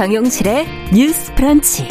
정용실의 0.00 0.66
뉴스 0.94 1.34
프런치. 1.34 1.86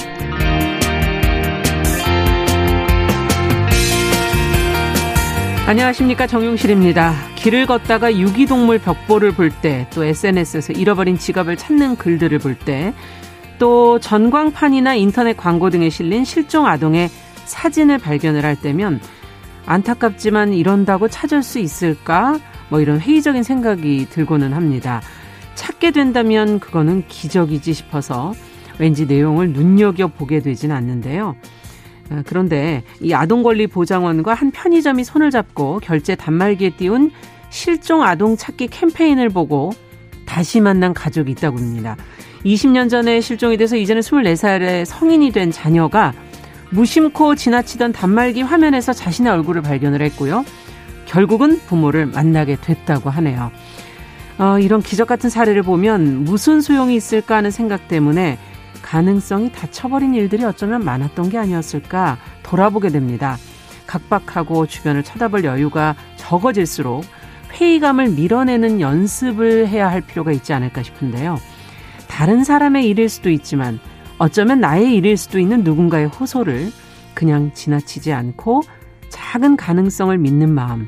안녕하십니까 5.68 6.25
정용실입니다. 6.25 7.14
길을 7.36 7.68
걷다가 7.68 8.18
유기동물 8.18 8.80
벽보를 8.80 9.34
볼 9.34 9.52
때, 9.52 9.86
또 9.93 10.04
SNS에서 10.04 10.74
잃어버린 10.74 11.20
지갑을 11.20 11.56
찾는 11.56 11.98
글들을 11.98 12.39
볼 12.39 12.57
때, 12.57 12.96
또 13.60 14.00
전광판이나 14.00 14.96
인터넷 14.96 15.38
광고 15.38 15.70
등에 15.70 15.91
실린 15.91 16.25
실종 16.25 16.66
아동의 16.66 17.10
사진을 17.46 18.00
발견을 18.00 18.44
할 18.44 18.55
때면 18.55 19.00
안타깝지만 19.68 20.54
이런다고 20.54 21.10
찾을 21.10 21.44
수 21.44 21.60
있을까? 21.60 22.39
뭐 22.69 22.82
이런 22.82 23.00
회의적인 23.00 23.44
생각이 23.44 24.07
들고는 24.10 24.54
합니다. 24.54 25.00
찾게 25.59 25.91
된다면 25.91 26.61
그거는 26.61 27.04
기적이지 27.09 27.73
싶어서 27.73 28.33
왠지 28.77 29.05
내용을 29.05 29.51
눈여겨보게 29.51 30.39
되진 30.39 30.71
않는데요. 30.71 31.35
아, 32.09 32.23
그런데 32.25 32.83
이 33.02 33.13
아동권리보장원과 33.13 34.33
한 34.33 34.52
편의점이 34.52 35.03
손을 35.03 35.31
잡고 35.31 35.81
결제 35.83 36.16
단말기에 36.16 36.77
띄운 36.77 37.11
실종 37.49 38.03
아동 38.03 38.38
찾기 38.38 38.67
캠페인을 38.67 39.27
보고 39.27 39.72
다시 40.25 40.61
만난 40.61 40.94
가족이 40.94 41.31
있다고 41.31 41.58
합니다. 41.58 41.97
20년 42.45 42.89
전에 42.89 43.19
실종이 43.19 43.57
돼서 43.57 43.75
이제는 43.75 44.02
24살의 44.02 44.85
성인이 44.85 45.31
된 45.31 45.52
자녀가 45.52 46.13
무심코 46.69 47.35
지나치던 47.35 47.91
단말기 47.91 48.44
화면에서 48.44 48.94
자신의 48.94 49.33
얼굴을 49.33 49.61
발견을 49.61 50.01
했고요. 50.03 50.45
결국은 51.05 51.59
부모를 51.67 52.05
만나게 52.05 52.55
됐다고 52.61 53.09
하네요. 53.09 53.51
어, 54.39 54.57
이런 54.57 54.81
기적 54.81 55.07
같은 55.07 55.29
사례를 55.29 55.63
보면 55.63 56.23
무슨 56.23 56.61
소용이 56.61 56.95
있을까 56.95 57.35
하는 57.35 57.51
생각 57.51 57.89
때문에 57.89 58.39
가능성이 58.81 59.51
닫혀버린 59.51 60.15
일들이 60.15 60.45
어쩌면 60.45 60.83
많았던 60.85 61.29
게 61.29 61.37
아니었을까 61.37 62.17
돌아보게 62.43 62.87
됩니다. 62.89 63.37
각박하고 63.85 64.65
주변을 64.65 65.03
쳐다볼 65.03 65.43
여유가 65.43 65.95
적어질수록 66.15 67.03
회의감을 67.51 68.11
밀어내는 68.11 68.79
연습을 68.79 69.67
해야 69.67 69.91
할 69.91 69.99
필요가 70.01 70.31
있지 70.31 70.53
않을까 70.53 70.83
싶은데요. 70.83 71.37
다른 72.07 72.43
사람의 72.43 72.87
일일 72.87 73.09
수도 73.09 73.29
있지만 73.29 73.79
어쩌면 74.19 74.61
나의 74.61 74.95
일일 74.95 75.17
수도 75.17 75.39
있는 75.39 75.63
누군가의 75.63 76.07
호소를 76.07 76.71
그냥 77.13 77.51
지나치지 77.53 78.13
않고 78.13 78.61
작은 79.09 79.57
가능성을 79.57 80.17
믿는 80.17 80.53
마음. 80.53 80.87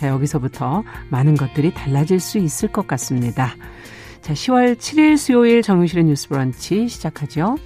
자, 0.00 0.08
여기서부터 0.08 0.82
많은 1.10 1.34
것들이 1.34 1.74
달라질 1.74 2.20
수 2.20 2.38
있을 2.38 2.72
것 2.72 2.86
같습니다. 2.86 3.54
자, 4.22 4.32
10월 4.32 4.76
7일 4.76 5.18
수요일 5.18 5.60
정유실의 5.60 6.04
뉴스 6.04 6.26
브런치 6.26 6.88
시작하죠. 6.88 7.58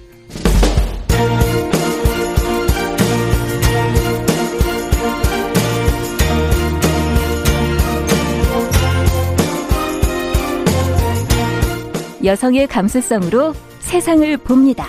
여성의 12.21 12.67
감수성으로 12.67 13.53
세상을 13.79 14.35
봅니다. 14.37 14.87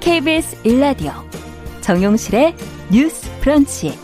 KBS 0.00 0.56
일라디오 0.64 1.12
정용실의 1.82 2.54
뉴스 2.90 3.30
브런치. 3.40 4.03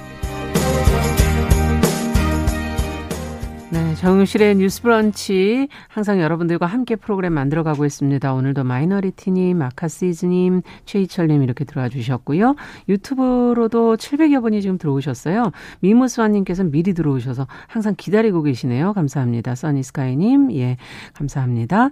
네, 3.71 3.95
정실의 3.95 4.55
뉴스 4.55 4.81
브런치 4.81 5.69
항상 5.87 6.19
여러분들과 6.19 6.65
함께 6.65 6.97
프로그램 6.97 7.31
만들어 7.33 7.63
가고 7.63 7.85
있습니다. 7.85 8.33
오늘도 8.33 8.65
마이너리티님, 8.65 9.57
마카시즈 9.57 10.25
님, 10.25 10.61
최희철 10.85 11.27
님 11.29 11.41
이렇게 11.41 11.63
들어와 11.63 11.87
주셨고요. 11.87 12.55
유튜브로도 12.89 13.95
700여 13.95 14.41
분이 14.41 14.61
지금 14.61 14.77
들어오셨어요. 14.77 15.51
미무스와 15.79 16.27
님께서 16.27 16.65
미리 16.65 16.93
들어오셔서 16.93 17.47
항상 17.67 17.95
기다리고 17.97 18.41
계시네요. 18.43 18.91
감사합니다. 18.91 19.55
써니스카이 19.55 20.17
님, 20.17 20.51
예, 20.51 20.75
감사합니다. 21.13 21.91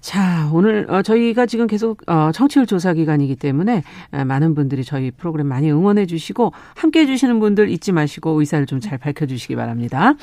자, 0.00 0.48
오늘 0.52 0.86
어, 0.90 1.02
저희가 1.02 1.46
지금 1.46 1.66
계속 1.66 2.02
어, 2.08 2.30
청취율 2.32 2.66
조사 2.66 2.92
기간이기 2.92 3.34
때문에 3.34 3.82
에, 4.12 4.24
많은 4.24 4.54
분들이 4.54 4.84
저희 4.84 5.10
프로그램 5.10 5.48
많이 5.48 5.72
응원해 5.72 6.06
주시고 6.06 6.52
함께 6.76 7.00
해 7.00 7.06
주시는 7.06 7.40
분들 7.40 7.68
잊지 7.68 7.90
마시고 7.90 8.38
의사를 8.38 8.64
좀 8.66 8.78
잘 8.80 8.98
밝혀 8.98 9.26
주시기 9.26 9.56
바랍니다. 9.56 10.14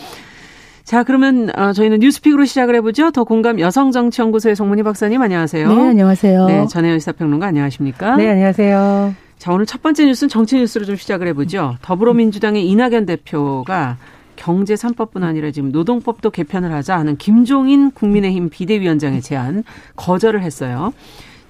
자, 0.91 1.03
그러면 1.03 1.49
어, 1.57 1.71
저희는 1.71 1.99
뉴스픽으로 1.99 2.43
시작을 2.43 2.75
해보죠. 2.75 3.11
더 3.11 3.23
공감 3.23 3.61
여성정치연구소의 3.61 4.57
송문희 4.57 4.83
박사님 4.83 5.21
안녕하세요. 5.21 5.73
네, 5.73 5.87
안녕하세요. 5.87 6.45
네, 6.47 6.67
전혜연 6.67 6.99
시사평론가 6.99 7.47
안녕하십니까? 7.47 8.17
네, 8.17 8.27
안녕하세요. 8.27 9.15
자, 9.37 9.53
오늘 9.53 9.65
첫 9.65 9.81
번째 9.81 10.03
뉴스는 10.03 10.27
정치 10.27 10.57
뉴스로 10.57 10.83
좀 10.83 10.97
시작을 10.97 11.27
해보죠. 11.27 11.77
더불어민주당의 11.81 12.67
이낙연 12.67 13.05
대표가 13.05 13.95
경제 14.35 14.73
3법뿐 14.73 15.23
아니라 15.23 15.51
지금 15.51 15.71
노동법도 15.71 16.29
개편을 16.29 16.73
하자 16.73 16.97
하는 16.97 17.15
김종인 17.15 17.91
국민의힘 17.91 18.49
비대위원장의 18.49 19.21
제안 19.21 19.63
거절을 19.95 20.43
했어요. 20.43 20.91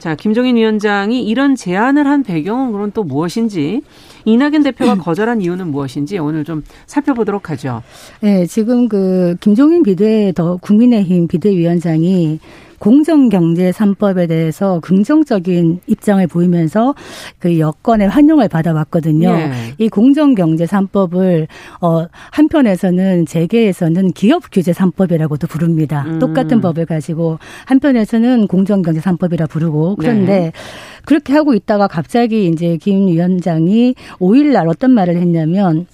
자, 0.01 0.15
김종인 0.15 0.55
위원장이 0.55 1.23
이런 1.23 1.55
제안을 1.55 2.07
한 2.07 2.23
배경은 2.23 2.71
그럼 2.71 2.89
또 2.91 3.03
무엇인지 3.03 3.83
이낙연 4.25 4.63
대표가 4.63 4.95
거절한 4.95 5.41
이유는 5.41 5.67
무엇인지 5.67 6.17
오늘 6.17 6.43
좀 6.43 6.63
살펴보도록 6.87 7.51
하죠. 7.51 7.83
네, 8.19 8.47
지금 8.47 8.89
그 8.89 9.35
김종인 9.41 9.83
비대 9.83 10.33
더 10.33 10.57
국민의힘 10.57 11.27
비대위원장이 11.27 12.39
공정경제 12.81 13.69
3법에 13.69 14.27
대해서 14.27 14.79
긍정적인 14.79 15.81
입장을 15.85 16.25
보이면서 16.25 16.95
그 17.37 17.59
여건의 17.59 18.09
환영을 18.09 18.47
받아왔거든요. 18.47 19.31
네. 19.31 19.51
이 19.77 19.87
공정경제 19.87 20.65
3법을 20.65 21.45
어 21.81 22.07
한편에서는 22.31 23.27
재계에서는 23.27 24.13
기업 24.13 24.45
규제 24.51 24.71
3법이라고도 24.71 25.47
부릅니다. 25.47 26.05
음. 26.07 26.17
똑같은 26.17 26.59
법을 26.59 26.87
가지고 26.87 27.37
한편에서는 27.67 28.47
공정경제 28.47 28.99
3법이라 28.99 29.47
부르고 29.47 29.97
그런데 29.97 30.39
네. 30.39 30.51
그렇게 31.05 31.33
하고 31.33 31.53
있다가 31.53 31.87
갑자기 31.87 32.47
이제 32.47 32.77
김 32.77 33.05
위원장이 33.05 33.93
5일 34.19 34.53
날 34.53 34.67
어떤 34.67 34.89
말을 34.89 35.17
했냐면 35.17 35.85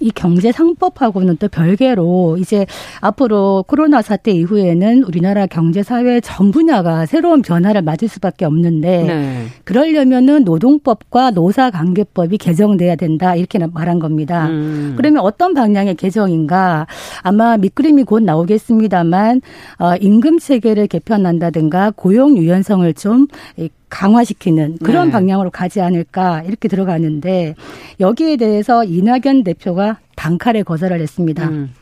이 0.00 0.10
경제 0.10 0.52
상법하고는 0.52 1.36
또 1.38 1.48
별개로 1.48 2.36
이제 2.38 2.66
앞으로 3.00 3.64
코로나 3.66 4.02
사태 4.02 4.32
이후에는 4.32 5.04
우리나라 5.04 5.46
경제 5.46 5.82
사회 5.82 6.20
전 6.20 6.50
분야가 6.50 7.06
새로운 7.06 7.42
변화를 7.42 7.82
맞을 7.82 8.08
수밖에 8.08 8.44
없는데 8.44 9.02
네. 9.04 9.46
그러려면은 9.64 10.44
노동법과 10.44 11.30
노사관계법이 11.30 12.38
개정돼야 12.38 12.96
된다 12.96 13.34
이렇게 13.34 13.58
말한 13.58 13.98
겁니다. 13.98 14.48
음. 14.48 14.94
그러면 14.96 15.22
어떤 15.22 15.54
방향의 15.54 15.94
개정인가? 15.94 16.86
아마 17.22 17.56
밑그림이 17.56 18.04
곧 18.04 18.22
나오겠습니다만 18.22 19.40
어, 19.78 19.94
임금 20.00 20.38
체계를 20.38 20.86
개편한다든가 20.88 21.92
고용 21.96 22.36
유연성을 22.36 22.92
좀 22.94 23.26
강화시키는 23.88 24.78
그런 24.82 25.06
네. 25.06 25.12
방향으로 25.12 25.50
가지 25.50 25.80
않을까 25.80 26.42
이렇게 26.42 26.68
들어가는데 26.68 27.54
여기에 28.00 28.36
대해서 28.36 28.84
이낙연 28.84 29.44
대표가 29.44 29.98
단칼에 30.16 30.62
거절을 30.62 31.00
했습니다. 31.00 31.48
음. 31.48 31.74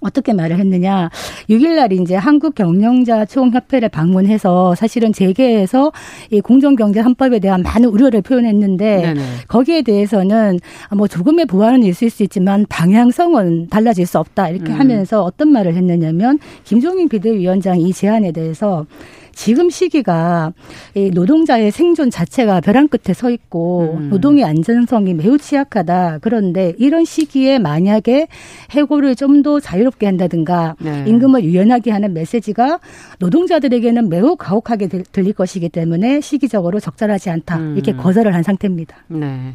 어떻게 0.00 0.32
말을 0.32 0.58
했느냐. 0.58 1.10
6일날 1.48 1.92
이제 1.92 2.14
한국경영자 2.14 3.24
총협회를 3.24 3.88
방문해서 3.88 4.74
사실은 4.74 5.12
재계에서 5.12 5.92
이 6.30 6.40
공정경제 6.40 7.02
3법에 7.02 7.40
대한 7.40 7.62
많은 7.62 7.88
우려를 7.88 8.20
표현했는데 8.22 8.96
네네. 9.00 9.20
거기에 9.48 9.82
대해서는 9.82 10.58
뭐 10.94 11.08
조금의 11.08 11.46
보완은 11.46 11.84
있을 11.84 12.10
수 12.10 12.22
있지만 12.22 12.66
방향성은 12.68 13.68
달라질 13.68 14.06
수 14.06 14.18
없다. 14.18 14.50
이렇게 14.50 14.72
음. 14.72 14.78
하면서 14.78 15.22
어떤 15.22 15.48
말을 15.48 15.74
했느냐면 15.74 16.38
김종인 16.64 17.08
비대위원장이 17.08 17.88
이 17.88 17.92
제안에 17.92 18.32
대해서 18.32 18.86
지금 19.34 19.70
시기가 19.70 20.52
이 20.94 21.10
노동자의 21.10 21.70
생존 21.70 22.10
자체가 22.10 22.60
벼랑 22.60 22.88
끝에 22.88 23.14
서 23.14 23.30
있고 23.30 23.98
음. 23.98 24.10
노동의 24.10 24.44
안전성이 24.44 25.14
매우 25.14 25.38
취약하다. 25.38 26.18
그런데 26.20 26.74
이런 26.78 27.04
시기에 27.04 27.58
만약에 27.58 28.26
해고를 28.70 29.14
좀 29.14 29.44
더 29.44 29.60
자유롭게 29.60 30.06
한다든가 30.06 30.74
네. 30.80 31.04
임금을 31.06 31.44
유연하게 31.44 31.90
하는 31.90 32.14
메시지가 32.14 32.80
노동자들에게는 33.18 34.08
매우 34.08 34.36
가혹하게 34.36 34.88
들릴 34.88 35.32
것이기 35.34 35.68
때문에 35.68 36.20
시기적으로 36.20 36.80
적절하지 36.80 37.30
않다. 37.30 37.58
음. 37.58 37.72
이렇게 37.74 37.92
거절을 37.92 38.34
한 38.34 38.42
상태입니다. 38.42 38.96
네. 39.08 39.54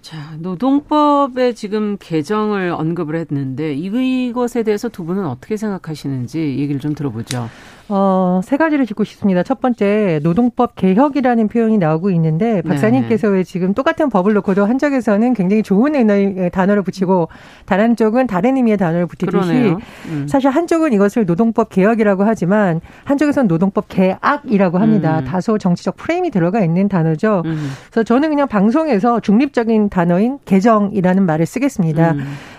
자, 0.00 0.36
노동법에 0.38 1.54
지금 1.54 1.96
개정을 1.98 2.70
언급을 2.70 3.16
했는데 3.16 3.74
이것에 3.74 4.62
대해서 4.62 4.88
두 4.88 5.04
분은 5.04 5.26
어떻게 5.26 5.56
생각하시는지 5.56 6.38
얘기를 6.38 6.80
좀 6.80 6.94
들어보죠. 6.94 7.48
어, 7.88 8.40
세 8.42 8.56
가지를 8.56 8.84
짚고 8.86 9.04
싶습니다. 9.04 9.42
첫 9.42 9.60
번째, 9.60 10.20
노동법 10.22 10.74
개혁이라는 10.74 11.48
표현이 11.48 11.78
나오고 11.78 12.10
있는데, 12.10 12.62
박사님께서 12.62 13.30
네. 13.30 13.44
지금 13.44 13.74
똑같은 13.74 14.08
법을 14.08 14.34
놓고도 14.34 14.64
한쪽에서는 14.64 15.34
굉장히 15.34 15.62
좋은 15.62 15.94
의미의 15.94 16.50
단어를 16.50 16.82
붙이고, 16.82 17.28
다른 17.64 17.94
쪽은 17.94 18.26
다른 18.26 18.56
의미의 18.56 18.76
단어를 18.76 19.06
붙이듯이, 19.06 19.76
음. 20.08 20.26
사실 20.28 20.50
한쪽은 20.50 20.92
이것을 20.92 21.26
노동법 21.26 21.70
개혁이라고 21.70 22.24
하지만, 22.24 22.80
한쪽에서는 23.04 23.46
노동법 23.46 23.88
개악이라고 23.88 24.78
합니다. 24.78 25.20
음. 25.20 25.24
다소 25.24 25.58
정치적 25.58 25.96
프레임이 25.96 26.30
들어가 26.30 26.64
있는 26.64 26.88
단어죠. 26.88 27.42
음. 27.44 27.70
그래서 27.90 28.02
저는 28.02 28.30
그냥 28.30 28.48
방송에서 28.48 29.20
중립적인 29.20 29.90
단어인 29.90 30.38
개정이라는 30.44 31.24
말을 31.24 31.46
쓰겠습니다. 31.46 32.14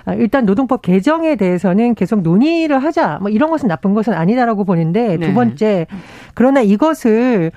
음. 0.07 0.09
아, 0.09 0.13
일단 0.15 0.45
노동법 0.45 0.81
개정에 0.81 1.35
대해서는 1.35 1.95
계속 1.95 2.21
논의를 2.21 2.79
하자, 2.79 3.19
뭐 3.21 3.29
이런 3.29 3.49
것은 3.49 3.67
나쁜 3.67 3.93
것은 3.93 4.13
아니다라고 4.13 4.63
보는데, 4.63 5.17
두 5.17 5.27
네. 5.27 5.33
번째, 5.33 5.87
그러나 6.33 6.61
이것을 6.61 7.51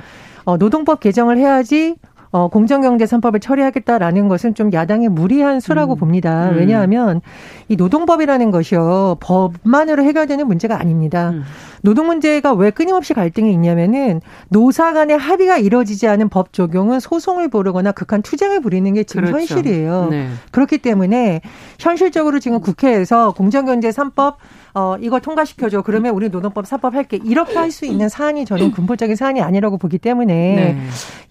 어, 0.44 0.56
노동법 0.56 1.00
개정을 1.00 1.38
해야지 1.38 1.96
어, 2.32 2.48
공정경제 2.48 3.06
3법을 3.06 3.40
처리하겠다라는 3.40 4.28
것은 4.28 4.54
좀 4.54 4.72
야당의 4.72 5.08
무리한 5.08 5.58
수라고 5.58 5.94
음. 5.94 5.98
봅니다. 5.98 6.50
음. 6.50 6.58
왜냐하면 6.58 7.20
이 7.68 7.74
노동법이라는 7.76 8.50
것이요. 8.52 9.16
법만으로 9.20 10.04
해결되는 10.04 10.46
문제가 10.46 10.78
아닙니다. 10.78 11.30
음. 11.30 11.42
노동 11.82 12.06
문제가 12.06 12.52
왜 12.52 12.70
끊임없이 12.70 13.14
갈등이 13.14 13.52
있냐면은 13.52 14.20
노사 14.48 14.92
간의 14.92 15.18
합의가 15.18 15.58
이루어지지 15.58 16.06
않은 16.06 16.28
법 16.28 16.52
적용은 16.52 17.00
소송을 17.00 17.48
부르거나 17.48 17.92
극한 17.92 18.22
투쟁을 18.22 18.60
부리는 18.60 18.92
게 18.94 19.02
지금 19.02 19.24
그렇죠. 19.24 19.38
현실이에요. 19.38 20.08
네. 20.10 20.28
그렇기 20.52 20.78
때문에 20.78 21.40
현실적으로 21.78 22.38
지금 22.38 22.60
국회에서 22.60 23.32
공정경제 23.32 23.90
3법 23.90 24.34
어, 24.74 24.96
이거 25.00 25.18
통과시켜줘. 25.20 25.82
그러면 25.82 26.14
우리 26.14 26.28
노동법 26.28 26.66
사법 26.66 26.94
할게. 26.94 27.18
이렇게 27.24 27.56
할 27.58 27.70
수 27.70 27.86
있는 27.86 28.08
사안이 28.08 28.44
저는 28.46 28.72
근본적인 28.72 29.14
사안이 29.14 29.40
아니라고 29.40 29.78
보기 29.78 29.98
때문에 29.98 30.34
네. 30.34 30.76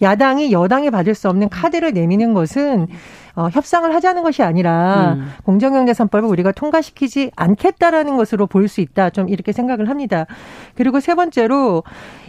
야당이 0.00 0.52
여당이 0.52 0.90
받을 0.90 1.14
수 1.14 1.28
없는 1.28 1.50
카드를 1.50 1.92
내미는 1.92 2.32
것은 2.32 2.86
어, 3.36 3.48
협상을 3.52 3.94
하자는 3.94 4.22
것이 4.22 4.42
아니라 4.42 5.16
음. 5.18 5.28
공정경제 5.44 5.92
3법을 5.92 6.28
우리가 6.30 6.52
통과시키지 6.52 7.30
않겠다라는 7.36 8.16
것으로 8.16 8.46
볼수 8.46 8.80
있다. 8.80 9.10
좀 9.10 9.28
이렇게 9.28 9.52
생각을 9.52 9.88
합니다. 9.88 10.24
그리고 10.74 10.98
세 11.00 11.14
번째로 11.14 11.82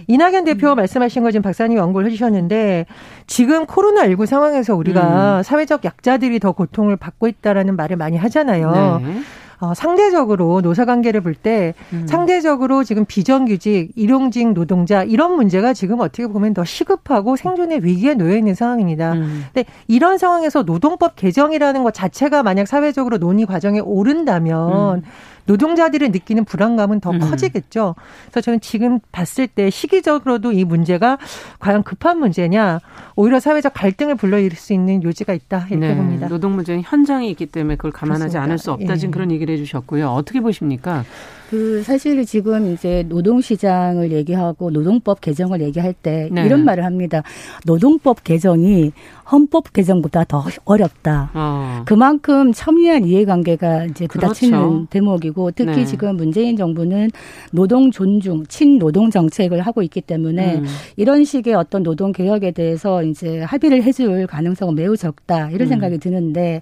이낙연 0.08 0.44
대표 0.44 0.72
음. 0.72 0.76
말씀하신 0.76 1.24
거 1.24 1.32
지금 1.32 1.42
박사님 1.42 1.78
연구를 1.78 2.08
해주셨는데 2.08 2.86
지금 3.28 3.66
코로나19 3.66 4.26
상황에서 4.26 4.76
우리가 4.76 5.38
음. 5.40 5.44
사회적 5.44 5.86
약자들이 5.86 6.40
더 6.40 6.52
고통을 6.52 6.98
받고 6.98 7.28
있다라는 7.28 7.76
말을 7.76 7.96
많이 7.98 8.18
하잖아요. 8.18 9.02
네. 9.04 9.22
어, 9.62 9.76
상대적으로 9.76 10.62
노사 10.62 10.86
관계를 10.86 11.22
볼때 11.22 11.76
음. 11.94 12.08
상대적으로 12.08 12.84
지금 12.84 13.06
비정규직, 13.06 13.92
일용직 13.96 14.54
노동자 14.54 15.04
이런 15.04 15.36
문제가 15.36 15.74
지금 15.74 16.00
어떻게 16.00 16.26
보면 16.26 16.56
더 16.56 16.66
시급하고 16.66 17.36
생존의 17.36 17.84
위기에 17.84 18.16
놓여 18.16 18.36
있는 18.36 18.56
상황입니다. 18.56 19.14
음. 19.14 19.46
근데 19.54 19.70
이런 19.88 20.18
상황에서 20.18 20.64
노동법 20.64 21.16
개정이라는 21.16 21.84
것 21.84 21.94
자체가 21.94 22.42
만약 22.42 22.68
사회적으로 22.68 23.20
논의 23.20 23.46
과정에 23.46 23.80
오른다면 23.80 25.00
음. 25.00 25.04
노동자들이 25.46 26.10
느끼는 26.10 26.46
불안감은 26.46 27.00
더 27.00 27.12
음. 27.12 27.20
커지겠죠. 27.20 27.96
그래서 28.26 28.42
저는 28.42 28.60
지금 28.62 29.00
봤을 29.12 29.48
때 29.48 29.70
시기적으로도 29.70 30.52
이 30.52 30.64
문제가 30.64 31.18
과연 31.60 31.84
급한 31.84 32.20
문제냐, 32.20 32.80
오히려 33.16 33.40
사회적 33.40 33.74
갈등을 33.74 34.16
불러일으킬 34.16 34.58
수 34.58 34.74
있는 34.74 35.04
요지가 35.04 35.34
있다 35.34 35.68
이렇게 35.70 35.88
네. 35.88 35.96
봅니다. 35.96 36.28
노동 36.28 36.56
문제는 36.56 36.84
현장에 36.86 37.28
있기 37.30 37.48
때문에 37.48 37.76
그걸 37.76 37.92
감안하지 37.92 38.20
그렇습니다. 38.34 38.44
않을 38.44 38.58
수 38.58 38.72
없다. 38.72 38.96
지금 38.96 39.10
예. 39.10 39.12
그런 39.12 39.32
얘기를 39.32 39.54
해주셨고요. 39.56 40.10
어떻게 40.10 40.40
보십니까? 40.42 41.04
그 41.52 41.84
사실 41.84 42.26
지금 42.26 42.72
이제 42.72 43.04
노동시장을 43.10 44.14
얘기하고 44.14 44.72
노동법 44.72 45.20
개정을 45.20 45.60
얘기할 45.60 45.92
때 45.92 46.30
네. 46.32 46.46
이런 46.46 46.64
말을 46.64 46.86
합니다. 46.86 47.24
노동법 47.66 48.24
개정이 48.24 48.94
헌법 49.30 49.74
개정보다 49.74 50.24
더 50.24 50.46
어렵다. 50.64 51.32
어. 51.34 51.84
그만큼 51.86 52.54
첨예한 52.54 53.04
이해관계가 53.04 53.86
이제 53.86 54.08
부닥치는 54.08 54.58
그렇죠. 54.58 54.88
대목이고 54.90 55.52
특히 55.52 55.72
네. 55.74 55.86
지금 55.86 56.16
문재인 56.16 56.56
정부는 56.56 57.10
노동 57.52 57.92
존중, 57.92 58.46
친노동 58.46 59.12
정책을 59.12 59.60
하고 59.60 59.82
있기 59.82 60.00
때문에 60.00 60.56
음. 60.56 60.66
이런 60.96 61.26
식의 61.26 61.54
어떤 61.54 61.84
노동 61.84 62.14
개혁에 62.14 62.52
대해서 62.52 63.04
이제 63.04 63.42
합의를 63.42 63.84
해줄 63.84 64.26
가능성은 64.26 64.76
매우 64.76 64.96
적다 64.96 65.50
이런 65.50 65.68
음. 65.68 65.70
생각이 65.70 65.98
드는데 65.98 66.62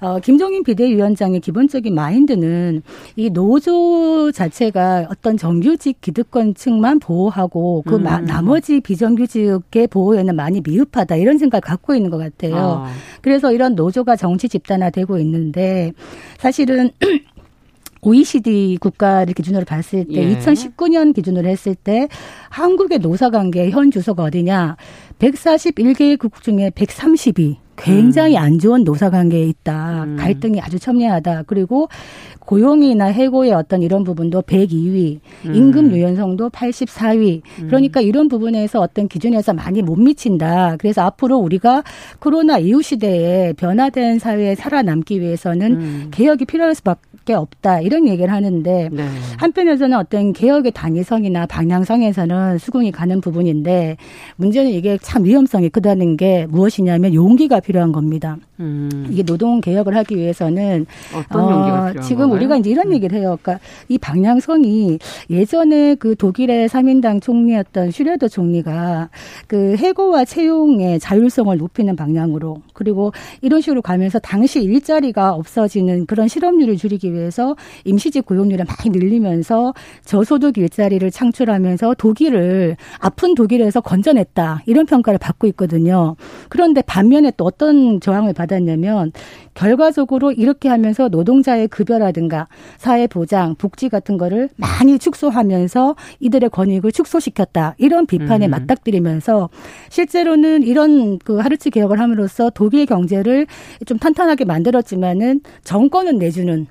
어, 0.00 0.18
김종인 0.20 0.62
비대위원장의 0.62 1.40
기본적인 1.40 1.94
마인드는 1.94 2.82
이 3.16 3.30
노조 3.30 4.30
자체가 4.32 5.08
어떤 5.10 5.36
정규직 5.36 6.00
기득권층만 6.00 6.98
보호하고 7.00 7.82
그 7.86 7.96
음. 7.96 8.02
나머지 8.02 8.80
비정규직의 8.80 9.88
보호에는 9.88 10.34
많이 10.36 10.60
미흡하다 10.60 11.16
이런 11.16 11.38
생각을 11.38 11.60
갖고 11.60 11.94
있는 11.94 12.10
것 12.10 12.18
같아요. 12.18 12.56
아. 12.56 12.90
그래서 13.22 13.52
이런 13.52 13.74
노조가 13.74 14.16
정치 14.16 14.48
집단화되고 14.48 15.18
있는데 15.18 15.92
사실은 16.38 16.90
OECD 18.02 18.78
국가를 18.80 19.34
기준으로 19.34 19.64
봤을 19.64 20.04
때 20.04 20.14
예. 20.14 20.38
2019년 20.38 21.12
기준으로 21.12 21.48
했을 21.48 21.74
때 21.74 22.08
한국의 22.50 23.00
노사 23.00 23.30
관계 23.30 23.70
현 23.70 23.90
주소가 23.90 24.24
어디냐? 24.24 24.76
141개국 25.18 26.40
중에 26.42 26.70
130위. 26.70 27.65
굉장히 27.76 28.36
음. 28.36 28.42
안 28.42 28.58
좋은 28.58 28.84
노사 28.84 29.10
관계에 29.10 29.44
있다. 29.44 30.04
음. 30.04 30.16
갈등이 30.16 30.60
아주 30.60 30.78
첨예하다. 30.78 31.44
그리고 31.46 31.88
고용이나 32.46 33.06
해고의 33.06 33.52
어떤 33.52 33.82
이런 33.82 34.04
부분도 34.04 34.42
102위, 34.42 35.18
음. 35.46 35.54
임금 35.54 35.90
유연성도 35.92 36.50
84위. 36.50 37.42
음. 37.60 37.66
그러니까 37.66 38.00
이런 38.00 38.28
부분에서 38.28 38.80
어떤 38.80 39.08
기준에서 39.08 39.52
많이 39.52 39.82
못 39.82 39.96
미친다. 39.96 40.76
그래서 40.78 41.02
앞으로 41.02 41.36
우리가 41.38 41.82
코로나 42.20 42.58
이후 42.58 42.80
시대에 42.82 43.52
변화된 43.54 44.18
사회에 44.18 44.54
살아남기 44.54 45.20
위해서는 45.20 45.72
음. 45.72 46.08
개혁이 46.12 46.44
필요할 46.44 46.74
수밖에 46.76 47.34
없다. 47.34 47.80
이런 47.80 48.06
얘기를 48.06 48.32
하는데 48.32 48.88
네. 48.92 49.08
한편에서는 49.38 49.98
어떤 49.98 50.32
개혁의 50.32 50.70
당위성이나 50.72 51.46
방향성에서는 51.46 52.58
수긍이 52.58 52.92
가는 52.92 53.20
부분인데 53.20 53.96
문제는 54.36 54.70
이게 54.70 54.98
참 55.02 55.24
위험성이 55.24 55.68
크다는 55.68 56.16
게 56.16 56.46
무엇이냐면 56.48 57.12
용기가 57.12 57.58
필요한 57.66 57.90
겁니다. 57.90 58.38
음. 58.60 59.08
이게 59.10 59.22
노동 59.22 59.60
개혁을 59.60 59.96
하기 59.96 60.16
위해서는 60.16 60.86
어, 61.12 61.22
지금 62.02 62.22
건가요? 62.22 62.36
우리가 62.36 62.56
이제 62.56 62.70
이런 62.70 62.88
음. 62.88 62.92
얘기를 62.94 63.18
해요. 63.18 63.38
그러니까 63.42 63.64
이 63.88 63.98
방향성이 63.98 64.98
예전에 65.28 65.96
그 65.96 66.16
독일의 66.16 66.68
삼인당 66.68 67.20
총리였던 67.20 67.90
슈레더 67.90 68.28
총리가 68.28 69.10
그 69.46 69.76
해고와 69.76 70.24
채용의 70.24 71.00
자율성을 71.00 71.56
높이는 71.56 71.94
방향으로 71.96 72.62
그리고 72.72 73.12
이런 73.42 73.60
식으로 73.60 73.82
가면서 73.82 74.18
당시 74.18 74.62
일자리가 74.62 75.34
없어지는 75.34 76.06
그런 76.06 76.28
실업률을 76.28 76.76
줄이기 76.76 77.12
위해서 77.12 77.56
임시직 77.84 78.24
고용률을 78.26 78.64
많이 78.64 78.96
늘리면서 78.96 79.74
저소득 80.04 80.56
일자리를 80.58 81.10
창출하면서 81.10 81.94
독일을 81.94 82.76
아픈 83.00 83.34
독일에서 83.34 83.80
건져냈다 83.80 84.62
이런 84.66 84.86
평가를 84.86 85.18
받고 85.18 85.46
있거든요. 85.48 86.16
그런데 86.48 86.80
반면에 86.82 87.32
또 87.36 87.44
어떤 87.44 88.00
저항을 88.00 88.32
받 88.32 88.45
았냐면 88.52 89.12
결과적으로 89.54 90.32
이렇게 90.32 90.68
하면서 90.68 91.08
노동자의 91.08 91.68
급여라든가 91.68 92.48
사회 92.78 93.06
보장, 93.06 93.54
복지 93.56 93.88
같은 93.88 94.18
거를 94.18 94.48
많이 94.56 94.98
축소하면서 94.98 95.96
이들의 96.20 96.50
권익을 96.50 96.92
축소시켰다. 96.92 97.74
이런 97.78 98.06
비판에 98.06 98.46
음. 98.46 98.50
맞닥뜨리면서 98.50 99.48
실제로는 99.88 100.62
이런 100.62 101.18
그 101.18 101.38
하르츠 101.38 101.70
개혁을 101.70 102.00
함으로써 102.00 102.50
독일 102.50 102.86
경제를 102.86 103.46
좀 103.86 103.98
탄탄하게 103.98 104.44
만들었지만은 104.44 105.40
정권은 105.64 106.18
내주는 106.18 106.66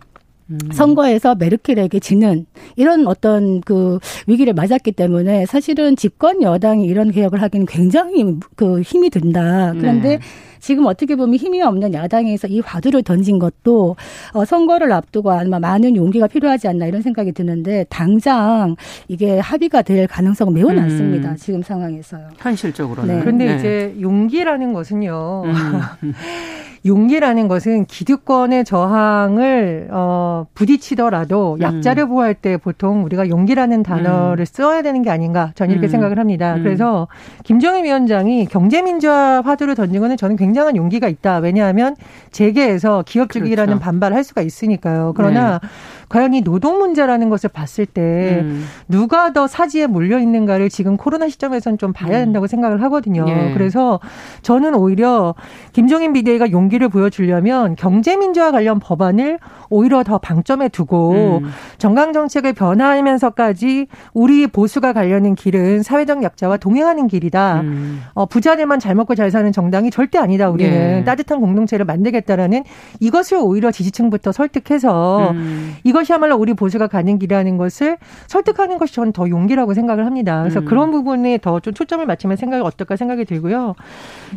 음. 0.50 0.60
선거에서 0.72 1.36
메르켈에게 1.36 2.00
지는 2.00 2.46
이런 2.76 3.08
어떤 3.08 3.62
그 3.62 4.00
위기를 4.28 4.54
맞았기 4.54 4.92
때문에 4.92 5.46
사실은 5.46 5.96
집권 5.96 6.42
여당이 6.42 6.86
이런 6.86 7.12
개혁을 7.12 7.42
하기는 7.42 7.66
굉장히 7.66 8.26
그 8.56 8.82
힘이 8.82 9.10
든다. 9.10 9.74
그런데 9.74 10.18
네. 10.18 10.20
지금 10.66 10.88
어떻게 10.88 11.16
보면 11.16 11.36
힘이 11.36 11.62
없는 11.62 11.94
야당에서 11.94 12.48
이 12.48 12.60
화두를 12.60 13.04
던진 13.04 13.38
것도 13.38 13.96
어, 14.34 14.46
선거를 14.46 14.92
앞두고 14.94 15.32
아마 15.32 15.60
많은 15.60 15.96
용기가 15.96 16.26
필요하지 16.26 16.68
않나 16.68 16.88
이런 16.88 17.04
생각이 17.04 17.34
드는데 17.34 17.86
당장 17.88 18.76
이게 19.08 19.38
합의가 19.38 19.84
될 19.84 20.08
가능성은 20.08 20.56
매우 20.56 20.72
음. 20.72 20.78
낮습니다. 20.78 21.36
지금 21.36 21.62
상황에서요. 21.62 22.30
현실적으로는. 22.40 23.14
네. 23.14 23.22
그런데 23.22 23.46
네. 23.46 23.56
이제 23.58 23.96
용기라는 24.02 24.74
것은요. 24.74 25.44
음. 25.46 26.14
용기라는 26.86 27.48
것은 27.48 27.86
기득권의 27.86 28.64
저항을 28.64 29.88
어 29.92 30.46
부딪히더라도 30.54 31.56
음. 31.56 31.62
약자를 31.62 32.08
보호할 32.08 32.36
때 32.36 32.58
보통 32.58 33.04
우리가 33.04 33.28
용기라는 33.28 33.82
단어를 33.82 34.44
음. 34.44 34.46
써야 34.46 34.82
되는 34.82 35.02
게 35.02 35.10
아닌가 35.10 35.52
저는 35.56 35.72
이렇게 35.72 35.88
음. 35.88 35.90
생각을 35.90 36.20
합니다. 36.20 36.56
음. 36.56 36.64
그래서 36.64 37.08
김정일 37.44 37.86
위원장이 37.86 38.46
경제민주화 38.46 39.42
화두를 39.42 39.76
던진 39.76 40.00
거는 40.00 40.18
저는 40.18 40.36
굉장한 40.36 40.76
용기가 40.76 41.08
있다. 41.08 41.38
왜냐하면 41.38 41.96
재계에서 42.32 43.04
기업주의라는 43.08 43.76
그렇죠. 43.76 43.84
반발을 43.84 44.16
할 44.16 44.24
수가 44.24 44.42
있으니까요. 44.42 45.14
그러나 45.16 45.60
네. 45.60 45.68
과연 46.10 46.34
이 46.34 46.42
노동 46.42 46.80
문제라는 46.80 47.30
것을 47.30 47.50
봤을 47.50 47.86
때 47.86 48.40
음. 48.42 48.66
누가 48.88 49.34
더 49.34 49.48
사지에 49.48 49.88
몰려 49.88 50.20
있는가를 50.20 50.70
지금 50.70 50.98
코로나 50.98 51.28
시점에서는 51.28 51.78
좀 51.78 51.94
봐야 51.94 52.20
음. 52.20 52.26
된다고 52.26 52.46
음. 52.46 52.48
생각을 52.48 52.82
하거든요. 52.84 53.26
예. 53.28 53.52
그래서 53.54 54.00
저는 54.42 54.76
오히려 54.76 55.36
김종인 55.74 56.14
비대위가 56.14 56.52
용기를 56.52 56.90
보여주려면 56.90 57.76
경제 57.76 58.16
민주화 58.16 58.52
관련 58.52 58.80
법안을 58.80 59.40
오히려 59.70 60.04
더 60.04 60.18
방점에 60.18 60.70
두고 60.70 61.40
음. 61.44 61.50
정강 61.78 62.14
정책을 62.14 62.54
변화하면서까지 62.54 63.88
우리 64.14 64.48
보수가 64.48 64.94
가려는 64.94 65.36
길은 65.36 65.84
사회적 65.84 66.24
약자와 66.24 66.58
동행하는 66.58 67.08
길이다. 67.08 67.62
음. 67.62 68.02
어, 68.14 68.26
부자들만 68.26 68.80
잘 68.80 68.96
먹고 68.96 69.16
잘 69.16 69.32
사는 69.32 69.52
정당이 69.52 69.92
절대 69.92 70.18
아니다. 70.18 70.50
우리는 70.50 71.00
예. 71.00 71.04
따뜻한 71.04 71.40
공동체를 71.40 71.86
만들겠다라는 71.86 72.64
이것을 73.00 73.38
오히려 73.42 73.72
지지층부터 73.72 74.32
설득해서 74.32 75.32
음. 75.32 75.76
이것이야말로 75.96 76.36
우리 76.36 76.54
보수가 76.54 76.88
가는 76.88 77.18
길이라는 77.18 77.58
것을 77.58 77.98
설득하는 78.28 78.78
것이 78.78 78.94
저는 78.94 79.14
더 79.14 79.30
용기라고 79.30 79.74
생각을 79.74 80.06
합니다. 80.06 80.42
그래서 80.42 80.60
음. 80.60 80.66
그런 80.66 80.92
부분에 80.92 81.38
더 81.40 81.56
좀 81.66 81.74
초점을 81.74 82.06
맞추면 82.06 82.36
생각이 82.38 82.62
어떨까 82.64 82.96
생각이 82.98 83.24
들고요. 83.26 83.76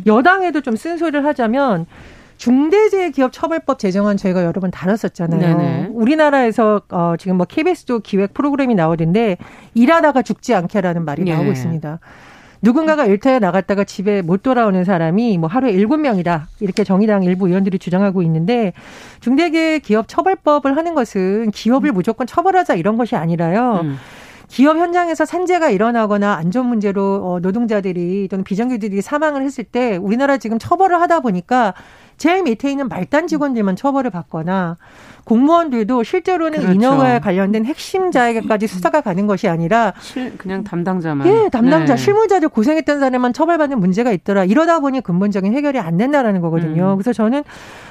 여당에도 0.07 0.61
좀 0.61 0.75
쓴소리를 0.77 1.23
하자면 1.25 1.85
중대재해기업처벌법 2.37 3.77
제정안 3.77 4.15
저희가 4.15 4.45
여러 4.45 4.61
번 4.61 4.71
다뤘었잖아요. 4.71 5.39
네네. 5.57 5.89
우리나라에서 5.91 6.81
어 6.89 7.15
지금 7.19 7.35
뭐 7.35 7.45
KBS도 7.45 7.99
기획 7.99 8.33
프로그램이 8.33 8.73
나오던데 8.73 9.37
일하다가 9.73 10.21
죽지 10.21 10.55
않게라는 10.55 11.03
말이 11.03 11.23
네. 11.23 11.33
나오고 11.33 11.51
있습니다. 11.51 11.99
누군가가 12.61 13.05
일터에 13.05 13.39
나갔다가 13.39 13.83
집에 13.83 14.21
못 14.21 14.43
돌아오는 14.43 14.83
사람이 14.83 15.37
뭐 15.37 15.49
하루에 15.49 15.71
일곱 15.71 15.97
명이다. 15.97 16.47
이렇게 16.59 16.83
정의당 16.83 17.23
일부 17.23 17.47
의원들이 17.47 17.79
주장하고 17.79 18.21
있는데 18.23 18.73
중대기업 19.21 19.81
계 19.83 20.07
처벌법을 20.07 20.75
하는 20.75 20.93
것은 20.93 21.51
기업을 21.51 21.91
무조건 21.91 22.27
처벌하자 22.27 22.75
이런 22.75 22.97
것이 22.97 23.15
아니라요. 23.15 23.81
음. 23.83 23.97
기업 24.49 24.77
현장에서 24.77 25.25
산재가 25.25 25.69
일어나거나 25.69 26.33
안전 26.33 26.65
문제로 26.65 27.21
어, 27.23 27.39
노동자들이 27.39 28.27
또는 28.29 28.43
비정규직들이 28.43 29.01
사망을 29.01 29.43
했을 29.43 29.63
때 29.63 29.95
우리나라 29.95 30.37
지금 30.37 30.57
처벌을 30.57 30.99
하다 31.01 31.19
보니까 31.19 31.75
제일 32.19 32.43
밑에 32.43 32.69
있는 32.69 32.87
말단 32.87 33.25
직원들만 33.27 33.75
처벌을 33.75 34.11
받거나 34.11 34.77
공무원들도 35.29 36.03
실제로는 36.03 36.59
그렇죠. 36.59 36.73
인허가에 36.73 37.19
관련된 37.19 37.63
핵심자에게까지 37.65 38.65
수사가 38.65 39.01
가는 39.01 39.27
것이 39.27 39.47
아니라 39.47 39.93
실, 39.99 40.35
그냥 40.37 40.63
담당자만 40.63 41.27
예 41.27 41.49
담당자 41.49 41.95
네. 41.95 42.03
실무자들 42.03 42.49
고생했던 42.49 42.99
사람만 42.99 43.33
처벌받는 43.33 43.79
문제가 43.79 44.11
있더라 44.11 44.43
이러다 44.43 44.79
보니 44.79 45.01
근본적인 45.01 45.53
해결이 45.53 45.77
안 45.79 45.97
된다라는 45.97 46.41
거거든요. 46.41 46.93
음. 46.93 46.97
그래서 46.97 47.13
저는 47.13 47.43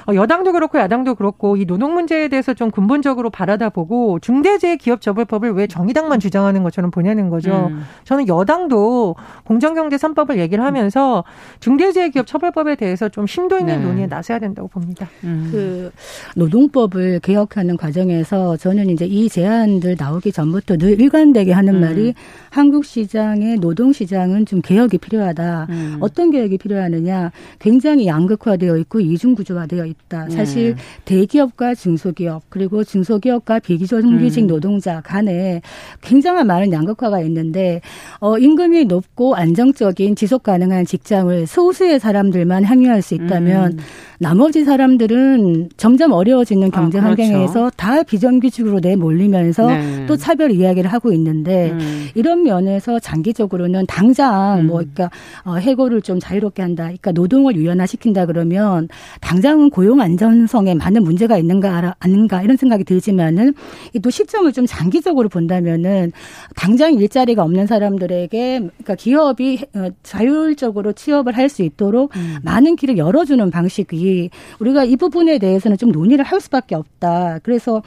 어, 0.07 0.15
여당도 0.15 0.51
그렇고 0.51 0.79
야당도 0.79 1.15
그렇고 1.15 1.55
이 1.55 1.65
노동 1.65 1.93
문제에 1.93 2.27
대해서 2.27 2.53
좀 2.53 2.71
근본적으로 2.71 3.29
바라다보고 3.29 4.19
중대재해기업처벌법을 4.19 5.51
왜 5.53 5.67
정의당만 5.67 6.19
주장하는 6.19 6.63
것처럼 6.63 6.91
보냐는 6.91 7.29
거죠. 7.29 7.69
음. 7.71 7.85
저는 8.03 8.27
여당도 8.27 9.15
공정경제 9.45 9.95
3법을 9.95 10.37
얘기를 10.39 10.63
하면서 10.63 11.23
중대재해기업처벌법에 11.61 12.75
대해서 12.75 13.07
좀 13.07 13.27
심도 13.27 13.57
있는 13.57 13.79
네. 13.79 13.85
논의에 13.85 14.07
나 14.07 14.18
서야 14.21 14.39
된다고 14.39 14.67
봅니다. 14.67 15.09
음. 15.23 15.49
그 15.51 15.91
노동법을 16.35 17.19
개혁하는 17.19 17.77
과정에서 17.77 18.57
저는 18.57 18.89
이제 18.89 19.05
이 19.05 19.29
제안들 19.29 19.95
나오기 19.97 20.31
전부터 20.31 20.77
늘 20.77 20.99
일관되게 20.99 21.51
하는 21.51 21.75
음. 21.75 21.81
말이 21.81 22.13
한국 22.49 22.85
시장의 22.85 23.57
노동 23.57 23.93
시장은 23.93 24.45
좀 24.45 24.61
개혁이 24.61 24.97
필요하다. 24.97 25.67
음. 25.69 25.97
어떤 25.99 26.31
개혁이 26.31 26.57
필요하느냐? 26.57 27.31
굉장히 27.59 28.07
양극화되어 28.07 28.77
있고 28.77 28.99
이중 28.99 29.35
구조화되어 29.35 29.85
있다. 29.85 30.25
네. 30.25 30.35
사실 30.35 30.75
대기업과 31.05 31.75
중소기업 31.75 32.43
그리고 32.49 32.83
중소기업과 32.83 33.59
비정규직 33.59 34.43
음. 34.43 34.47
노동자 34.47 35.01
간에 35.01 35.61
굉장한 36.01 36.47
많은 36.47 36.71
양극화가 36.71 37.21
있는데 37.21 37.81
어 38.19 38.37
임금이 38.37 38.85
높고 38.85 39.35
안정적인 39.35 40.15
지속 40.15 40.43
가능한 40.43 40.85
직장을 40.85 41.47
소수의 41.47 41.99
사람들만 41.99 42.63
향유할 42.65 43.01
수 43.01 43.15
있다면 43.15 43.73
음. 43.73 43.77
나머지 44.19 44.63
사람들은 44.63 45.69
점점 45.77 46.11
어려워지는 46.11 46.71
경제 46.71 46.99
아, 46.99 47.03
그렇죠. 47.03 47.23
환경에서 47.23 47.71
다 47.75 48.03
비정규직으로 48.03 48.79
내몰리면서 48.81 49.67
네. 49.67 50.05
또 50.07 50.15
차별 50.15 50.51
이야기를 50.51 50.91
하고 50.91 51.11
있는데 51.13 51.71
음. 51.71 52.07
이런 52.15 52.43
면에서 52.43 52.99
장기적으로는 52.99 53.85
당장 53.87 54.59
음. 54.59 54.67
뭐 54.67 54.77
그러니까 54.77 55.09
어, 55.43 55.55
해고를 55.55 56.01
좀 56.01 56.19
자유롭게 56.19 56.61
한다. 56.61 56.83
그러니까 56.83 57.11
노동을 57.11 57.55
유연화시킨다 57.55 58.25
그러면 58.25 58.87
당장은 59.21 59.69
고용 59.69 60.01
안전성에 60.01 60.75
많은 60.75 61.03
문제가 61.03 61.37
있는가 61.37 61.95
아닌가 61.99 62.41
이런 62.41 62.57
생각이 62.57 62.83
들지만은 62.83 63.53
또 64.01 64.09
시점을 64.09 64.51
좀 64.53 64.65
장기적으로 64.65 65.29
본다면은 65.29 66.11
당장 66.55 66.93
일자리가 66.93 67.43
없는 67.43 67.67
사람들에게 67.67 68.59
그러니까 68.59 68.95
기업이 68.95 69.59
어, 69.75 69.89
자율적으로 70.03 70.93
취업을 70.93 71.35
할 71.35 71.49
수 71.49 71.63
있도록 71.63 72.15
음. 72.15 72.37
많은 72.43 72.75
길을 72.75 72.99
열어주는 72.99 73.49
방식이 73.49 74.08
우리가 74.59 74.83
이 74.83 74.95
부분에 74.95 75.37
대해서는 75.39 75.77
좀 75.77 75.91
논의를 75.91 76.25
할 76.25 76.39
수밖에 76.41 76.75
없다. 76.75 77.39
그래서 77.43 77.81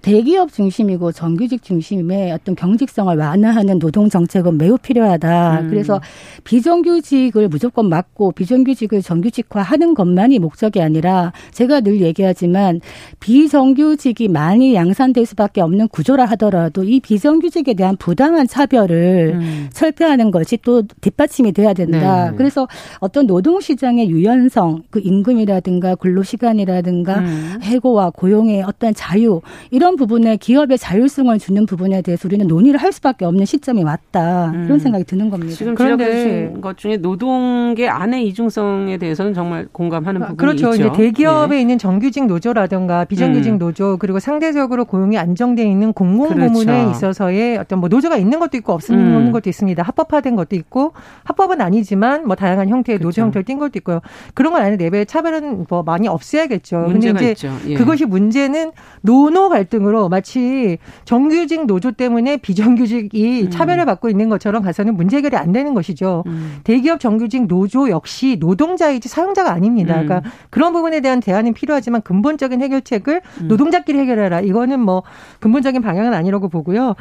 대기업 0.00 0.52
중심이고 0.52 1.12
정규직 1.12 1.62
중심의 1.62 2.32
어떤 2.32 2.54
경직성을 2.54 3.16
완화하는 3.16 3.78
노동 3.78 4.08
정책은 4.08 4.58
매우 4.58 4.78
필요하다. 4.78 5.60
음. 5.60 5.70
그래서 5.70 6.00
비정규직을 6.44 7.48
무조건 7.48 7.88
막고 7.88 8.32
비정규직을 8.32 9.02
정규직화하는 9.02 9.94
것만이 9.94 10.38
목적이 10.38 10.80
아니라 10.80 11.32
제가 11.52 11.80
늘 11.80 12.00
얘기하지만 12.00 12.80
비정규직이 13.20 14.28
많이 14.28 14.74
양산될 14.74 15.26
수밖에 15.26 15.60
없는 15.60 15.88
구조라 15.88 16.24
하더라도 16.26 16.84
이 16.84 17.00
비정규직에 17.00 17.74
대한 17.74 17.96
부당한 17.96 18.46
차별을 18.46 19.34
음. 19.34 19.68
철폐하는 19.72 20.30
것이 20.30 20.56
또 20.62 20.82
뒷받침이 21.00 21.52
돼야 21.52 21.72
된다. 21.74 22.30
네. 22.30 22.36
그래서 22.36 22.66
어떤 23.00 23.26
노동 23.26 23.60
시장의 23.60 24.08
유연성, 24.08 24.84
그 24.90 25.00
임금이라든가 25.02 25.96
근로 25.96 26.22
시간이라든가 26.22 27.18
음. 27.18 27.58
해고와 27.62 28.10
고용의 28.10 28.62
어떤 28.62 28.94
자유 28.94 29.40
이런 29.70 29.83
부분에 29.96 30.36
기업의 30.36 30.78
자율성을 30.78 31.38
주는 31.38 31.66
부분에 31.66 32.02
대해서 32.02 32.26
우리는 32.26 32.46
논의를 32.46 32.80
할 32.80 32.92
수밖에 32.92 33.24
없는 33.24 33.44
시점이 33.44 33.82
왔다. 33.82 34.50
음. 34.54 34.64
이런 34.64 34.78
생각이 34.78 35.04
드는 35.04 35.28
겁니다. 35.28 35.54
지금 35.54 35.74
그런데 35.74 36.52
것 36.60 36.78
중에 36.78 36.96
노동계 36.96 37.88
안의 37.88 38.26
이중성에 38.28 38.96
대해서는 38.98 39.34
정말 39.34 39.66
공감하는 39.72 40.22
아, 40.22 40.26
부분이 40.28 40.36
그렇죠. 40.36 40.74
있죠. 40.74 40.88
이제 40.88 40.92
대기업에 40.96 41.56
네. 41.56 41.60
있는 41.60 41.78
정규직 41.78 42.26
노조라든가 42.26 43.04
비정규직 43.04 43.54
음. 43.54 43.58
노조 43.58 43.96
그리고 43.98 44.20
상대적으로 44.20 44.84
고용이 44.84 45.18
안정돼 45.18 45.62
있는 45.68 45.92
공공 45.92 46.28
부문에 46.28 46.64
그렇죠. 46.64 46.90
있어서의 46.90 47.58
어떤 47.58 47.80
뭐 47.80 47.88
노조가 47.88 48.16
있는 48.16 48.38
것도 48.38 48.56
있고 48.56 48.72
없는 48.72 49.26
음. 49.26 49.32
것도 49.32 49.50
있습니다. 49.50 49.82
합법화된 49.82 50.36
것도 50.36 50.56
있고 50.56 50.92
합법은 51.24 51.60
아니지만 51.60 52.26
뭐 52.26 52.36
다양한 52.36 52.68
형태의 52.68 52.98
그렇죠. 52.98 53.08
노조 53.08 53.22
형태를 53.22 53.44
띈 53.44 53.58
것도 53.58 53.72
있고요. 53.76 54.00
그런 54.34 54.52
건 54.52 54.62
아닌데 54.62 54.84
내부의 54.84 55.06
차별은 55.06 55.66
뭐 55.68 55.82
많이 55.82 56.08
없애야겠죠. 56.08 56.86
근데 56.88 57.10
이제 57.10 57.34
예. 57.66 57.74
그것이 57.74 58.04
문제는 58.04 58.70
노노 59.02 59.48
갈등으로 59.48 60.08
마치 60.08 60.78
정규직 61.04 61.66
노조 61.66 61.90
때문에 61.90 62.36
비정규직이 62.36 63.42
음. 63.42 63.50
차별을 63.50 63.84
받고 63.86 64.08
있는 64.08 64.28
것처럼 64.28 64.62
가서는 64.62 64.96
문제 64.96 65.16
해결이 65.16 65.36
안 65.36 65.52
되는 65.52 65.74
것이죠. 65.74 66.22
음. 66.26 66.60
대기업 66.62 67.00
정규직 67.00 67.46
노조 67.46 67.90
역시 67.90 68.36
노동자이지 68.38 69.08
사용자가 69.08 69.52
아닙니다. 69.52 70.00
음. 70.00 70.06
그러니까 70.06 70.30
그런 70.50 70.72
부분에 70.72 71.00
대한 71.00 71.20
대안은 71.20 71.54
필요하지만 71.54 72.02
근본적인 72.02 72.62
해결책을 72.62 73.20
음. 73.40 73.48
노동자끼리 73.48 73.98
해결해라. 73.98 74.40
이거는 74.40 74.78
뭐 74.80 75.02
근본적인 75.40 75.82
방향은 75.82 76.14
아니라고 76.14 76.48
보고요. 76.48 76.94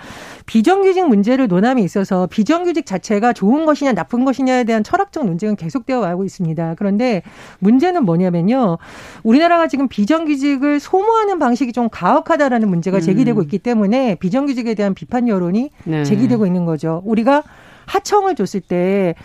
비정규직 0.45 1.07
문제를 1.07 1.47
논함에 1.47 1.81
있어서 1.83 2.27
비정규직 2.27 2.85
자체가 2.85 3.33
좋은 3.33 3.65
것이냐 3.65 3.93
나쁜 3.93 4.25
것이냐에 4.25 4.63
대한 4.63 4.83
철학적 4.83 5.25
논쟁은 5.25 5.55
계속되어 5.55 5.99
와고 5.99 6.25
있습니다. 6.25 6.75
그런데 6.77 7.21
문제는 7.59 8.03
뭐냐면요. 8.05 8.77
우리나라가 9.23 9.67
지금 9.67 9.87
비정규직을 9.87 10.79
소모하는 10.79 11.37
방식이 11.39 11.71
좀 11.71 11.89
가혹하다 11.89 12.49
라는 12.53 12.63
하는 12.63 12.69
문제가 12.69 12.99
제기되고 12.99 13.41
음. 13.41 13.43
있기 13.43 13.59
때문에 13.59 14.15
비정규직에 14.15 14.75
대한 14.75 14.93
비판 14.93 15.27
여론이 15.27 15.71
네. 15.85 16.03
제기되고 16.03 16.45
있는 16.45 16.65
거죠. 16.65 17.01
우리가 17.05 17.43
하청을 17.85 18.35
줬을 18.35 18.61
때 18.61 19.15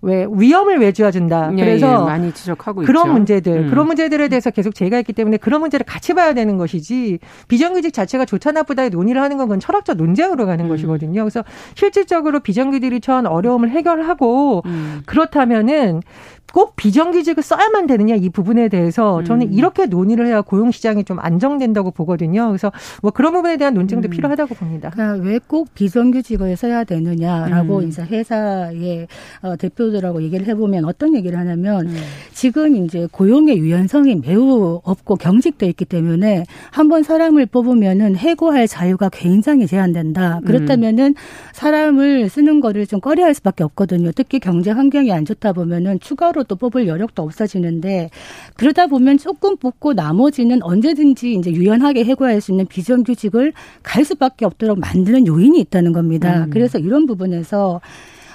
왜 0.00 0.26
위험을 0.30 0.78
외주어 0.78 1.10
준다. 1.10 1.50
예, 1.56 1.64
그래서 1.64 1.92
예, 1.92 2.04
많이 2.04 2.32
지적하고 2.32 2.82
그런 2.82 3.06
있죠. 3.06 3.12
문제들, 3.12 3.52
음. 3.64 3.70
그런 3.70 3.86
문제들에 3.86 4.28
대해서 4.28 4.50
계속 4.50 4.74
제기가 4.74 4.98
있기 5.00 5.12
때문에 5.12 5.38
그런 5.38 5.60
문제를 5.60 5.84
같이 5.84 6.14
봐야 6.14 6.34
되는 6.34 6.56
것이지 6.56 7.18
비정규직 7.48 7.92
자체가 7.92 8.24
좋다 8.24 8.52
나쁘다의 8.52 8.90
논의를 8.90 9.20
하는 9.20 9.36
건 9.38 9.58
철학적 9.58 9.96
논쟁으로 9.96 10.46
가는 10.46 10.64
음. 10.66 10.68
것이거든요. 10.68 11.22
그래서 11.22 11.42
실질적으로 11.74 12.40
비정규직이 12.40 13.00
처한 13.00 13.26
어려움을 13.26 13.70
해결하고 13.70 14.62
음. 14.66 15.02
그렇다면은 15.06 16.02
꼭 16.52 16.76
비정규직을 16.76 17.42
써야만 17.42 17.86
되느냐 17.86 18.14
이 18.14 18.28
부분에 18.30 18.68
대해서 18.68 19.22
저는 19.24 19.48
음. 19.48 19.52
이렇게 19.52 19.86
논의를 19.86 20.26
해야 20.26 20.40
고용 20.40 20.70
시장이 20.70 21.04
좀 21.04 21.18
안정된다고 21.20 21.90
보거든요. 21.90 22.48
그래서 22.48 22.72
뭐 23.02 23.10
그런 23.10 23.32
부분에 23.32 23.56
대한 23.56 23.74
논쟁도 23.74 24.08
음. 24.08 24.10
필요하다고 24.10 24.54
봅니다. 24.54 24.90
그러니까 24.90 25.24
왜꼭 25.24 25.74
비정규직을 25.74 26.56
써야 26.56 26.84
되느냐라고 26.84 27.78
음. 27.78 27.88
이제 27.88 28.02
회사의 28.02 29.08
어, 29.42 29.56
대표들하고 29.56 30.22
얘기를 30.22 30.46
해보면 30.46 30.84
어떤 30.86 31.14
얘기를 31.14 31.38
하냐면 31.38 31.86
음. 31.86 31.96
지금 32.32 32.76
이제 32.76 33.06
고용의 33.12 33.58
유연성이 33.58 34.16
매우 34.16 34.80
없고 34.84 35.16
경직돼 35.16 35.66
있기 35.66 35.84
때문에 35.84 36.44
한번 36.70 37.02
사람을 37.02 37.46
뽑으면은 37.46 38.16
해고할 38.16 38.66
자유가 38.66 39.10
굉장히 39.10 39.66
제한된다. 39.66 40.40
그렇다면은 40.46 41.14
사람을 41.52 42.28
쓰는 42.28 42.60
거를 42.60 42.86
좀 42.86 43.00
꺼려할 43.00 43.34
수밖에 43.34 43.64
없거든요. 43.64 44.12
특히 44.14 44.38
경제 44.38 44.70
환경이 44.70 45.12
안 45.12 45.24
좋다 45.24 45.52
보면은 45.52 46.00
추가로 46.00 46.37
또 46.44 46.56
뽑을 46.56 46.86
여력도 46.86 47.22
없어지는데 47.22 48.10
그러다 48.56 48.86
보면 48.86 49.18
조금 49.18 49.56
뽑고 49.56 49.94
나머지는 49.94 50.62
언제든지 50.62 51.34
이제 51.34 51.50
유연하게 51.50 52.04
해고할 52.04 52.40
수 52.40 52.52
있는 52.52 52.66
비정규직을 52.66 53.52
갈 53.82 54.04
수밖에 54.04 54.44
없도록 54.44 54.78
만드는 54.78 55.26
요인이 55.26 55.58
있다는 55.60 55.92
겁니다. 55.92 56.44
음. 56.44 56.50
그래서 56.50 56.78
이런 56.78 57.06
부분에서 57.06 57.80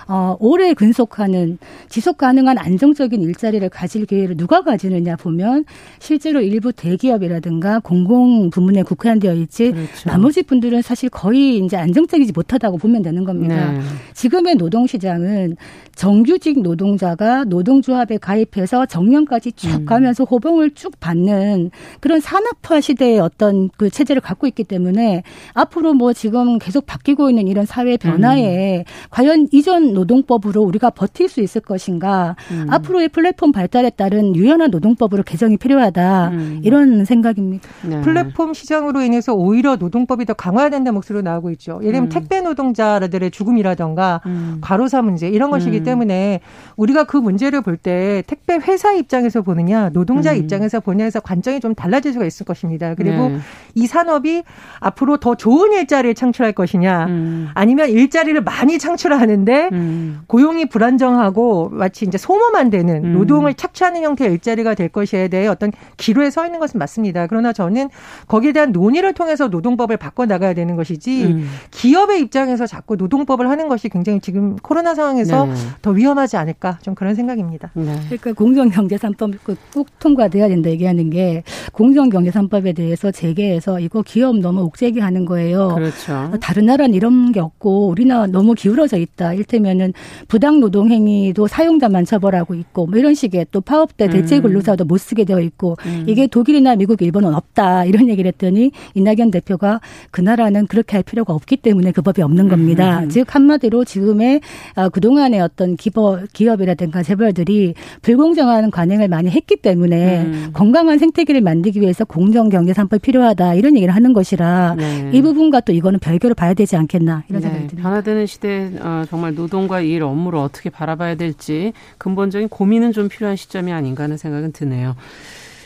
어, 0.08 0.36
오래 0.40 0.74
근속하는 0.74 1.58
지속 1.90 2.18
가능한 2.18 2.58
안정적인 2.58 3.22
일자리를 3.22 3.68
가질 3.70 4.06
기회를 4.06 4.38
누가 4.38 4.62
가지느냐 4.62 5.16
보면 5.16 5.66
실제로 6.00 6.42
일부 6.42 6.72
대기업이라든가 6.72 7.80
공공 7.80 8.50
부문에 8.50 8.84
국한되어 8.84 9.34
있지 9.36 9.72
그렇죠. 9.72 10.10
나머지 10.10 10.44
분들은 10.44 10.82
사실 10.82 11.10
거의 11.10 11.58
이제 11.58 11.78
안정적이지 11.78 12.34
못하다고 12.34 12.78
보면 12.78 13.02
되는 13.02 13.24
겁니다. 13.24 13.72
네. 13.72 13.80
지금의 14.14 14.56
노동 14.56 14.88
시장은 14.88 15.56
정규직 15.96 16.62
노동자가 16.62 17.44
노동조합에 17.44 18.18
가입해서 18.18 18.86
정년까지 18.86 19.52
쭉 19.54 19.82
음. 19.82 19.86
가면서 19.86 20.24
호봉을 20.24 20.72
쭉 20.72 21.00
받는 21.00 21.72
그런 22.00 22.20
산업화 22.20 22.82
시대의 22.82 23.20
어떤 23.20 23.70
그 23.78 23.90
체제를 23.90 24.22
갖고 24.22 24.48
있기 24.48 24.64
때문에 24.64 25.24
앞으로 25.54 25.94
뭐 25.94 26.14
지금 26.14 26.58
계속 26.58 26.86
바뀌고 26.86 27.30
있는 27.30 27.48
이런 27.48 27.66
사회 27.66 27.98
변화에 27.98 28.80
음. 28.80 28.84
과연 29.12 29.48
이전 29.52 29.93
노동법으로 29.94 30.62
우리가 30.62 30.90
버틸 30.90 31.30
수 31.30 31.42
있을 31.42 31.62
것인가 31.62 32.36
음. 32.52 32.68
앞으로의 32.70 33.10
플랫폼 33.10 33.52
발달에 33.52 33.90
따른 33.92 34.36
유연한 34.36 34.72
노동법으로 34.72 35.24
개정이 35.24 35.58
필요하다 35.58 36.30
음. 36.30 36.62
이런 36.64 37.06
생각입니다. 37.06 37.68
네. 37.84 38.02
플랫폼 38.02 38.54
시장으로 38.54 39.02
인해서 39.02 39.34
오히려 39.34 39.76
노동법이 39.76 40.26
더 40.26 40.34
강화된다는 40.34 40.94
목소리로 40.96 41.22
나오고 41.22 41.52
있죠. 41.52 41.80
예를 41.82 41.94
들면 41.94 42.04
음. 42.06 42.10
택배 42.10 42.42
노동자들의 42.42 43.32
죽음이라던가 43.32 44.22
음. 44.26 44.58
과로사 44.62 45.02
문제 45.02 45.28
이런 45.30 45.52
것이기 45.52 45.80
음. 45.80 45.84
때문에 45.84 46.40
우리가 46.78 47.04
그 47.06 47.18
문제를 47.18 47.62
볼 47.62 47.74
때 47.84 48.24
택배 48.28 48.54
회사 48.56 48.94
입장에서 48.94 49.42
보느냐 49.42 49.90
노동자 49.90 50.32
음. 50.32 50.38
입장에서 50.38 50.80
보냐에서 50.80 51.20
관점이 51.20 51.60
좀 51.60 51.76
달라질 51.76 52.14
수가 52.14 52.26
있을 52.26 52.46
것입니다. 52.46 52.96
그리고 52.96 53.30
네. 53.30 53.38
이 53.76 53.88
산업이 53.88 54.44
앞으로 54.80 55.18
더 55.18 55.36
좋은 55.36 55.74
일자리를 55.74 56.14
창출할 56.16 56.54
것이냐 56.54 57.08
아니면 57.56 57.90
일자리를 57.90 58.40
많이 58.42 58.78
창출하는데 58.78 59.70
음. 59.84 60.20
고용이 60.28 60.68
불안정하고 60.68 61.70
마치 61.72 62.06
이제 62.06 62.18
소모만 62.18 62.70
되는 62.70 63.04
음. 63.04 63.14
노동을 63.14 63.54
착취하는 63.54 64.04
형태의 64.04 64.32
일자리가 64.34 64.76
될 64.76 64.90
것에 64.90 65.28
대해 65.28 65.48
어떤 65.48 65.72
기로에 65.98 66.30
서 66.30 66.46
있는 66.46 66.60
것은 66.60 66.78
맞습니다. 66.80 67.28
그러나 67.28 67.54
저는 67.54 67.90
거기에 68.28 68.54
대한 68.54 68.72
논의를 68.72 69.14
통해서 69.14 69.48
노동법을 69.48 69.98
바꿔 69.98 70.26
나가야 70.26 70.54
되는 70.54 70.76
것이지 70.76 71.26
음. 71.26 71.50
기업의 71.72 72.22
입장에서 72.22 72.66
자꾸 72.66 72.96
노동법을 72.96 73.50
하는 73.50 73.68
것이 73.68 73.90
굉장히 73.90 74.20
지금 74.20 74.56
코로나 74.58 74.96
상황에서 74.96 75.46
네. 75.46 75.54
더 75.82 75.92
위험하지 75.92 76.38
않을까 76.38 76.80
좀 76.82 76.96
그런 76.96 77.16
생각입니다. 77.16 77.72
네. 77.74 77.96
그러니까 78.06 78.34
공정경제산법 78.34 79.32
꼭 79.74 80.00
통과돼야 80.00 80.48
된다 80.48 80.70
얘기하는 80.70 81.10
게 81.10 81.44
공정경제산법에 81.74 82.74
대해서 82.74 83.12
재개해서 83.12 83.80
이거 83.80 84.02
기업 84.02 84.38
너무 84.38 84.62
옥죄기 84.62 85.00
하는 85.00 85.26
거예요. 85.26 85.76
그렇죠. 85.76 86.32
다른 86.40 86.66
나라는 86.66 86.94
이런 86.94 87.32
게 87.32 87.40
없고 87.40 87.88
우리나라 87.88 88.28
너무 88.28 88.54
기울어져 88.54 88.98
있다. 88.98 89.34
일테면 89.34 89.73
보면은 89.74 89.94
부당 90.28 90.60
노동 90.60 90.90
행위도 90.90 91.48
사용자만 91.48 92.06
처벌하고 92.06 92.54
있고 92.56 92.86
뭐 92.86 92.98
이런 92.98 93.14
식의 93.14 93.48
또 93.52 93.62
파업 93.62 93.98
때 93.98 94.08
대체 94.08 94.38
음. 94.38 94.44
근로자도 94.44 94.86
못 94.86 94.98
쓰게 94.98 95.26
되어 95.26 95.40
있고 95.42 95.76
음. 95.86 96.06
이게 96.08 96.28
독일이나 96.28 96.76
미국, 96.76 97.02
일본은 97.02 97.34
없다 97.34 97.86
이런 97.86 98.08
얘기를 98.08 98.30
했더니 98.30 98.72
이낙연 98.94 99.32
대표가 99.32 99.82
그 100.12 100.22
나라는 100.22 100.68
그렇게 100.68 100.96
할 100.96 101.04
필요가 101.04 101.34
없기 101.34 101.58
때문에 101.58 101.92
그 101.92 102.02
법이 102.02 102.22
없는 102.22 102.48
겁니다. 102.48 103.02
음. 103.02 103.10
즉 103.10 103.34
한마디로 103.34 103.84
지금의 103.84 104.42
아, 104.76 104.90
그동안의 104.90 105.42
어떤 105.42 105.76
기업, 105.76 106.22
기업 106.34 106.62
이라든가 106.62 107.04
재벌들이 107.04 107.74
불공정한 108.02 108.72
관행을 108.72 109.08
많이 109.08 109.30
했기 109.30 109.56
때문에 109.56 110.22
음. 110.22 110.50
건강한 110.54 111.00
생태계를 111.00 111.42
만들기 111.42 111.82
위해서 111.82 112.06
공정경제 112.06 112.74
산법이 112.74 113.02
필요하다 113.02 113.56
이런 113.56 113.76
얘기를 113.76 113.94
하는 113.94 114.14
것이라 114.14 114.76
네. 114.78 115.10
이 115.14 115.22
부분과 115.22 115.62
또 115.62 115.74
이거는 115.74 116.00
별개로 116.00 116.36
봐야 116.36 116.54
되지 116.54 116.76
않겠나 116.76 117.24
이런 117.30 117.42
네. 117.42 117.48
생각이 117.48 117.68
듭니다. 117.68 117.90
변화되는 117.90 118.26
시대 118.28 118.72
어, 118.82 119.04
정말 119.10 119.36
노동 119.36 119.63
노동과 119.64 119.82
일 119.82 120.04
업무를 120.04 120.40
어떻게 120.40 120.70
바라봐야 120.70 121.16
될지 121.16 121.74
근본적인 121.98 122.50
고민은 122.50 122.92
좀 122.92 123.10
필요한 123.10 123.36
시점이 123.36 123.72
아닌가 123.72 124.04
하는 124.04 124.18
생각은 124.18 124.52
드네요. 124.52 124.96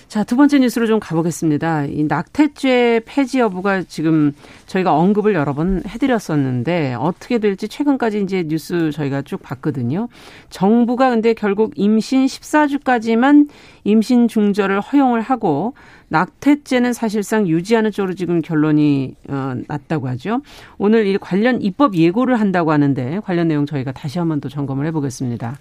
자, 0.07 0.23
두 0.23 0.37
번째 0.37 0.59
뉴스로 0.59 0.87
좀 0.87 1.01
가보겠습니다. 1.01 1.85
이 1.85 2.05
낙태죄 2.05 3.01
폐지 3.05 3.39
여부가 3.39 3.83
지금 3.83 4.31
저희가 4.65 4.95
언급을 4.95 5.33
여러 5.33 5.53
번 5.53 5.83
해드렸었는데 5.85 6.93
어떻게 6.93 7.39
될지 7.39 7.67
최근까지 7.67 8.21
이제 8.21 8.43
뉴스 8.47 8.91
저희가 8.91 9.23
쭉 9.23 9.41
봤거든요. 9.41 10.07
정부가 10.49 11.09
근데 11.09 11.33
결국 11.33 11.73
임신 11.75 12.25
14주까지만 12.25 13.49
임신 13.83 14.29
중절을 14.29 14.79
허용을 14.79 15.19
하고 15.19 15.73
낙태죄는 16.09 16.93
사실상 16.93 17.47
유지하는 17.47 17.91
쪽으로 17.91 18.13
지금 18.13 18.41
결론이 18.41 19.15
어, 19.29 19.55
났다고 19.67 20.07
하죠. 20.09 20.41
오늘 20.77 21.05
이 21.05 21.17
관련 21.17 21.61
입법 21.61 21.95
예고를 21.95 22.39
한다고 22.39 22.71
하는데 22.71 23.19
관련 23.23 23.47
내용 23.47 23.65
저희가 23.65 23.91
다시 23.91 24.19
한번 24.19 24.39
또 24.39 24.49
점검을 24.49 24.85
해보겠습니다. 24.87 25.57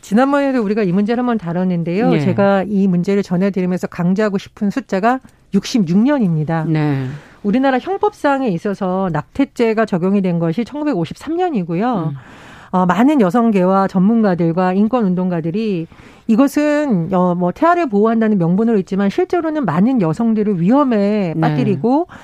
지난번에도 0.00 0.62
우리가 0.62 0.82
이 0.82 0.92
문제를 0.92 1.20
한번 1.20 1.38
다뤘는데요. 1.38 2.10
네. 2.10 2.20
제가 2.20 2.64
이 2.68 2.88
문제를 2.88 3.22
전해드리면서 3.22 3.86
강조하고 3.86 4.38
싶은 4.38 4.70
숫자가 4.70 5.20
66년입니다. 5.52 6.66
네. 6.68 7.06
우리나라 7.44 7.78
형법상에 7.78 8.48
있어서 8.48 9.10
낙태죄가 9.12 9.86
적용이 9.86 10.22
된 10.22 10.38
것이 10.38 10.64
1953년이고요. 10.64 12.08
음. 12.08 12.16
어, 12.74 12.86
많은 12.86 13.20
여성계와 13.20 13.86
전문가들과 13.86 14.72
인권운동가들이 14.72 15.86
이것은 16.26 17.08
어, 17.12 17.36
뭐 17.36 17.52
태아를 17.52 17.88
보호한다는 17.88 18.36
명분으로 18.36 18.78
있지만 18.78 19.10
실제로는 19.10 19.64
많은 19.64 20.00
여성들을 20.00 20.60
위험에 20.60 21.34
네. 21.36 21.40
빠뜨리고 21.40 22.08
네. 22.10 22.16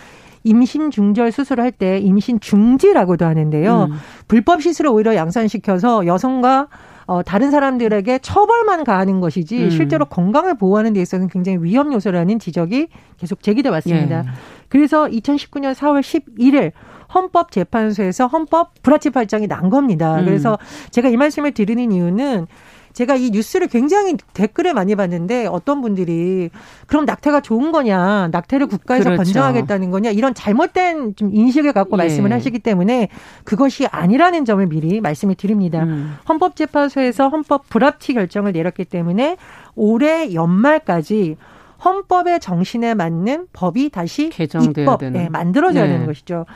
임신 0.43 0.91
중절 0.91 1.31
수술을 1.31 1.63
할때 1.63 1.99
임신 2.01 2.41
중지라고도 2.41 3.27
하는데요. 3.27 3.91
음. 3.93 3.97
불법 4.27 4.61
시술을 4.61 4.91
오히려 4.91 5.15
양산시켜서 5.15 6.07
여성과 6.07 6.67
어, 7.07 7.23
다른 7.23 7.53
사람들에게 7.53 8.19
처벌만 8.19 8.83
가하는 8.83 9.21
것이지 9.21 9.65
음. 9.65 9.71
실제로 9.71 10.05
건강을 10.07 10.57
보호하는 10.59 10.95
데 10.95 11.01
있어서는 11.01 11.29
굉장히 11.29 11.59
위험 11.61 11.93
요소라는 11.93 12.41
지적이 12.41 12.89
계속 13.19 13.41
제기돼 13.41 13.69
왔습니다. 13.69 14.19
예. 14.19 14.31
그래서 14.69 15.07
2019년 15.07 15.75
4월 15.75 16.01
11일 16.01 16.73
헌법재판소에서 17.15 18.27
헌법 18.27 18.71
불합치 18.83 19.11
발정이 19.11 19.47
난 19.47 19.71
겁니다. 19.71 20.19
음. 20.19 20.25
그래서 20.25 20.59
제가 20.91 21.09
이 21.09 21.17
말씀을 21.17 21.53
드리는 21.53 21.91
이유는 21.91 22.47
제가 22.93 23.15
이 23.15 23.31
뉴스를 23.31 23.69
굉장히 23.69 24.17
댓글에 24.35 24.73
많이 24.73 24.97
봤는데 24.97 25.47
어떤 25.47 25.81
분들이 25.81 26.51
그럼 26.87 27.05
낙태가 27.05 27.41
좋은 27.41 27.73
거냐, 27.73 28.29
낙태를 28.33 28.67
국가에서 28.67 29.05
그렇죠. 29.05 29.23
권장하겠다는 29.23 29.91
거냐 29.91 30.11
이런 30.11 30.35
잘못된 30.35 31.15
좀 31.15 31.31
인식을 31.33 31.73
갖고 31.73 31.97
예. 31.97 31.99
말씀을 31.99 32.33
하시기 32.33 32.59
때문에 32.59 33.09
그것이 33.45 33.87
아니라는 33.87 34.45
점을 34.45 34.65
미리 34.67 35.01
말씀을 35.01 35.37
드립니다. 35.37 35.85
음. 35.85 36.17
헌법재판소에서 36.29 37.29
헌법 37.29 37.69
불합치 37.69 38.15
결정을 38.15 38.53
내렸기 38.53 38.85
때문에 38.85 39.37
올해 39.77 40.35
연말까지 40.35 41.37
헌법의 41.85 42.41
정신에 42.41 42.95
맞는 42.95 43.47
법이 43.53 43.91
다시 43.91 44.29
개정돼야 44.31 44.85
입법, 44.85 45.01
되는. 45.01 45.21
네, 45.21 45.29
만들어져야 45.29 45.85
네. 45.85 45.91
되는 45.93 46.07
것이죠. 46.07 46.47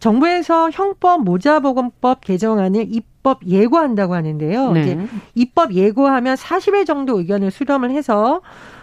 정부에서 0.00 0.70
형법 0.70 1.24
모자보건법 1.24 2.20
개정안을 2.20 2.86
입법 2.88 3.46
예고한다고 3.46 4.14
하는데요. 4.14 4.72
네. 4.72 4.82
이제 4.82 4.98
입법 5.34 5.72
예고하면 5.72 6.36
40일 6.36 6.86
정도 6.86 7.18
의견을 7.18 7.50
수렴을 7.50 7.90
해서 7.90 8.42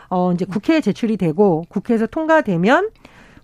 어 0.10 0.32
이제 0.34 0.46
국회에 0.46 0.82
제출이 0.82 1.18
되고 1.18 1.64
국회에서 1.70 2.08
통과되면 2.08 2.90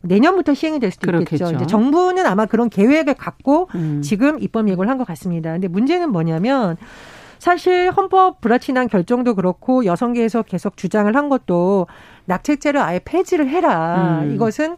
내년부터 0.02 0.54
시행이 0.54 0.80
될 0.80 0.92
수도 0.92 1.08
그렇겠죠. 1.08 1.36
있겠죠. 1.46 1.56
이제 1.56 1.66
정부는 1.68 2.26
아마 2.26 2.46
그런 2.46 2.70
계획을 2.70 3.14
갖고 3.16 3.70
음. 3.76 4.02
지금 4.02 4.40
입법 4.42 4.70
예고를 4.70 4.90
한 4.90 4.98
것 4.98 5.06
같습니다. 5.08 5.52
근데 5.52 5.68
문제는 5.68 6.12
뭐냐면 6.12 6.78
사실 7.38 7.90
헌법 7.96 8.42
불합치난 8.42 8.88
결정도 8.90 9.34
그렇고 9.34 9.86
여성계에서 9.86 10.44
계속 10.44 10.76
주장을 10.76 11.14
한 11.16 11.30
것도 11.30 11.88
낙태죄를 12.30 12.80
아예 12.80 13.00
폐지를 13.04 13.50
해라. 13.50 14.22
음. 14.24 14.34
이것은 14.34 14.78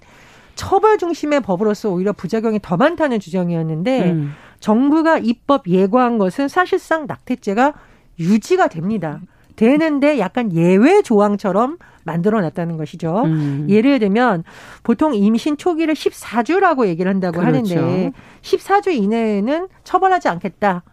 처벌 0.56 0.98
중심의 0.98 1.42
법으로서 1.42 1.90
오히려 1.90 2.14
부작용이 2.14 2.60
더 2.62 2.78
많다는 2.78 3.20
주장이었는데 3.20 4.12
음. 4.12 4.32
정부가 4.60 5.18
입법 5.18 5.68
예고한 5.68 6.18
것은 6.18 6.48
사실상 6.48 7.06
낙태죄가 7.08 7.74
유지가 8.20 8.68
됩니다. 8.68 9.20
되는데 9.56 10.18
약간 10.20 10.54
예외 10.54 11.02
조항처럼 11.02 11.78
만들어 12.04 12.42
놨다는 12.42 12.78
것이죠. 12.78 13.24
음. 13.26 13.68
예를 13.70 14.00
들면 14.00 14.44
보통 14.84 15.14
임신 15.14 15.58
초기를 15.58 15.94
14주라고 15.94 16.88
얘기를 16.88 17.12
한다고 17.12 17.40
그렇죠. 17.40 17.76
하는데 17.76 18.12
14주 18.42 18.94
이내에는 18.94 19.68
처벌하지 19.84 20.30
않겠다. 20.30 20.84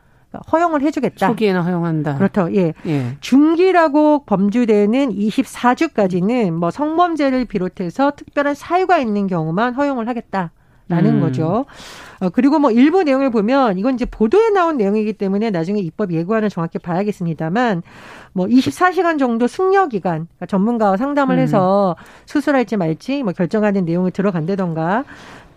허용을 0.53 0.83
해주겠다. 0.83 1.27
초기에는 1.27 1.63
허용한다. 1.63 2.17
그렇죠. 2.17 2.49
예. 2.55 2.75
예. 2.87 3.17
중기라고 3.21 4.25
범주되는 4.25 5.11
24주까지는 5.11 6.51
뭐 6.53 6.71
성범죄를 6.71 7.47
비롯해서 7.47 8.13
특별한 8.17 8.55
사유가 8.55 8.99
있는 8.99 9.27
경우만 9.27 9.75
허용을 9.75 10.09
하겠다. 10.09 10.53
라는 10.91 11.17
음. 11.17 11.21
거죠. 11.21 11.67
어, 12.21 12.31
그리고 12.31 12.59
뭐 12.59 12.71
일부 12.71 13.03
내용을 13.03 13.31
보면 13.31 13.79
이건 13.79 13.95
이제 13.95 14.07
보도에 14.07 14.49
나온 14.51 14.79
내용이기 14.79 15.13
때문에 15.13 15.51
나중에 15.51 15.81
입법 15.81 16.13
예고안을 16.13 16.49
정확히 16.49 16.79
봐야겠습니다만 16.79 17.83
뭐 18.33 18.47
24시간 18.47 19.19
정도 19.19 19.47
승려 19.47 19.87
기간 19.89 20.27
그러니까 20.29 20.47
전문가와 20.47 20.97
상담을 20.97 21.37
음. 21.37 21.41
해서 21.41 21.95
수술할지 22.25 22.79
말지 22.79 23.23
뭐 23.23 23.35
결정하는 23.35 23.85
내용을 23.85 24.11
들어간다던가 24.13 25.05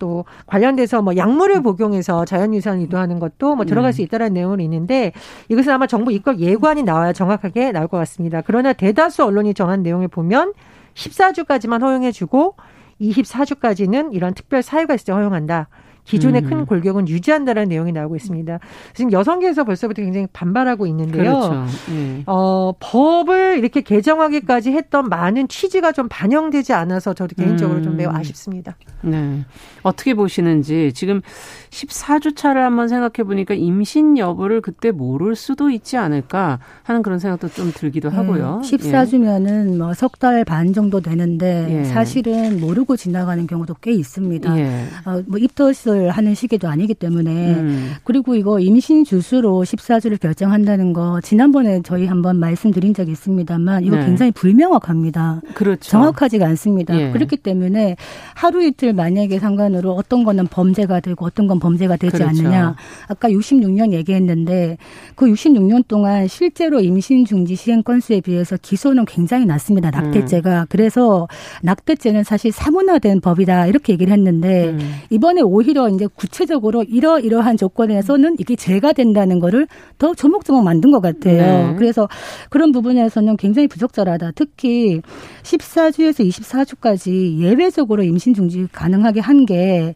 또 0.01 0.25
관련돼서 0.47 1.03
뭐 1.03 1.15
약물을 1.15 1.61
복용해서 1.61 2.25
자연유산을 2.25 2.81
유도하는 2.81 3.19
것도 3.19 3.55
뭐 3.55 3.65
들어갈 3.65 3.91
음. 3.91 3.93
수 3.93 4.01
있다는 4.01 4.33
내용은 4.33 4.59
있는데 4.59 5.11
이것은 5.47 5.71
아마 5.71 5.85
정부 5.85 6.11
입법 6.11 6.39
예고안이 6.39 6.81
나와야 6.81 7.13
정확하게 7.13 7.71
나올 7.71 7.87
것 7.87 7.97
같습니다. 7.97 8.41
그러나 8.41 8.73
대다수 8.73 9.23
언론이 9.23 9.53
정한 9.53 9.83
내용을 9.83 10.07
보면 10.07 10.53
14주까지만 10.95 11.83
허용해주고 11.83 12.55
24주까지는 12.99 14.13
이런 14.13 14.33
특별 14.33 14.63
사유가 14.63 14.95
있을 14.95 15.05
때 15.05 15.11
허용한다. 15.11 15.67
기존의 16.03 16.43
음. 16.43 16.49
큰 16.49 16.65
골격은 16.65 17.07
유지한다는 17.07 17.69
내용이 17.69 17.91
나오고 17.91 18.15
있습니다. 18.15 18.59
지금 18.93 19.11
여성계에서 19.11 19.63
벌써부터 19.63 20.01
굉장히 20.01 20.27
반발하고 20.33 20.85
있는데요. 20.87 21.23
그렇죠. 21.23 21.65
네. 21.89 22.23
어, 22.25 22.73
법을 22.79 23.57
이렇게 23.57 23.81
개정하기까지 23.81 24.71
했던 24.71 25.07
많은 25.09 25.47
취지가 25.47 25.91
좀 25.93 26.07
반영되지 26.09 26.73
않아서 26.73 27.13
저도 27.13 27.35
개인적으로 27.35 27.79
음. 27.79 27.83
좀 27.83 27.95
매우 27.97 28.09
아쉽습니다. 28.11 28.75
네. 29.01 29.45
어떻게 29.83 30.13
보시는지 30.13 30.91
지금 30.93 31.21
14주 31.69 32.35
차를 32.35 32.63
한번 32.63 32.87
생각해 32.87 33.25
보니까 33.25 33.53
임신 33.53 34.17
여부를 34.17 34.61
그때 34.61 34.91
모를 34.91 35.35
수도 35.35 35.69
있지 35.69 35.97
않을까 35.97 36.59
하는 36.83 37.01
그런 37.01 37.19
생각도 37.19 37.47
좀 37.49 37.71
들기도 37.73 38.09
네. 38.09 38.15
하고요. 38.15 38.61
14주면은 38.63 39.73
예. 39.73 39.77
뭐석 39.77 40.19
달 40.19 40.41
반 40.51 40.73
정도 40.73 40.99
되는데 41.01 41.67
예. 41.69 41.83
사실은 41.85 42.59
모르고 42.59 42.95
지나가는 42.97 43.45
경우도 43.47 43.75
꽤 43.81 43.91
있습니다. 43.91 44.57
예. 44.57 44.85
어, 45.05 45.21
뭐 45.27 45.37
입덧을 45.39 46.00
하는 46.09 46.35
시기도 46.35 46.67
아니기 46.67 46.93
때문에 46.93 47.31
음. 47.55 47.91
그리고 48.03 48.35
이거 48.35 48.59
임신 48.59 49.03
주수로 49.03 49.63
14주를 49.63 50.19
결정한다는 50.19 50.93
거 50.93 51.19
지난번에 51.21 51.81
저희 51.83 52.05
한번 52.05 52.37
말씀드린 52.37 52.93
적이 52.93 53.11
있습니다만 53.11 53.83
이거 53.83 53.95
네. 53.97 54.05
굉장히 54.05 54.31
불명확합니다. 54.31 55.41
그렇죠. 55.53 55.89
정확하지가 55.89 56.45
않습니다. 56.47 56.99
예. 56.99 57.11
그렇기 57.11 57.37
때문에 57.37 57.95
하루 58.35 58.63
이틀 58.63 58.93
만약에 58.93 59.39
상관으로 59.39 59.91
어떤 59.91 60.23
거는 60.23 60.47
범죄가 60.47 60.99
되고 60.99 61.25
어떤 61.25 61.47
건 61.47 61.59
범죄가 61.59 61.97
되지 61.97 62.17
그렇죠. 62.17 62.29
않느냐. 62.29 62.75
아까 63.07 63.29
66년 63.29 63.93
얘기했는데 63.93 64.77
그 65.15 65.27
66년 65.27 65.87
동안 65.87 66.27
실제로 66.27 66.79
임신 66.79 67.25
중지 67.25 67.55
시행 67.55 67.83
건수에 67.83 68.21
비해서 68.21 68.57
기소는 68.61 69.05
굉장히 69.05 69.45
낮습니다. 69.45 69.91
낙태죄가. 69.91 70.61
음. 70.61 70.65
그래서 70.69 71.27
낙태죄는 71.63 72.23
사실 72.23 72.51
사문화된 72.51 73.21
법이다 73.21 73.67
이렇게 73.67 73.93
얘기를 73.93 74.13
했는데 74.13 74.69
음. 74.69 74.95
이번에 75.09 75.41
오히려 75.41 75.80
이제 75.89 76.07
구체적으로 76.15 76.83
이러이러한 76.83 77.57
조건에서는 77.57 78.35
이게 78.39 78.55
죄가 78.55 78.93
된다는 78.93 79.39
거를 79.39 79.67
더 79.97 80.13
조목조목 80.13 80.63
만든 80.63 80.91
것 80.91 81.01
같아요. 81.01 81.69
네. 81.69 81.75
그래서 81.77 82.07
그런 82.49 82.71
부분에서는 82.71 83.37
굉장히 83.37 83.67
부적절하다. 83.67 84.31
특히 84.35 85.01
14주에서 85.43 86.27
24주까지 86.27 87.37
예외적으로 87.39 88.03
임신 88.03 88.33
중지 88.33 88.67
가능하게 88.71 89.19
한 89.19 89.41
게 89.45 89.95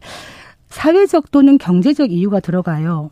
사회적 0.68 1.30
또는 1.30 1.56
경제적 1.58 2.10
이유가 2.10 2.40
들어가요. 2.40 3.10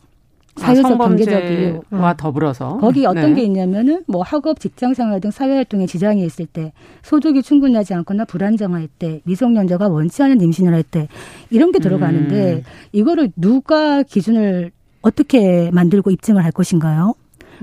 사회적 0.55 0.85
아, 0.93 0.97
경제적 0.97 1.43
이유와 1.43 2.15
더불어서 2.15 2.77
거기 2.77 3.05
어떤 3.05 3.33
네. 3.33 3.35
게 3.35 3.43
있냐면은 3.43 4.03
뭐 4.07 4.21
학업, 4.21 4.59
직장 4.59 4.93
생활 4.93 5.19
등 5.19 5.31
사회 5.31 5.53
활동에 5.53 5.85
지장이 5.85 6.25
있을 6.25 6.45
때, 6.45 6.71
소득이 7.03 7.43
충분하지 7.43 7.93
않거나 7.93 8.25
불안정할 8.25 8.87
때, 8.87 9.21
미성년자가 9.25 9.87
원치 9.89 10.23
않은 10.23 10.39
임신을 10.41 10.73
할 10.73 10.83
때 10.83 11.07
이런 11.49 11.71
게 11.71 11.79
들어가는데 11.79 12.53
음. 12.53 12.63
이거를 12.91 13.31
누가 13.35 14.03
기준을 14.03 14.71
어떻게 15.01 15.69
만들고 15.71 16.11
입증을 16.11 16.43
할 16.43 16.51
것인가요? 16.51 17.15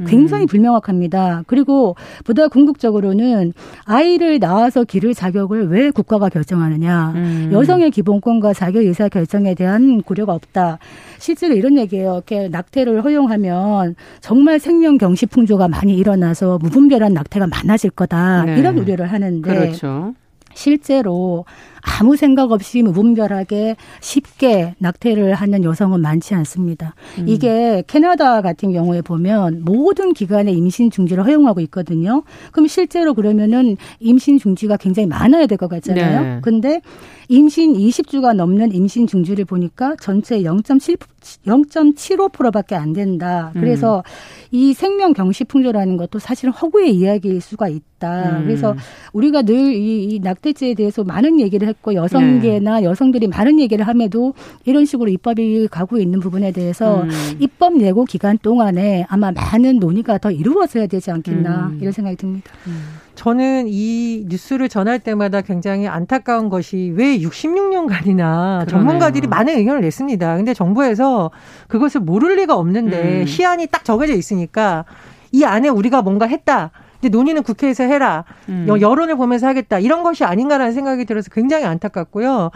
굉장히 0.07 0.45
음. 0.45 0.47
불명확합니다. 0.47 1.45
그리고 1.47 1.97
보다 2.25 2.49
궁극적으로는 2.49 3.53
아이를 3.85 4.39
낳아서 4.39 4.85
기를 4.85 5.15
자격을 5.15 5.69
왜 5.69 5.91
국가가 5.91 6.29
결정하느냐. 6.29 7.13
음. 7.15 7.51
여성의 7.53 7.91
기본권과 7.91 8.53
자격 8.55 8.81
의사 8.81 9.09
결정에 9.09 9.55
대한 9.55 10.03
고려가 10.03 10.35
없다. 10.35 10.79
실제로 11.19 11.55
이런 11.55 11.79
얘기예요. 11.79 12.15
이렇게 12.15 12.49
낙태를 12.49 13.05
허용하면 13.05 13.95
정말 14.21 14.59
생명 14.59 14.99
경시 14.99 15.27
풍조가 15.27 15.69
많이 15.69 15.97
일어나서 15.97 16.59
무분별한 16.59 17.13
낙태가 17.13 17.47
많아질 17.47 17.91
거다. 17.91 18.45
네. 18.45 18.59
이런 18.59 18.79
우려를 18.79 19.07
하는데 19.07 19.55
그렇죠. 19.55 20.15
실제로 20.55 21.45
아무 21.83 22.17
생각 22.17 22.53
없이 22.53 22.83
무분별하게 22.83 23.77
쉽게 24.01 24.75
낙태를 24.79 25.35
하는 25.35 25.65
여성은 25.65 26.01
많지 26.01 26.35
않습니다. 26.35 26.95
음. 27.19 27.29
이게 27.29 27.83
캐나다 27.87 28.41
같은 28.41 28.73
경우에 28.73 29.03
보면 29.03 29.63
모든 29.65 30.13
기관에 30.15 30.53
임신 30.53 30.91
중지를 30.91 31.25
허용하고 31.27 31.61
있거든요. 31.63 32.23
그럼 32.53 32.69
실제로 32.69 33.15
그러면은 33.15 33.77
임신 34.01 34.39
중지가 34.39 34.77
굉장히 34.77 35.07
많아야 35.09 35.47
될 35.47 35.59
것 35.59 35.69
같잖아요. 35.69 36.21
네. 36.23 36.41
근데 36.43 36.81
임신 37.29 37.75
20주가 37.75 38.35
넘는 38.35 38.73
임신 38.73 39.07
중지를 39.07 39.45
보니까 39.45 39.97
전체 40.01 40.41
0.7 40.43 40.99
0.75%밖에 41.47 42.75
안 42.75 42.93
된다. 42.93 43.51
그래서 43.55 43.99
음. 43.99 44.03
이 44.51 44.73
생명 44.75 45.13
경시 45.13 45.45
풍조라는 45.45 45.97
것도 45.97 46.19
사실은 46.19 46.53
허구의 46.53 46.95
이야기일 46.97 47.41
수가 47.41 47.69
있다. 47.69 48.39
음. 48.39 48.45
그래서 48.45 48.75
우리가 49.13 49.43
늘이이 49.43 50.19
낙태죄에 50.21 50.75
대해서 50.75 51.05
많은 51.05 51.39
얘기를 51.41 51.72
했고 51.73 51.95
여성계나 51.95 52.81
네. 52.81 52.87
여성들이 52.87 53.27
많은 53.29 53.59
얘기를 53.59 53.87
함에도 53.87 54.35
이런 54.65 54.85
식으로 54.85 55.11
입법이 55.11 55.69
가고 55.71 55.99
있는 55.99 56.21
부분에 56.21 56.53
대해서 56.53 57.03
음. 57.03 57.11
입법 57.41 57.81
예고 57.81 58.05
기간 58.05 58.39
동안에 58.39 59.07
아마 59.09 59.33
많은 59.33 59.79
논의가 59.79 60.19
더 60.19 60.31
이루어져야 60.31 60.87
되지 60.87 61.11
않겠나 61.11 61.69
음. 61.73 61.79
이런 61.81 61.93
생각이 61.93 62.17
듭니다. 62.17 62.51
음. 62.67 63.03
저는 63.15 63.67
이 63.69 64.25
뉴스를 64.29 64.69
전할 64.69 64.99
때마다 64.99 65.43
굉장히 65.43 65.87
안타까운 65.87 66.49
것이 66.49 66.93
왜 66.97 67.19
66년간이나 67.19 68.67
전문가들이 68.69 69.27
많은 69.27 69.59
의견을 69.59 69.83
냈습니다. 69.83 70.37
근데 70.37 70.55
정부에서 70.55 71.31
그것을 71.69 72.01
모를 72.01 72.37
리가 72.37 72.57
없는데 72.57 73.21
음. 73.21 73.27
시한이 73.27 73.67
딱 73.67 73.85
정해져 73.85 74.15
있으니까 74.15 74.85
이 75.31 75.45
안에 75.45 75.69
우리가 75.69 76.03
뭔가 76.03 76.27
했다. 76.27 76.71
근데 77.03 77.09
논의는 77.17 77.43
국회에서 77.43 77.83
해라. 77.83 78.25
음. 78.49 78.67
여론을 78.69 79.17
보면서 79.17 79.49
하겠다. 79.49 79.81
이런 79.81 80.05
것이 80.05 80.23
아닌가라는 80.23 80.73
생각이 80.73 81.05
들어서 81.05 81.31
굉장히 81.31 81.65
안타깝고요. 81.65 82.53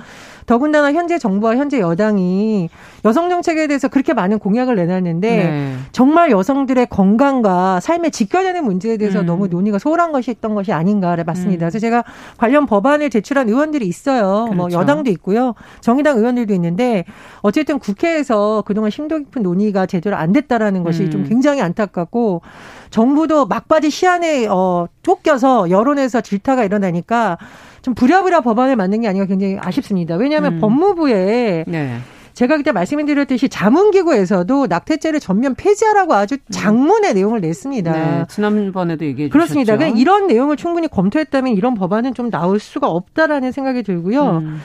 더군다나 0.47 0.93
현재 0.93 1.19
정부와 1.19 1.57
현재 1.57 1.81
여당이 1.81 2.71
여성 3.05 3.29
정책에 3.29 3.67
대해서 3.67 3.89
그렇게 3.89 4.15
많은 4.15 4.39
공약을 4.39 4.77
내놨는데 4.77 5.29
네. 5.29 5.75
정말 5.91 6.31
여성들의 6.31 6.87
건강과 6.87 7.81
삶에 7.81 8.11
직결되는 8.11 8.65
문제에 8.65 8.97
대해서 8.97 9.21
음. 9.21 9.27
너무 9.27 9.49
논의가 9.49 9.81
소홀한 9.81 10.13
것이 10.13 10.31
있던 10.31 10.55
것이 10.55 10.73
아닌가를 10.73 11.25
봤습니다. 11.25 11.67
음. 11.67 11.69
그래서 11.69 11.81
제가 11.81 12.05
관련 12.39 12.67
법안을 12.67 13.11
제출한 13.11 13.49
의원들이 13.49 13.85
있어요. 13.89 14.23
뭐 14.23 14.45
그렇죠. 14.45 14.57
뭐 14.57 14.81
여당도 14.81 15.11
있고요. 15.11 15.55
정의당 15.81 16.19
의원들도 16.19 16.55
있는데 16.55 17.05
어쨌든 17.41 17.81
국회에서 17.81 18.63
그동안 18.65 18.91
심도 18.91 19.19
깊은 19.19 19.43
논의가 19.43 19.87
제대로 19.87 20.15
안 20.15 20.33
됐다라는 20.33 20.85
것이 20.85 21.05
음. 21.05 21.11
좀 21.11 21.25
굉장히 21.25 21.61
안타깝고 21.61 22.43
정부도 22.91 23.47
막바지 23.47 23.91
시한에 23.91 24.36
어 24.45 24.87
쫓겨서 25.03 25.71
여론에서 25.71 26.21
질타가 26.21 26.65
일어나니까 26.65 27.39
좀 27.81 27.95
부랴부랴 27.95 28.43
법안을 28.43 28.77
만든 28.77 29.01
게 29.01 29.09
아닌가 29.09 29.27
굉장히 29.27 29.57
아쉽습니다. 29.59 30.17
왜냐하면 30.17 30.55
음. 30.55 30.61
법무부에 30.61 31.65
네. 31.67 31.99
제가 32.37 32.59
그때 32.59 32.71
말씀드렸듯이 32.71 33.49
자문기구에서도 33.49 34.67
낙태죄를 34.67 35.21
전면 35.21 35.55
폐지하라고 35.55 36.13
아주 36.13 36.35
음. 36.35 36.51
장문의 36.51 37.13
음. 37.13 37.15
내용을 37.15 37.41
냈습니다. 37.41 37.93
네, 37.93 38.25
지난번에도 38.29 39.07
얘기해 39.07 39.31
그렇습니다. 39.31 39.73
주셨죠. 39.73 39.79
그렇습니다. 39.79 39.99
이런 39.99 40.27
내용을 40.27 40.59
충분히 40.59 40.87
검토했다면 40.87 41.55
이런 41.55 41.75
법안은 41.75 42.13
좀 42.13 42.31
나올 42.31 42.61
수가 42.61 42.89
없다라는 42.89 43.53
생각이 43.53 43.83
들고요. 43.83 44.39
음. 44.39 44.61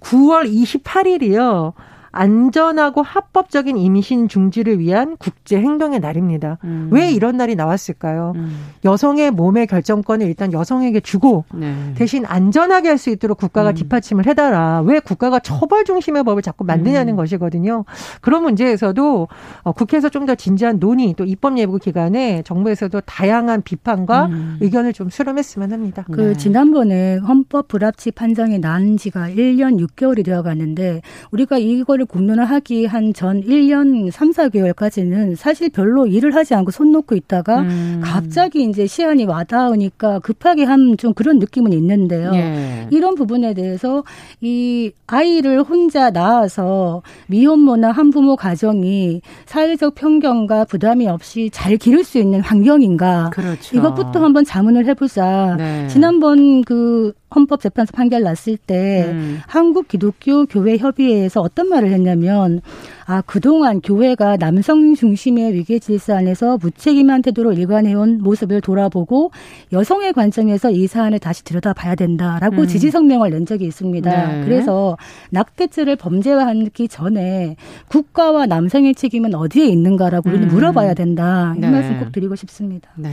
9월 0.00 0.46
28일이요. 0.52 1.72
안전하고 2.14 3.02
합법적인 3.02 3.76
임신 3.76 4.28
중지를 4.28 4.78
위한 4.80 5.16
국제 5.18 5.56
행동의 5.56 6.00
날입니다. 6.00 6.58
음. 6.64 6.88
왜 6.90 7.10
이런 7.12 7.36
날이 7.36 7.54
나왔을까요? 7.54 8.32
음. 8.36 8.56
여성의 8.84 9.30
몸의 9.30 9.66
결정권을 9.66 10.26
일단 10.26 10.52
여성에게 10.52 11.00
주고 11.00 11.44
네. 11.52 11.74
대신 11.94 12.24
안전하게 12.26 12.88
할 12.88 12.94
수 12.98 13.10
있도록 13.10 13.38
국가가 13.38 13.70
음. 13.70 13.74
뒷받침을 13.74 14.26
해달라. 14.26 14.80
왜 14.80 14.98
국가가 15.00 15.38
처벌 15.38 15.84
중심의 15.84 16.24
법을 16.24 16.42
자꾸 16.42 16.64
만드냐는 16.64 17.14
음. 17.14 17.16
것이거든요. 17.16 17.84
그런 18.20 18.42
문제에서도 18.42 19.28
어, 19.62 19.72
국회에서 19.72 20.08
좀 20.08 20.24
더 20.24 20.34
진지한 20.34 20.78
논의 20.78 21.12
또 21.18 21.24
입법 21.24 21.58
예고 21.58 21.76
기간에 21.76 22.40
정부에서도 22.46 22.98
다양한 23.02 23.60
비판과 23.60 24.26
음. 24.26 24.56
의견을 24.60 24.94
좀 24.94 25.10
수렴했으면 25.10 25.70
합니다. 25.70 26.06
그 26.10 26.20
네. 26.20 26.34
지난번에 26.34 27.16
헌법 27.18 27.68
불합치 27.68 28.12
판정이 28.12 28.58
난 28.60 28.96
지가 28.96 29.28
1년 29.28 29.78
6개월이 29.86 30.24
되어 30.24 30.42
갔는데 30.42 31.02
우리가 31.30 31.58
이거를 31.58 32.03
공론을 32.06 32.44
하기 32.44 32.86
한 32.86 33.12
전 33.14 33.42
1년 33.42 34.10
3, 34.10 34.30
4개월까지는 34.32 35.36
사실 35.36 35.68
별로 35.70 36.06
일을 36.06 36.34
하지 36.34 36.54
않고 36.54 36.70
손 36.70 36.90
놓고 36.92 37.14
있다가 37.14 37.60
음. 37.60 38.00
갑자기 38.02 38.64
이제 38.64 38.86
시한이 38.86 39.24
와닿으니까 39.24 40.18
급하게 40.20 40.64
한 40.64 40.96
좀 40.96 41.12
그런 41.14 41.38
느낌은 41.38 41.72
있는데요. 41.72 42.30
예. 42.34 42.86
이런 42.90 43.14
부분에 43.14 43.54
대해서 43.54 44.04
이 44.40 44.92
아이를 45.06 45.62
혼자 45.62 46.10
낳아서 46.10 47.02
미혼모나 47.28 47.90
한부모 47.90 48.36
가정이 48.36 49.20
사회적 49.46 49.94
편견과 49.94 50.64
부담이 50.66 51.08
없이 51.08 51.50
잘 51.52 51.76
기를 51.76 52.04
수 52.04 52.18
있는 52.18 52.40
환경인가. 52.40 53.30
그렇죠. 53.32 53.76
이것부터 53.76 54.22
한번 54.22 54.44
자문을 54.44 54.86
해보자. 54.86 55.56
네. 55.58 55.86
지난번 55.88 56.62
그 56.62 57.12
헌법재판소 57.34 57.92
판결 57.92 58.22
났을 58.22 58.56
때 58.56 59.06
음. 59.10 59.40
한국 59.46 59.88
기독교 59.88 60.46
교회 60.46 60.76
협의회에서 60.76 61.40
어떤 61.40 61.68
말을 61.68 61.90
했냐면 61.92 62.60
아 63.06 63.22
그동안 63.22 63.80
교회가 63.80 64.36
남성 64.36 64.94
중심의 64.94 65.52
위계 65.54 65.78
질서 65.78 66.14
안에서 66.14 66.58
무책임한 66.58 67.22
태도로 67.22 67.52
일관해온 67.52 68.22
모습을 68.22 68.60
돌아보고 68.60 69.30
여성의 69.72 70.12
관점에서 70.12 70.70
이 70.70 70.86
사안을 70.86 71.18
다시 71.18 71.44
들여다봐야 71.44 71.94
된다라고 71.96 72.62
음. 72.62 72.66
지지 72.66 72.90
성명을 72.90 73.30
낸 73.30 73.46
적이 73.46 73.66
있습니다. 73.66 74.32
네. 74.32 74.44
그래서 74.44 74.96
낙태죄를 75.30 75.96
범죄화하기 75.96 76.88
전에 76.88 77.56
국가와 77.88 78.46
남성의 78.46 78.94
책임은 78.94 79.34
어디에 79.34 79.66
있는가라고 79.66 80.30
우리는 80.30 80.48
음. 80.48 80.54
물어봐야 80.54 80.94
된다. 80.94 81.54
이 81.56 81.60
네. 81.60 81.70
말씀 81.70 81.98
꼭 81.98 82.12
드리고 82.12 82.36
싶습니다. 82.36 82.90
네. 82.96 83.10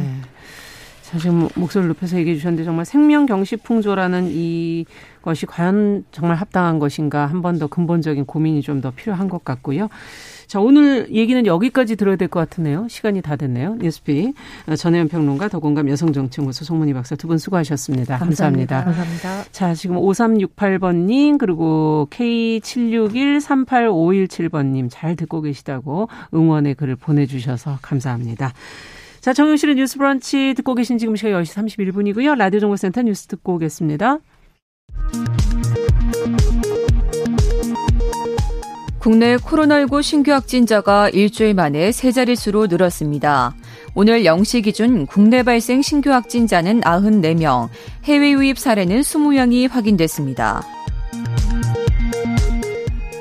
자, 1.12 1.18
지금 1.18 1.50
목소리를 1.56 1.90
높여서 1.90 2.18
얘기해 2.20 2.38
주셨는데 2.38 2.64
정말 2.64 2.86
생명 2.86 3.26
경시 3.26 3.58
풍조라는 3.58 4.30
이것이 4.32 5.46
과연 5.46 6.06
정말 6.12 6.38
합당한 6.38 6.80
것인가 6.80 7.26
한 7.26 7.42
번 7.42 7.60
더 7.60 7.68
근본적인 7.68 8.26
고민이 8.26 8.62
좀 8.62 8.80
더 8.82 8.92
필요한 8.92 9.28
것 9.28 9.44
같고요. 9.44 9.90
자, 10.48 10.60
오늘 10.62 11.08
얘기는 11.14 11.46
여기까지 11.46 11.96
들어야 11.98 12.16
될 12.16 12.30
것 12.30 12.40
같으네요. 12.40 12.88
시간이 12.90 13.22
다 13.22 13.36
됐네요. 13.36 13.76
뉴스피 13.76 14.34
전혜연 14.78 15.10
평론가 15.10 15.50
더공감 15.50 15.90
여성정치연구소 15.90 16.64
송문희 16.66 16.94
박사 16.94 17.16
두 17.18 17.28
분 17.28 17.38
수고하셨습니다. 17.38 18.18
감사합니다. 18.18 18.84
감사합니다. 18.86 19.22
감사합니다. 19.24 19.52
자, 19.52 19.74
지금 19.74 19.98
5368번님 19.98 21.38
그리고 21.38 22.08
K761-38517번님 22.12 24.88
잘 24.90 25.16
듣고 25.16 25.42
계시다고 25.42 26.08
응원의 26.34 26.76
글을 26.76 26.96
보내주셔서 26.96 27.80
감사합니다. 27.82 28.54
자, 29.22 29.34
정용실의 29.34 29.76
뉴스 29.76 30.00
브런치 30.00 30.56
듣고 30.58 30.74
계신 30.74 30.98
지금 30.98 31.16
시각 31.16 31.30
10시 31.30 31.78
31분이고요. 31.78 32.36
라디오 32.36 32.60
정보센터 32.60 33.04
뉴스 33.04 33.28
듣고 33.28 33.54
오겠습니다. 33.54 34.18
국내 38.98 39.36
코로나19 39.38 40.02
신규 40.02 40.32
확진자가 40.32 41.10
일주일 41.10 41.54
만에 41.54 41.92
세 41.92 42.12
자릿수로 42.12 42.66
늘었습니다. 42.66 43.56
오늘 43.94 44.24
0시 44.24 44.64
기준 44.64 45.06
국내 45.06 45.44
발생 45.44 45.84
신규 45.84 46.12
확진자는 46.12 46.82
94명, 46.82 47.70
해외 48.06 48.32
유입 48.32 48.58
사례는 48.58 49.02
20명이 49.02 49.70
확인됐습니다. 49.70 50.64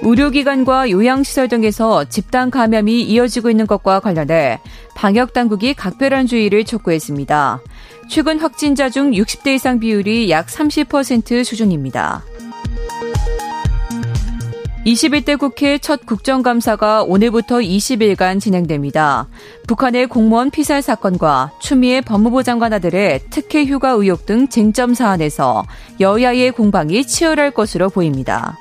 의료기관과 0.03 0.91
요양시설 0.91 1.49
등에서 1.49 2.05
집단 2.05 2.51
감염이 2.51 3.03
이어지고 3.03 3.51
있는 3.51 3.67
것과 3.67 4.01
관련해 4.01 4.61
방역당국이 4.95 5.75
각별한 5.75 6.27
주의를 6.27 6.65
촉구했습니다. 6.65 7.61
최근 8.09 8.39
확진자 8.39 8.89
중 8.89 9.13
60대 9.13 9.55
이상 9.55 9.79
비율이 9.79 10.31
약 10.31 10.47
30% 10.47 11.45
수준입니다. 11.45 12.25
21대 14.87 15.39
국회 15.39 15.77
첫 15.77 16.07
국정감사가 16.07 17.03
오늘부터 17.03 17.59
20일간 17.59 18.41
진행됩니다. 18.41 19.29
북한의 19.67 20.07
공무원 20.07 20.51
피살 20.51 20.81
사건과 20.81 21.53
추미애 21.61 22.01
법무부 22.01 22.43
장관 22.43 22.73
아들의 22.73 23.21
특혜 23.29 23.67
휴가 23.67 23.91
의혹 23.91 24.25
등 24.25 24.49
쟁점 24.49 24.95
사안에서 24.95 25.65
여야의 26.01 26.53
공방이 26.53 27.07
치열할 27.07 27.51
것으로 27.51 27.91
보입니다. 27.91 28.59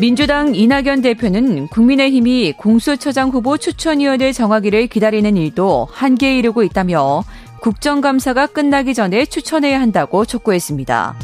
민주당 0.00 0.54
이낙연 0.54 1.02
대표는 1.02 1.66
국민의힘이 1.66 2.52
공수처장 2.52 3.30
후보 3.30 3.58
추천위원을 3.58 4.32
정하기를 4.32 4.86
기다리는 4.86 5.36
일도 5.36 5.88
한계에 5.90 6.38
이르고 6.38 6.62
있다며 6.62 7.24
국정감사가 7.60 8.46
끝나기 8.46 8.94
전에 8.94 9.24
추천해야 9.24 9.80
한다고 9.80 10.24
촉구했습니다. 10.24 11.16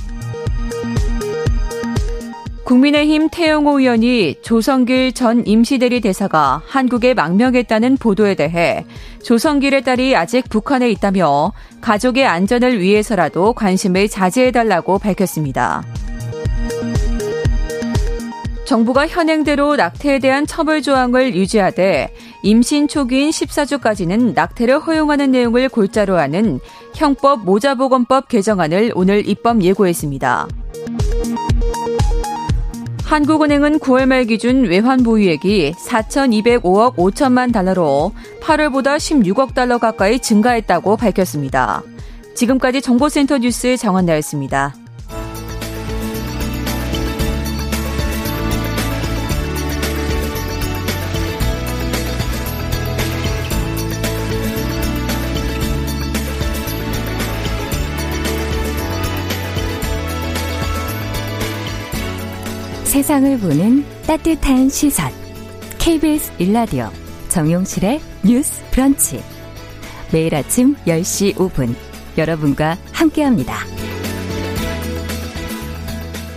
국민의힘 2.65 3.29
태영호 3.31 3.79
의원이 3.79 4.43
조성길 4.43 5.13
전 5.13 5.47
임시대리 5.47 6.01
대사가 6.01 6.61
한국에 6.67 7.15
망명했다는 7.15 7.99
보도에 7.99 8.35
대해 8.35 8.85
조성길의 9.23 9.85
딸이 9.85 10.17
아직 10.17 10.49
북한에 10.49 10.91
있다며 10.91 11.53
가족의 11.81 12.27
안전을 12.27 12.81
위해서라도 12.81 13.53
관심을 13.53 14.09
자제해달라고 14.09 14.99
밝혔습니다. 14.99 15.85
정부가 18.65 19.07
현행대로 19.07 19.77
낙태에 19.77 20.19
대한 20.19 20.47
처벌 20.47 20.81
조항을 20.81 21.35
유지하되 21.35 22.15
임신 22.43 22.89
초기인 22.89 23.31
14주까지는 23.31 24.35
낙태를 24.35 24.81
허용하는 24.81 25.31
내용을 25.33 25.69
골자로 25.69 26.19
하는 26.19 26.61
형법 26.95 27.45
모자보건법 27.45 28.29
개정안을 28.29 28.93
오늘 28.95 29.29
입법 29.29 29.63
예고했습니다. 29.63 30.49
한국은행은 33.05 33.81
9월 33.81 34.07
말 34.07 34.25
기준 34.25 34.65
외환 34.65 35.03
보유액이 35.03 35.73
4,205억 35.73 36.97
5천만 36.97 37.53
달러로 37.53 38.13
8월보다 38.41 38.97
16억 38.97 39.55
달러 39.55 39.79
가까이 39.79 40.19
증가했다고 40.19 40.97
밝혔습니다. 40.97 41.83
지금까지 42.35 42.81
정보센터 42.81 43.39
뉴스 43.39 43.77
정원나였습니다. 43.77 44.75
세상을 62.95 63.39
보는 63.41 63.83
따뜻한 64.07 64.69
시선. 64.69 65.11
KBS 65.81 66.33
일라디오 66.41 66.85
정용실의 67.29 67.99
뉴스 68.25 68.65
브런치. 68.71 69.21
매일 70.13 70.33
아침 70.33 70.77
10시 70.87 71.35
5분 71.35 71.75
여러분과 72.17 72.77
함께합니다. 72.93 73.55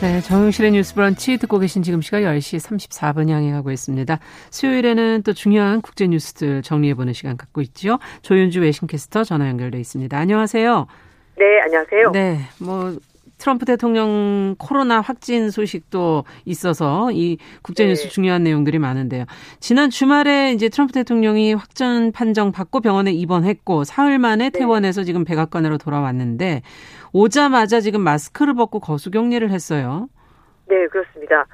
네, 0.02 0.20
정용실의 0.22 0.72
뉴스 0.72 0.96
브런치 0.96 1.38
듣고 1.38 1.60
계신 1.60 1.84
지금 1.84 2.02
시각 2.02 2.22
10시 2.22 2.58
34분 2.58 3.30
향해 3.30 3.52
가고 3.52 3.70
있습니다. 3.70 4.18
수요일에는 4.50 5.22
또 5.22 5.34
중요한 5.34 5.82
국제 5.82 6.08
뉴스들 6.08 6.64
정리해 6.64 6.96
보는 6.96 7.14
시간 7.14 7.38
갖고 7.38 7.62
있죠. 7.62 8.00
조윤주 8.24 8.62
외신캐스터 8.62 9.26
전화 9.26 9.48
연결돼 9.48 9.80
있습니다. 9.80 10.18
안녕하세요. 10.18 10.88
네, 11.38 11.62
안녕하세요. 11.62 12.12
네, 12.14 12.40
뭐 12.60 12.98
트럼프 13.38 13.66
대통령 13.66 14.56
코로나 14.58 15.02
확진 15.02 15.50
소식도 15.50 16.24
있어서 16.46 17.10
이 17.12 17.38
국제뉴스 17.62 18.04
네. 18.04 18.10
중요한 18.10 18.44
내용들이 18.44 18.80
많은데요. 18.80 19.26
지난 19.60 19.90
주말에 19.90 20.52
이제 20.52 20.70
트럼프 20.70 20.94
대통령이 20.94 21.54
확진 21.54 22.12
판정 22.12 22.52
받고 22.52 22.82
병원에 22.82 23.12
입원했고 23.12 23.84
사흘 23.84 24.20
만에 24.20 24.50
네. 24.50 24.60
퇴원해서 24.60 25.04
지금 25.04 25.24
백악관으로 25.24 25.78
돌아왔는데 25.78 26.62
오자마자 27.14 27.80
지금 27.80 28.02
마스크를 28.02 28.54
벗고 28.54 28.80
거수 28.80 29.12
격리를 29.12 29.50
했어요. 29.50 30.08
네, 30.68 30.88
그렇습니다. 30.88 31.46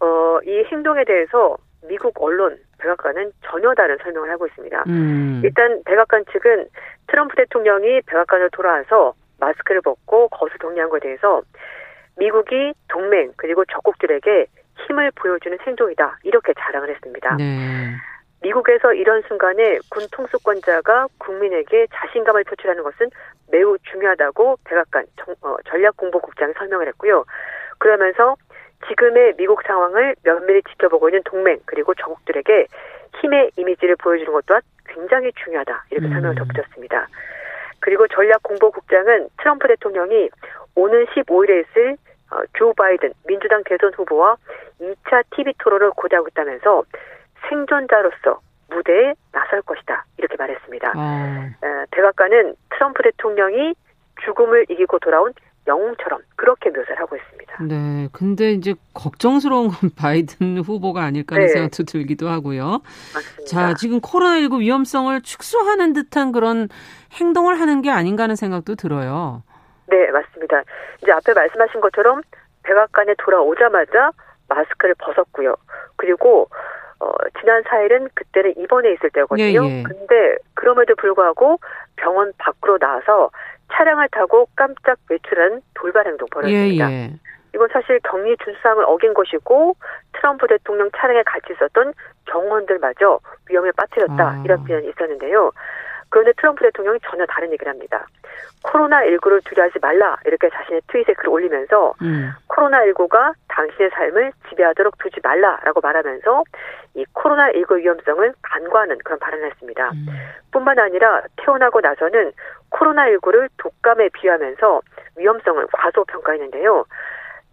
어, 0.00 0.38
이 0.44 0.64
행동에 0.70 1.04
대해서 1.04 1.56
미국 1.88 2.20
언론 2.20 2.58
백악관은 2.78 3.32
전혀 3.44 3.72
다른 3.74 3.96
설명을 4.02 4.30
하고 4.30 4.46
있습니다. 4.46 4.84
음. 4.88 5.40
일단 5.44 5.82
백악관 5.84 6.24
측은 6.32 6.66
트럼프 7.06 7.36
대통령이 7.36 8.02
백악관을 8.06 8.50
돌아와서 8.52 9.14
마스크를 9.42 9.80
벗고 9.80 10.28
거수 10.28 10.56
격리한 10.58 10.88
것에 10.88 11.00
대해서 11.00 11.42
미국이 12.16 12.72
동맹 12.88 13.32
그리고 13.36 13.64
적국들에게 13.64 14.46
힘을 14.86 15.10
보여주는 15.16 15.56
행동이다. 15.66 16.18
이렇게 16.22 16.52
자랑을 16.58 16.90
했습니다. 16.90 17.36
네. 17.36 17.94
미국에서 18.42 18.92
이런 18.92 19.22
순간에 19.28 19.78
군 19.88 20.06
통수권자가 20.10 21.08
국민에게 21.18 21.86
자신감을 21.92 22.44
표출하는 22.44 22.82
것은 22.82 23.10
매우 23.50 23.76
중요하다고 23.90 24.58
백악관 24.64 25.06
어, 25.42 25.56
전략공보국장이 25.66 26.52
설명을 26.54 26.88
했고요. 26.88 27.24
그러면서 27.78 28.36
지금의 28.88 29.34
미국 29.36 29.62
상황을 29.62 30.16
면밀히 30.24 30.62
지켜보고 30.62 31.08
있는 31.08 31.22
동맹 31.24 31.60
그리고 31.66 31.94
저국들에게 31.94 32.66
힘의 33.20 33.52
이미지를 33.56 33.96
보여주는 33.96 34.32
것 34.32 34.44
또한 34.46 34.62
굉장히 34.88 35.32
중요하다 35.44 35.84
이렇게 35.90 36.06
음. 36.06 36.12
설명을 36.12 36.34
덧붙였습니다. 36.36 37.06
그리고 37.82 38.06
전략공보국장은 38.08 39.28
트럼프 39.38 39.68
대통령이 39.68 40.30
오는 40.76 41.04
15일에 41.06 41.64
있을 41.64 41.96
어, 42.30 42.40
조 42.54 42.72
바이든 42.72 43.12
민주당 43.26 43.62
대선 43.64 43.92
후보와 43.92 44.36
2차 44.80 45.24
TV 45.36 45.52
토론을 45.58 45.90
고대하고 45.90 46.28
있다면서 46.28 46.84
생존자로서 47.48 48.40
무대에 48.70 49.14
나설 49.32 49.60
것이다 49.62 50.06
이렇게 50.16 50.36
말했습니다. 50.36 50.92
어. 50.96 51.52
백악관은 51.90 52.54
트럼프 52.70 53.02
대통령이 53.02 53.74
죽음을 54.24 54.66
이기고 54.70 54.98
돌아온 55.00 55.34
영웅처럼 55.66 56.20
그렇게 56.36 56.70
묘사를 56.70 56.98
하고 56.98 57.16
있습니다. 57.16 57.64
네. 57.64 58.08
근데 58.12 58.52
이제 58.52 58.74
걱정스러운 58.94 59.68
건 59.68 59.90
바이든 59.96 60.58
후보가 60.58 61.02
아닐까 61.02 61.36
하는 61.36 61.46
네. 61.46 61.52
생각도 61.52 61.84
들기도 61.84 62.28
하고요. 62.28 62.82
맞습니다. 63.14 63.44
자, 63.46 63.74
지금 63.74 64.00
코로나19 64.00 64.60
위험성을 64.60 65.20
축소하는 65.22 65.92
듯한 65.92 66.32
그런 66.32 66.68
행동을 67.12 67.60
하는 67.60 67.82
게 67.82 67.90
아닌가 67.90 68.24
하는 68.24 68.36
생각도 68.36 68.74
들어요. 68.74 69.42
네, 69.86 70.10
맞습니다. 70.10 70.62
이제 71.02 71.12
앞에 71.12 71.32
말씀하신 71.34 71.80
것처럼 71.80 72.22
백악관에 72.62 73.14
돌아오자마자 73.18 74.10
마스크를 74.48 74.94
벗었고요. 74.98 75.54
그리고 75.96 76.48
어, 77.00 77.10
지난 77.40 77.62
4일은 77.64 78.08
그때는 78.14 78.54
입원해 78.56 78.92
있을 78.92 79.10
때거든요. 79.10 79.44
예, 79.44 79.78
예. 79.78 79.82
근데 79.82 80.36
그럼에도 80.54 80.94
불구하고 80.94 81.58
병원 81.96 82.32
밖으로 82.38 82.78
나와서 82.78 83.30
차량을 83.72 84.08
타고 84.10 84.48
깜짝 84.56 84.98
외출한 85.08 85.62
돌발 85.74 86.06
행동 86.06 86.28
벌였습니다. 86.30 86.90
예, 86.90 86.94
예. 86.94 87.12
이건 87.54 87.68
사실 87.72 88.00
격리 88.00 88.36
준수사항을 88.42 88.84
어긴 88.84 89.12
것이고 89.14 89.76
트럼프 90.14 90.46
대통령 90.46 90.90
차량에 90.96 91.22
같이 91.24 91.52
있었던 91.52 91.92
경호원들마저 92.26 93.20
위험에 93.50 93.70
빠뜨렸다 93.72 94.28
아. 94.28 94.42
이런 94.44 94.64
표현이 94.64 94.88
있었는데요. 94.88 95.52
그런데 96.12 96.32
트럼프 96.36 96.62
대통령이 96.62 96.98
전혀 97.08 97.24
다른 97.26 97.50
얘기를 97.52 97.72
합니다. 97.72 98.06
코로나19를 98.64 99.42
두려워하지 99.44 99.78
말라 99.80 100.16
이렇게 100.26 100.48
자신의 100.50 100.82
트윗에 100.86 101.14
글을 101.14 101.30
올리면서 101.30 101.94
음. 102.02 102.30
코로나19가 102.48 103.32
당신의 103.48 103.90
삶을 103.90 104.32
지배하도록 104.50 104.98
두지 104.98 105.20
말라라고 105.22 105.80
말하면서 105.80 106.44
이 106.94 107.04
코로나19 107.14 107.78
위험성을 107.78 108.34
간과하는 108.42 108.98
그런 108.98 109.18
발언을 109.18 109.50
했습니다. 109.50 109.90
음. 109.90 110.06
뿐만 110.52 110.78
아니라 110.78 111.22
태어나고 111.38 111.80
나서는 111.80 112.32
코로나19를 112.70 113.48
독감에 113.56 114.10
비유하면서 114.10 114.80
위험성을 115.16 115.66
과소평가했는데요. 115.72 116.84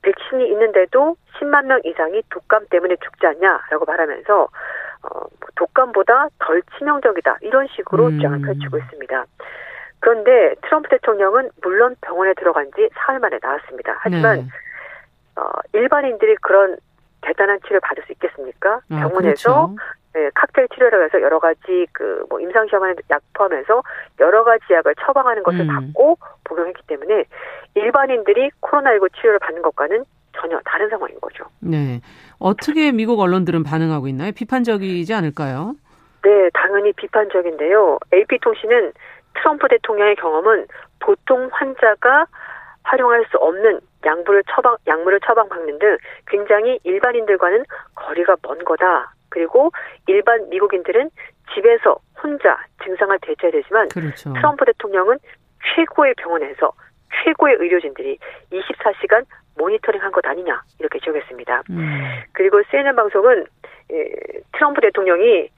백신이 0.02 0.48
있는데도 0.50 1.16
10만 1.40 1.66
명 1.66 1.80
이상이 1.84 2.22
독감 2.30 2.68
때문에 2.70 2.96
죽지 2.98 3.26
않냐라고 3.28 3.86
말하면서 3.86 4.44
어, 4.44 5.22
독감보다 5.56 6.28
덜 6.40 6.62
치명적이다 6.78 7.38
이런 7.42 7.68
식으로 7.68 8.08
음. 8.08 8.18
주장을 8.18 8.42
펼치고 8.42 8.78
있습니다. 8.78 9.26
그런데 10.00 10.56
트럼프 10.64 10.90
대통령은 10.90 11.50
물론 11.62 11.96
병원에 12.02 12.34
들어간 12.34 12.72
지 12.76 12.90
사흘 12.96 13.20
만에 13.20 13.38
나왔습니다. 13.42 13.98
하지만 14.00 14.40
네. 14.40 14.48
어, 15.36 15.50
일반인들이 15.74 16.36
그런 16.42 16.78
대단한 17.22 17.60
치료를 17.62 17.82
받을 17.82 18.04
수 18.06 18.12
있겠습니까? 18.14 18.76
아, 18.90 19.00
병원에서 19.00 19.68
그렇죠. 19.68 19.76
네, 20.14 20.30
칵테일 20.34 20.68
치료를 20.74 21.06
해서 21.06 21.22
여러 21.22 21.40
가지 21.40 21.86
그 21.92 22.10
뭐 22.30 22.40
임상 22.40 22.68
시험하는 22.68 22.96
약 23.10 23.22
포함해서 23.34 23.82
여러 24.20 24.44
가지 24.44 24.64
약을 24.72 24.96
처방하는 25.02 25.44
것을 25.44 25.62
음. 25.62 25.68
받고 25.68 26.18
복용했기 26.46 26.84
때문에 26.88 27.26
일반인들이 27.76 28.52
코로나19 28.62 29.14
치료를 29.16 29.40
받는 29.40 29.62
것과는 29.62 30.06
전혀 30.40 30.60
다른 30.64 30.90
상황인 30.90 31.20
거죠. 31.20 31.44
네. 31.60 32.02
어떻게 32.40 32.92
미국 32.92 33.20
언론들은 33.20 33.64
반응하고 33.64 34.08
있나요? 34.08 34.32
비판적이지 34.32 35.14
않을까요? 35.14 35.76
네, 36.24 36.50
당연히 36.54 36.94
비판적인데요. 36.94 37.98
AP통신은 38.14 38.94
트럼프 39.36 39.68
대통령의 39.68 40.16
경험은 40.16 40.68
보통 41.00 41.50
환자가 41.52 42.26
활용할 42.84 43.26
수 43.30 43.38
없는 43.38 43.80
약물을 44.06 44.44
처방 44.50 44.78
약물을 44.88 45.20
처방받는 45.26 45.80
등 45.80 45.98
굉장히 46.28 46.80
일반인들과는 46.84 47.66
거리가 47.96 48.38
먼 48.44 48.58
거다. 48.64 49.14
그리고 49.30 49.72
일반 50.08 50.50
미국인들은 50.50 51.10
집에서 51.54 51.98
혼자 52.22 52.58
증상을 52.84 53.18
대처해야 53.22 53.52
되지만 53.62 53.90
그렇죠. 53.90 54.34
트럼프 54.34 54.66
대통령은 54.66 55.18
최고의 55.76 56.14
병원에서 56.18 56.72
최고의 57.24 57.56
의료진들이 57.60 58.18
24시간 58.52 59.26
모니터링 59.58 60.02
한 60.02 60.12
것 60.12 60.26
아니냐 60.26 60.62
이렇게 60.80 61.00
지적했습니다. 61.00 61.64
음. 61.72 62.10
그리고 62.34 62.62
CNN 62.72 62.96
방송은 62.96 63.46
예, 63.92 64.10
트럼프 64.54 64.80
대통령이 64.82 65.50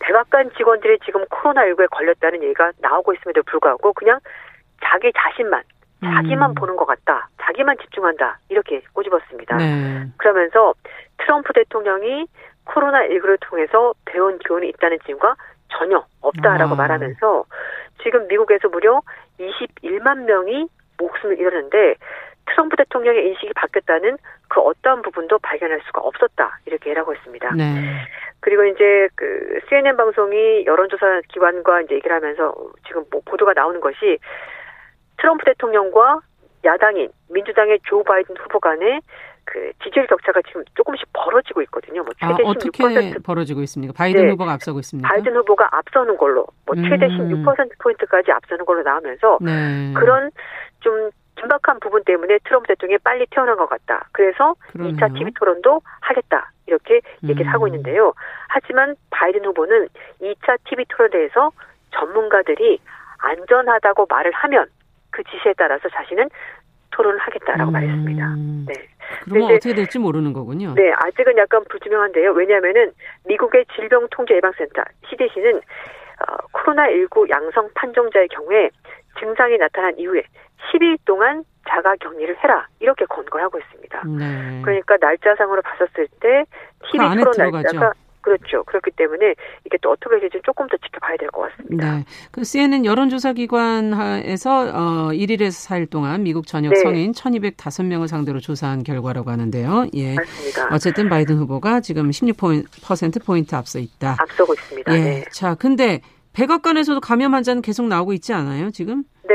백악관 0.00 0.52
직원들이 0.56 0.98
지금 1.04 1.24
코로나19에 1.24 1.88
걸렸다는 1.90 2.42
얘기가 2.44 2.70
나오고 2.80 3.14
있음에도 3.14 3.42
불구하고 3.42 3.92
그냥 3.94 4.20
자기 4.84 5.12
자신만 5.12 5.62
자기만 6.02 6.50
음. 6.50 6.54
보는 6.54 6.76
것 6.76 6.86
같다. 6.86 7.28
자기만 7.42 7.76
집중한다. 7.78 8.38
이렇게 8.48 8.82
꼬집었습니다. 8.92 9.56
네. 9.56 10.06
그러면서 10.16 10.74
트럼프 11.18 11.52
대통령이 11.52 12.26
코로나19를 12.66 13.38
통해서 13.40 13.94
배운 14.04 14.38
교훈이 14.38 14.68
있다는 14.68 14.98
질문과 15.04 15.34
전혀 15.68 16.04
없다라고 16.20 16.74
아. 16.74 16.76
말하면서 16.76 17.44
지금 18.02 18.26
미국에서 18.28 18.68
무려 18.68 19.00
21만 19.40 20.24
명이 20.24 20.68
목숨을 20.98 21.38
잃었는데 21.38 21.94
트럼프 22.46 22.76
대통령의 22.76 23.28
인식이 23.28 23.52
바뀌었다는 23.54 24.16
그 24.48 24.60
어떠한 24.60 25.02
부분도 25.02 25.38
발견할 25.38 25.80
수가 25.86 26.00
없었다 26.00 26.58
이렇게 26.66 26.90
얘기하고 26.90 27.12
있습니다. 27.14 27.54
네. 27.54 28.06
그리고 28.40 28.64
이제 28.64 29.08
그 29.14 29.60
CNN 29.68 29.96
방송이 29.96 30.64
여론조사 30.64 31.22
기관과 31.28 31.82
이제 31.82 31.96
얘기를 31.96 32.14
하면서 32.14 32.54
지금 32.86 33.04
뭐 33.10 33.20
보도가 33.24 33.52
나오는 33.52 33.80
것이 33.80 34.18
트럼프 35.18 35.44
대통령과 35.44 36.20
야당인 36.64 37.10
민주당의 37.28 37.78
조 37.84 38.02
바이든 38.02 38.36
후보 38.36 38.58
간의 38.58 39.00
그 39.44 39.72
지지율 39.82 40.06
격차가 40.06 40.42
지금 40.46 40.62
조금씩 40.74 41.08
벌어지고 41.12 41.62
있거든요. 41.62 42.02
뭐 42.02 42.12
최대 42.20 42.42
아, 42.44 42.50
어떻게 42.50 42.84
16% 42.84 43.24
벌어지고 43.24 43.62
있습니까? 43.62 43.94
바이든 43.96 44.26
네. 44.26 44.30
후보가 44.32 44.52
앞서고 44.52 44.78
있습니다. 44.78 45.08
바이든 45.08 45.34
후보가 45.36 45.68
앞서는 45.70 46.16
걸로 46.18 46.46
뭐 46.66 46.76
최대 46.76 47.06
음. 47.06 47.44
16% 47.44 47.78
포인트까지 47.78 48.30
앞서는 48.30 48.64
걸로 48.66 48.82
나오면서 48.82 49.38
네. 49.40 49.94
그런 49.94 50.30
좀 50.80 51.10
긴박한 51.36 51.80
부분 51.80 52.04
때문에 52.04 52.38
트럼프 52.44 52.66
대통령이 52.68 52.98
빨리 52.98 53.26
태어난 53.30 53.56
것 53.56 53.68
같다. 53.68 54.08
그래서 54.12 54.54
그러네요. 54.72 54.96
2차 54.96 55.14
TV 55.16 55.32
토론도 55.38 55.80
하겠다. 56.00 56.50
이렇게 56.66 57.00
얘기를 57.24 57.46
음. 57.46 57.52
하고 57.54 57.68
있는데요. 57.68 58.12
하지만 58.48 58.96
바이든 59.10 59.44
후보는 59.46 59.88
2차 60.20 60.58
TV 60.68 60.84
토론에 60.90 61.10
대해서 61.10 61.52
전문가들이 61.92 62.80
안전하다고 63.18 64.06
말을 64.10 64.32
하면 64.32 64.66
그 65.10 65.22
지시에 65.24 65.54
따라서 65.56 65.88
자신은 65.88 66.28
토론을 66.90 67.18
하겠다라고 67.18 67.70
음. 67.70 67.72
말했습니다. 67.72 68.34
네. 68.66 68.88
그러면 69.24 69.54
어떻게 69.54 69.74
될지 69.74 69.98
모르는 69.98 70.32
거군요. 70.32 70.74
네, 70.74 70.92
아직은 70.92 71.36
약간 71.38 71.64
불투명한데요. 71.68 72.32
왜냐하면은 72.32 72.92
미국의 73.26 73.66
질병통제예방센터 73.74 74.82
CDC는 75.08 75.56
어, 75.56 76.36
코로나19 76.52 77.30
양성 77.30 77.68
판정자의 77.74 78.28
경우에 78.28 78.70
증상이 79.18 79.56
나타난 79.58 79.96
이후에 79.98 80.22
10일 80.72 80.98
동안 81.04 81.44
자가 81.68 81.96
격리를 81.96 82.36
해라 82.42 82.66
이렇게 82.80 83.04
권고하고 83.06 83.58
있습니다. 83.58 84.02
네. 84.18 84.62
그러니까 84.62 84.96
날짜상으로 85.00 85.62
봤었을 85.62 86.08
때 86.20 86.44
TV 86.90 87.08
그 87.08 87.24
토론 87.24 87.52
날짜가 87.52 87.92
그렇죠. 88.28 88.62
그렇기 88.64 88.90
때문에 88.90 89.34
이게 89.64 89.78
또 89.80 89.90
어떻게 89.90 90.20
될지 90.20 90.38
조금 90.44 90.66
더 90.68 90.76
지켜봐야 90.76 91.16
될 91.16 91.30
것 91.30 91.48
같습니다. 91.50 91.96
네. 91.96 92.04
그 92.30 92.44
CNN 92.44 92.84
여론조사 92.84 93.32
기관에서 93.32 94.60
어 94.68 95.08
1일에서 95.12 95.68
4일 95.68 95.88
동안 95.90 96.22
미국 96.22 96.46
전역 96.46 96.70
네. 96.74 96.80
성인 96.80 97.12
1,205명을 97.12 98.06
상대로 98.06 98.40
조사한 98.40 98.82
결과라고 98.82 99.30
하는데요. 99.30 99.86
예. 99.94 100.14
맞습니다. 100.14 100.68
어쨌든 100.72 101.08
바이든 101.08 101.36
후보가 101.38 101.80
지금 101.80 102.10
16% 102.10 103.24
포인트 103.24 103.54
앞서 103.54 103.78
있다. 103.78 104.16
앞서고 104.18 104.52
있습니다. 104.54 104.94
예. 104.94 105.00
네. 105.00 105.24
자, 105.32 105.54
근데 105.54 106.00
백악관에서도 106.34 107.00
감염 107.00 107.34
환자는 107.34 107.62
계속 107.62 107.86
나오고 107.88 108.12
있지 108.12 108.32
않아요, 108.32 108.70
지금? 108.70 109.04
네. 109.28 109.34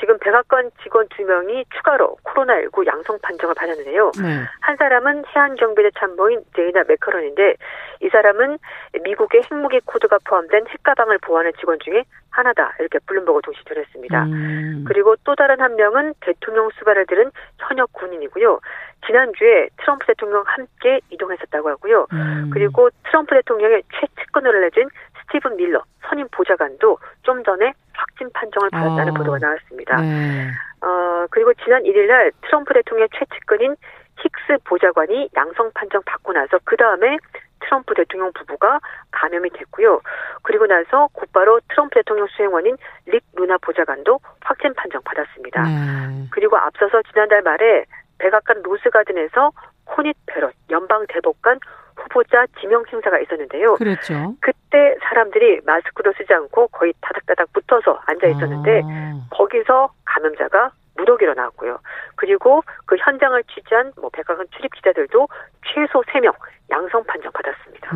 지금 0.00 0.18
백악관 0.18 0.70
직원 0.82 1.08
두 1.08 1.24
명이 1.24 1.64
추가로 1.76 2.16
코로나19 2.24 2.86
양성 2.86 3.18
판정을 3.20 3.54
받았는데요. 3.54 4.12
네. 4.22 4.44
한 4.60 4.76
사람은 4.76 5.24
해안경비대 5.26 5.90
참모인 5.98 6.42
제이나 6.54 6.84
맥커런인데 6.86 7.56
이 8.00 8.08
사람은 8.08 8.58
미국의 9.02 9.42
핵무기 9.50 9.80
코드가 9.84 10.18
포함된 10.24 10.66
핵가방을 10.68 11.18
보호하는 11.18 11.52
직원 11.58 11.78
중에 11.80 12.04
하나다 12.38 12.72
이렇게 12.78 12.98
블룸버그 13.00 13.42
통신이 13.42 13.64
전했습니다. 13.64 14.24
음. 14.24 14.84
그리고 14.86 15.16
또 15.24 15.34
다른 15.34 15.60
한 15.60 15.74
명은 15.74 16.14
대통령 16.20 16.70
수발을 16.78 17.06
들은 17.06 17.30
현역 17.58 17.92
군인이고요. 17.92 18.60
지난주에 19.06 19.68
트럼프 19.78 20.06
대통령 20.06 20.44
함께 20.46 21.00
이동했었다고 21.10 21.68
하고요. 21.68 22.06
음. 22.12 22.50
그리고 22.52 22.90
트럼프 23.04 23.34
대통령의 23.34 23.82
최측근을 23.92 24.54
알려진 24.54 24.88
스티븐 25.20 25.56
밀러 25.56 25.82
선임 26.08 26.28
보좌관도 26.30 26.98
좀 27.22 27.42
전에 27.42 27.72
확진 27.92 28.30
판정을 28.32 28.70
받았다는 28.70 29.10
어. 29.12 29.14
보도가 29.14 29.38
나왔습니다. 29.38 30.00
네. 30.00 30.48
어, 30.80 31.26
그리고 31.30 31.52
지난 31.64 31.82
1일날 31.82 32.32
트럼프 32.42 32.72
대통령의 32.72 33.08
최측근인 33.18 33.74
힉스 34.16 34.64
보좌관이 34.64 35.28
양성 35.36 35.70
판정 35.74 36.02
받고 36.04 36.32
나서 36.32 36.58
그 36.64 36.76
다음에 36.76 37.16
트럼프 37.60 37.94
대통령 37.94 38.32
부부가 38.32 38.80
감염이 39.10 39.50
됐고요. 39.50 40.00
그리고 40.42 40.66
나서 40.66 41.08
곧바로 41.12 41.60
트럼프 41.68 41.94
대통령 41.94 42.26
수행원인 42.28 42.76
릭 43.06 43.24
루나 43.34 43.58
보좌관도 43.58 44.20
확진 44.40 44.74
판정 44.74 45.02
받았습니다. 45.02 45.62
네. 45.62 46.28
그리고 46.30 46.56
앞서서 46.56 47.02
지난달 47.02 47.42
말에 47.42 47.84
백악관 48.18 48.62
로스가든에서 48.62 49.52
코닛 49.84 50.16
베럿 50.26 50.52
연방 50.70 51.06
대법관 51.08 51.58
후보자 51.96 52.46
지명 52.60 52.84
행사가 52.90 53.18
있었는데요. 53.20 53.74
그렇죠. 53.74 54.34
그때 54.40 54.96
사람들이 55.02 55.60
마스크도 55.64 56.12
쓰지 56.16 56.32
않고 56.32 56.68
거의 56.68 56.92
다닥다닥 57.00 57.52
붙어서 57.52 58.00
앉아 58.06 58.26
있었는데 58.28 58.82
아. 58.84 59.26
거기서 59.30 59.92
감염자가 60.04 60.70
무더기로 60.96 61.34
나왔고요. 61.34 61.78
그리고 62.16 62.62
그 62.86 62.96
현장을 62.98 63.42
취재한 63.44 63.92
뭐 64.00 64.10
백악관 64.10 64.46
출입 64.56 64.74
기자들도 64.74 65.28
최소 65.66 66.02
3명 66.02 66.34
양성 66.70 67.04
판정 67.04 67.04
받았습니다. 67.04 67.17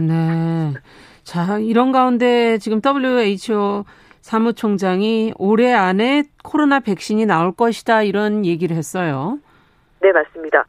네. 0.01 0.72
자, 1.24 1.59
이런 1.59 1.93
가운데 1.93 2.59
지금 2.59 2.80
WHO 2.84 3.84
사무총장이 4.20 5.34
올해 5.36 5.72
안에 5.72 6.24
코로나 6.43 6.80
백신이 6.80 7.26
나올 7.26 7.53
것이다 7.53 8.03
이런 8.03 8.47
얘기를 8.47 8.76
했어요. 8.76 9.38
네, 10.01 10.12
맞습니다. 10.12 10.64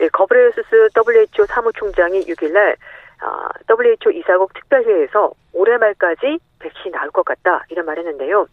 예, 0.00 0.08
거브레우스스 0.08 0.88
WHO 0.94 1.46
사무총장이 1.46 2.24
6일날 2.26 2.76
어, 3.20 3.48
WHO 3.68 4.12
이사국 4.12 4.52
특별회의에서 4.54 5.32
올해 5.52 5.76
말까지 5.76 6.38
백신이 6.60 6.92
나올 6.92 7.10
것 7.10 7.24
같다 7.24 7.64
이런 7.70 7.84
말했는데요. 7.86 8.46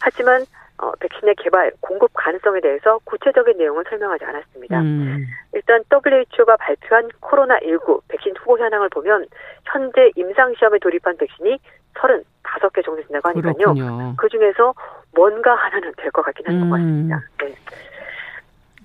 하지만 0.00 0.44
어, 0.78 0.92
백신의 1.00 1.34
개발, 1.36 1.72
공급 1.80 2.10
가능성에 2.14 2.60
대해서 2.60 2.98
구체적인 3.04 3.56
내용을 3.56 3.84
설명하지 3.88 4.24
않았습니다. 4.24 4.80
음. 4.80 5.26
일단 5.54 5.82
WHO가 5.90 6.56
발표한 6.56 7.08
코로나19 7.20 8.02
백신 8.08 8.34
후보 8.38 8.58
현황을 8.58 8.88
보면 8.90 9.26
현재 9.64 10.10
임상시험에 10.16 10.78
돌입한 10.78 11.16
백신이 11.16 11.58
35개 11.94 12.84
정도 12.84 13.02
된다고 13.02 13.28
하니까요. 13.30 14.14
그 14.18 14.28
중에서 14.28 14.74
뭔가 15.14 15.54
하나는 15.54 15.92
될 15.96 16.10
것 16.10 16.22
같긴 16.22 16.46
한것 16.46 16.64
음. 16.64 16.70
같습니다. 16.70 17.22
네. 17.42 17.54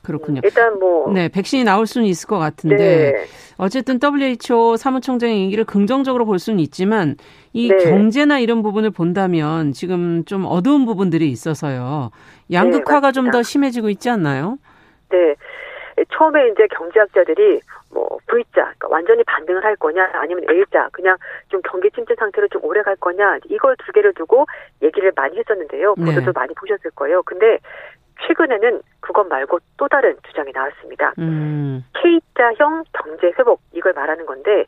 그렇군요. 0.03 0.41
일단 0.43 0.79
뭐 0.79 1.11
네, 1.11 1.27
백신이 1.29 1.63
나올 1.63 1.85
수는 1.85 2.07
있을 2.07 2.27
것 2.27 2.39
같은데 2.39 2.77
네. 3.11 3.25
어쨌든 3.57 3.99
WHO 4.01 4.75
사무총장의 4.77 5.43
얘기를 5.43 5.63
긍정적으로 5.63 6.25
볼 6.25 6.39
수는 6.39 6.59
있지만 6.59 7.17
이 7.53 7.69
네. 7.69 7.77
경제나 7.77 8.39
이런 8.39 8.61
부분을 8.61 8.91
본다면 8.91 9.71
지금 9.73 10.23
좀 10.25 10.45
어두운 10.45 10.85
부분들이 10.85 11.29
있어서요. 11.29 12.11
양극화가 12.51 13.07
네, 13.07 13.11
좀더 13.11 13.43
심해지고 13.43 13.89
있지 13.89 14.09
않나요? 14.09 14.57
네. 15.09 15.35
처음에 16.13 16.49
이제 16.49 16.67
경제학자들이 16.67 17.59
뭐 17.93 18.17
V자, 18.27 18.49
그러니까 18.53 18.87
완전히 18.89 19.23
반등을 19.25 19.63
할 19.63 19.75
거냐, 19.75 20.09
아니면 20.13 20.45
A자, 20.49 20.87
그냥 20.93 21.17
좀 21.49 21.61
경기 21.69 21.91
침체 21.91 22.15
상태로 22.15 22.47
좀 22.47 22.63
오래 22.63 22.81
갈 22.81 22.95
거냐, 22.95 23.39
이걸 23.49 23.75
두 23.77 23.91
개를 23.91 24.13
두고 24.13 24.45
얘기를 24.81 25.11
많이 25.15 25.37
했었는데요. 25.37 25.95
보도도 25.95 26.25
네. 26.25 26.31
많이 26.33 26.53
보셨을 26.55 26.91
거예요. 26.91 27.21
근데 27.23 27.59
최근에는 28.27 28.81
그것 28.99 29.27
말고 29.27 29.59
또 29.77 29.87
다른 29.87 30.15
주장이 30.27 30.51
나왔습니다. 30.53 31.13
음. 31.19 31.83
K자형 31.93 32.83
경제 32.93 33.31
회복 33.37 33.61
이걸 33.73 33.93
말하는 33.93 34.25
건데 34.25 34.65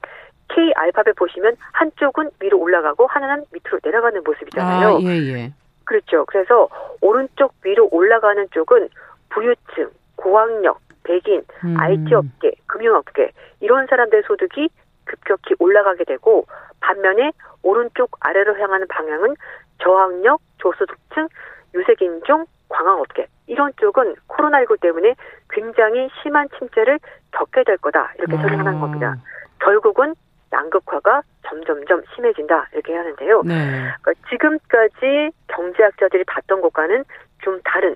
K 0.53 0.71
알파벳 0.75 1.15
보시면 1.15 1.55
한쪽은 1.71 2.29
위로 2.39 2.59
올라가고 2.59 3.07
하나는 3.07 3.43
밑으로 3.51 3.79
내려가는 3.83 4.21
모습이잖아요. 4.23 4.87
아, 4.87 4.99
예, 5.01 5.07
예. 5.33 5.53
그렇죠. 5.83 6.25
그래서 6.25 6.69
오른쪽 7.01 7.53
위로 7.63 7.89
올라가는 7.91 8.47
쪽은 8.51 8.89
부유층, 9.29 9.89
고학력, 10.15 10.79
백인, 11.03 11.43
음. 11.63 11.75
IT 11.77 12.13
업계, 12.13 12.51
금융업계 12.67 13.31
이런 13.59 13.87
사람들 13.87 14.23
소득이 14.27 14.69
급격히 15.05 15.55
올라가게 15.59 16.05
되고 16.05 16.45
반면에 16.79 17.31
오른쪽 17.63 18.11
아래로 18.19 18.57
향하는 18.57 18.87
방향은 18.87 19.35
저학력, 19.79 20.39
저소득층, 20.61 21.27
유색인종, 21.73 22.45
광학업계 22.69 23.27
이런 23.47 23.71
쪽은 23.77 24.15
코로나19 24.27 24.79
때문에 24.79 25.15
굉장히 25.49 26.09
심한 26.21 26.47
침체를 26.57 26.99
겪게 27.31 27.63
될 27.63 27.77
거다 27.77 28.13
이렇게 28.19 28.37
설명한 28.37 28.75
아. 28.75 28.79
겁니다. 28.79 29.17
결국은 29.59 30.15
양극화가 30.53 31.23
점점점 31.47 32.01
심해진다 32.15 32.69
이렇게 32.73 32.93
하는데요. 32.95 33.41
네. 33.43 33.55
그러니까 34.01 34.13
지금까지 34.29 35.31
경제학자들이 35.47 36.23
봤던 36.25 36.61
것과는 36.61 37.03
좀 37.43 37.59
다른 37.65 37.95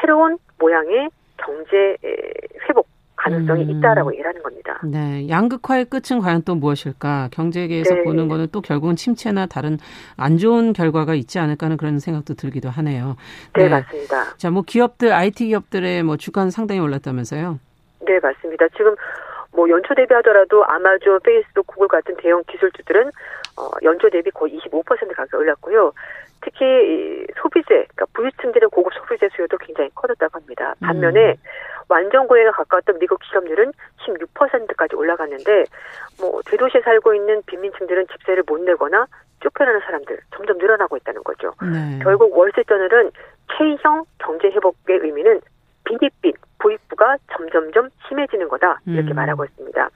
새로운 0.00 0.38
모양의 0.58 1.08
경제 1.36 1.96
회복 2.68 2.88
가능성이 3.16 3.64
음. 3.64 3.70
있다라고 3.70 4.12
얘기하는 4.12 4.42
겁니다. 4.42 4.78
네, 4.84 5.28
양극화의 5.28 5.86
끝은 5.86 6.20
과연 6.20 6.42
또 6.42 6.54
무엇일까? 6.54 7.28
경제계에서 7.32 7.94
네. 7.94 8.02
보는 8.02 8.28
거는 8.28 8.48
또 8.52 8.60
결국은 8.60 8.96
침체나 8.96 9.46
다른 9.46 9.78
안 10.18 10.36
좋은 10.36 10.74
결과가 10.74 11.14
있지 11.14 11.38
않을까 11.38 11.66
하는 11.66 11.78
그런 11.78 12.00
생각도 12.00 12.34
들기도 12.34 12.68
하네요. 12.68 13.16
네, 13.54 13.64
네 13.64 13.68
맞습니다. 13.70 14.36
자, 14.36 14.50
뭐 14.50 14.62
기업들 14.62 15.12
IT 15.12 15.46
기업들의 15.46 16.02
뭐 16.02 16.18
주가는 16.18 16.50
상당히 16.50 16.80
올랐다면서요? 16.80 17.58
네, 18.06 18.18
맞습니다. 18.20 18.68
지금 18.76 18.94
뭐 19.54 19.68
연초 19.68 19.94
대비하더라도 19.94 20.64
아마존, 20.66 21.20
페이스북, 21.20 21.66
구글 21.66 21.88
같은 21.88 22.16
대형 22.16 22.42
기술주들은 22.48 23.10
어, 23.56 23.70
연초 23.82 24.10
대비 24.10 24.30
거의 24.30 24.58
25% 24.58 25.14
가격 25.14 25.40
올랐고요. 25.40 25.92
특히 26.40 26.64
이 26.64 27.26
소비재, 27.40 27.68
그러니까 27.68 28.06
부유층들의 28.12 28.68
고급 28.70 28.92
소비재 28.94 29.28
수요도 29.34 29.56
굉장히 29.58 29.90
커졌다고 29.94 30.38
합니다. 30.38 30.74
반면에 30.80 31.30
음. 31.30 31.36
완전 31.88 32.26
고액에 32.26 32.50
가까웠던 32.50 32.98
미국 32.98 33.20
기업률은 33.20 33.72
16%까지 34.06 34.96
올라갔는데 34.96 35.64
뭐 36.20 36.40
대도시에 36.46 36.80
살고 36.82 37.14
있는 37.14 37.42
빈민층들은 37.46 38.06
집세를 38.08 38.42
못 38.46 38.60
내거나 38.60 39.06
쫓겨나는 39.40 39.80
사람들 39.80 40.18
점점 40.34 40.58
늘어나고 40.58 40.96
있다는 40.96 41.22
거죠. 41.22 41.52
네. 41.62 41.98
결국 42.02 42.36
월세전을은 42.36 43.10
K형 43.56 44.04
경제 44.18 44.48
회복의 44.48 44.98
의미는 45.02 45.40
빈익빈 45.84 46.32
부익부가 46.58 47.18
점점점 47.32 47.90
심해지는 48.08 48.48
거다 48.48 48.80
이렇게 48.86 49.12
음. 49.12 49.16
말하고 49.16 49.44
있습니다. 49.44 49.90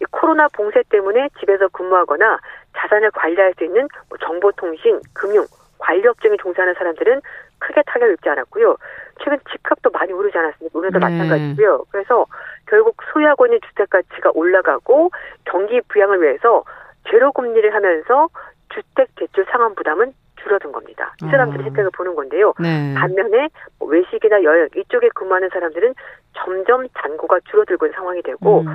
이 0.00 0.04
코로나 0.10 0.48
봉쇄 0.48 0.82
때문에 0.88 1.28
집에서 1.40 1.68
근무하거나 1.68 2.38
자산을 2.76 3.10
관리할 3.12 3.54
수 3.56 3.64
있는 3.64 3.88
뭐 4.08 4.18
정보통신, 4.18 5.00
금융, 5.12 5.46
관리업종에 5.78 6.36
종사하는 6.38 6.74
사람들은 6.74 7.20
크게 7.58 7.82
타격을 7.86 8.14
입지 8.14 8.28
않았고요. 8.28 8.76
최근 9.22 9.38
집값도 9.50 9.90
많이 9.90 10.12
오르지 10.12 10.36
않았습니까? 10.38 10.78
오늘도 10.78 10.98
네. 10.98 11.04
마찬가지고요. 11.04 11.84
그래서 11.90 12.26
결국 12.66 12.96
소유하고 13.12 13.46
있는 13.46 13.58
주택 13.66 13.90
가치가 13.90 14.30
올라가고 14.34 15.10
경기 15.44 15.80
부양을 15.88 16.22
위해서 16.22 16.62
제로 17.10 17.32
금리를 17.32 17.74
하면서 17.74 18.28
주택 18.68 19.08
대출 19.16 19.44
상환 19.50 19.74
부담은 19.74 20.12
줄어든 20.48 20.72
겁니다. 20.72 21.14
이 21.22 21.26
사람들이 21.26 21.62
어. 21.62 21.66
혜택을 21.66 21.90
보는 21.94 22.14
건데요. 22.14 22.54
네. 22.58 22.94
반면에 22.94 23.48
뭐 23.78 23.88
외식이나 23.88 24.42
여행 24.42 24.68
이쪽에 24.74 25.08
근무하는 25.14 25.48
사람들은 25.52 25.94
점점 26.34 26.86
잔고가 26.98 27.38
줄어들고 27.50 27.86
있는 27.86 27.96
상황이 27.96 28.22
되고 28.22 28.60
음. 28.60 28.66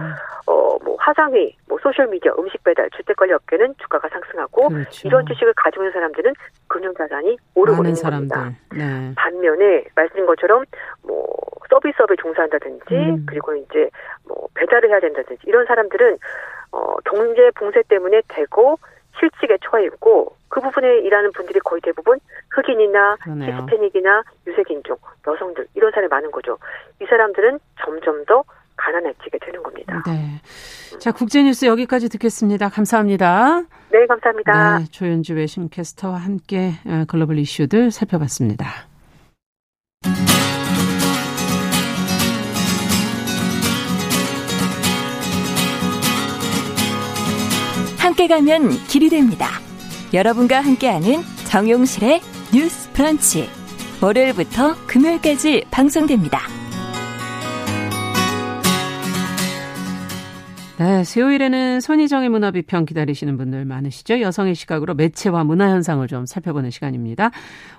어뭐 0.45 0.95
화상위, 0.99 1.55
뭐 1.67 1.77
소셜 1.81 2.07
미디어, 2.07 2.33
음식 2.37 2.63
배달, 2.63 2.89
주택 2.95 3.15
관리 3.17 3.33
업계는 3.33 3.75
주가가 3.79 4.07
상승하고 4.09 4.69
그렇죠. 4.69 5.07
이런 5.07 5.25
주식을 5.25 5.53
가지고 5.55 5.83
있는 5.83 5.93
사람들은 5.93 6.33
금융 6.67 6.93
자산이 6.93 7.37
오르고 7.55 7.83
있는 7.83 7.95
사람들. 7.95 8.35
겁니다. 8.35 8.59
네. 8.75 9.13
반면에 9.15 9.85
말씀드린 9.95 10.25
것처럼 10.25 10.63
뭐 11.03 11.25
서비스업에 11.69 12.15
종사한다든지 12.17 12.93
음. 12.93 13.25
그리고 13.27 13.55
이제 13.55 13.89
뭐 14.27 14.47
배달을 14.53 14.89
해야 14.89 14.99
된다든지 14.99 15.41
이런 15.45 15.65
사람들은 15.65 16.17
어 16.71 16.95
경제 17.05 17.49
봉쇄 17.55 17.81
때문에 17.87 18.21
되고 18.27 18.77
실직에 19.19 19.57
처해 19.63 19.85
있고 19.85 20.35
그 20.49 20.61
부분에 20.61 20.99
일하는 20.99 21.31
분들이 21.31 21.59
거의 21.59 21.81
대부분 21.81 22.19
흑인이나 22.51 23.15
그러네요. 23.17 23.55
히스패닉이나 23.57 24.23
유색인종, 24.47 24.97
여성들 25.27 25.67
이런 25.75 25.91
사람이 25.91 26.09
많은 26.09 26.31
거죠. 26.31 26.57
이 27.01 27.05
사람들은 27.05 27.59
점점 27.83 28.25
더 28.25 28.43
가난해지게 28.75 29.37
되는 29.39 29.61
겁니다. 29.63 30.03
네. 30.05 30.41
자, 30.99 31.11
국제뉴스 31.11 31.65
여기까지 31.65 32.09
듣겠습니다. 32.09 32.69
감사합니다. 32.69 33.63
네, 33.91 34.05
감사합니다. 34.07 34.79
네, 34.79 34.85
조현주 34.91 35.35
외신캐스터와 35.35 36.15
함께 36.15 36.71
어, 36.87 37.05
글로벌 37.07 37.37
이슈들 37.39 37.91
살펴봤습니다. 37.91 38.92
함께 48.23 48.27
가면 48.27 48.69
길이 48.87 49.09
됩니다. 49.09 49.47
여러분과 50.13 50.61
함께하는 50.61 51.23
정용실의 51.45 52.21
뉴스 52.53 52.89
브런치. 52.93 53.49
월요일부터 54.01 54.75
금요일까지 54.87 55.65
방송됩니다. 55.69 56.39
네, 60.79 61.03
수요일에는 61.03 61.81
손희정의 61.81 62.29
문화비평 62.29 62.85
기다리시는 62.85 63.35
분들 63.35 63.65
많으시죠? 63.65 64.21
여성의 64.21 64.55
시각으로 64.55 64.93
매체와 64.93 65.43
문화 65.43 65.69
현상을 65.69 66.07
좀 66.07 66.25
살펴보는 66.25 66.69
시간입니다. 66.69 67.31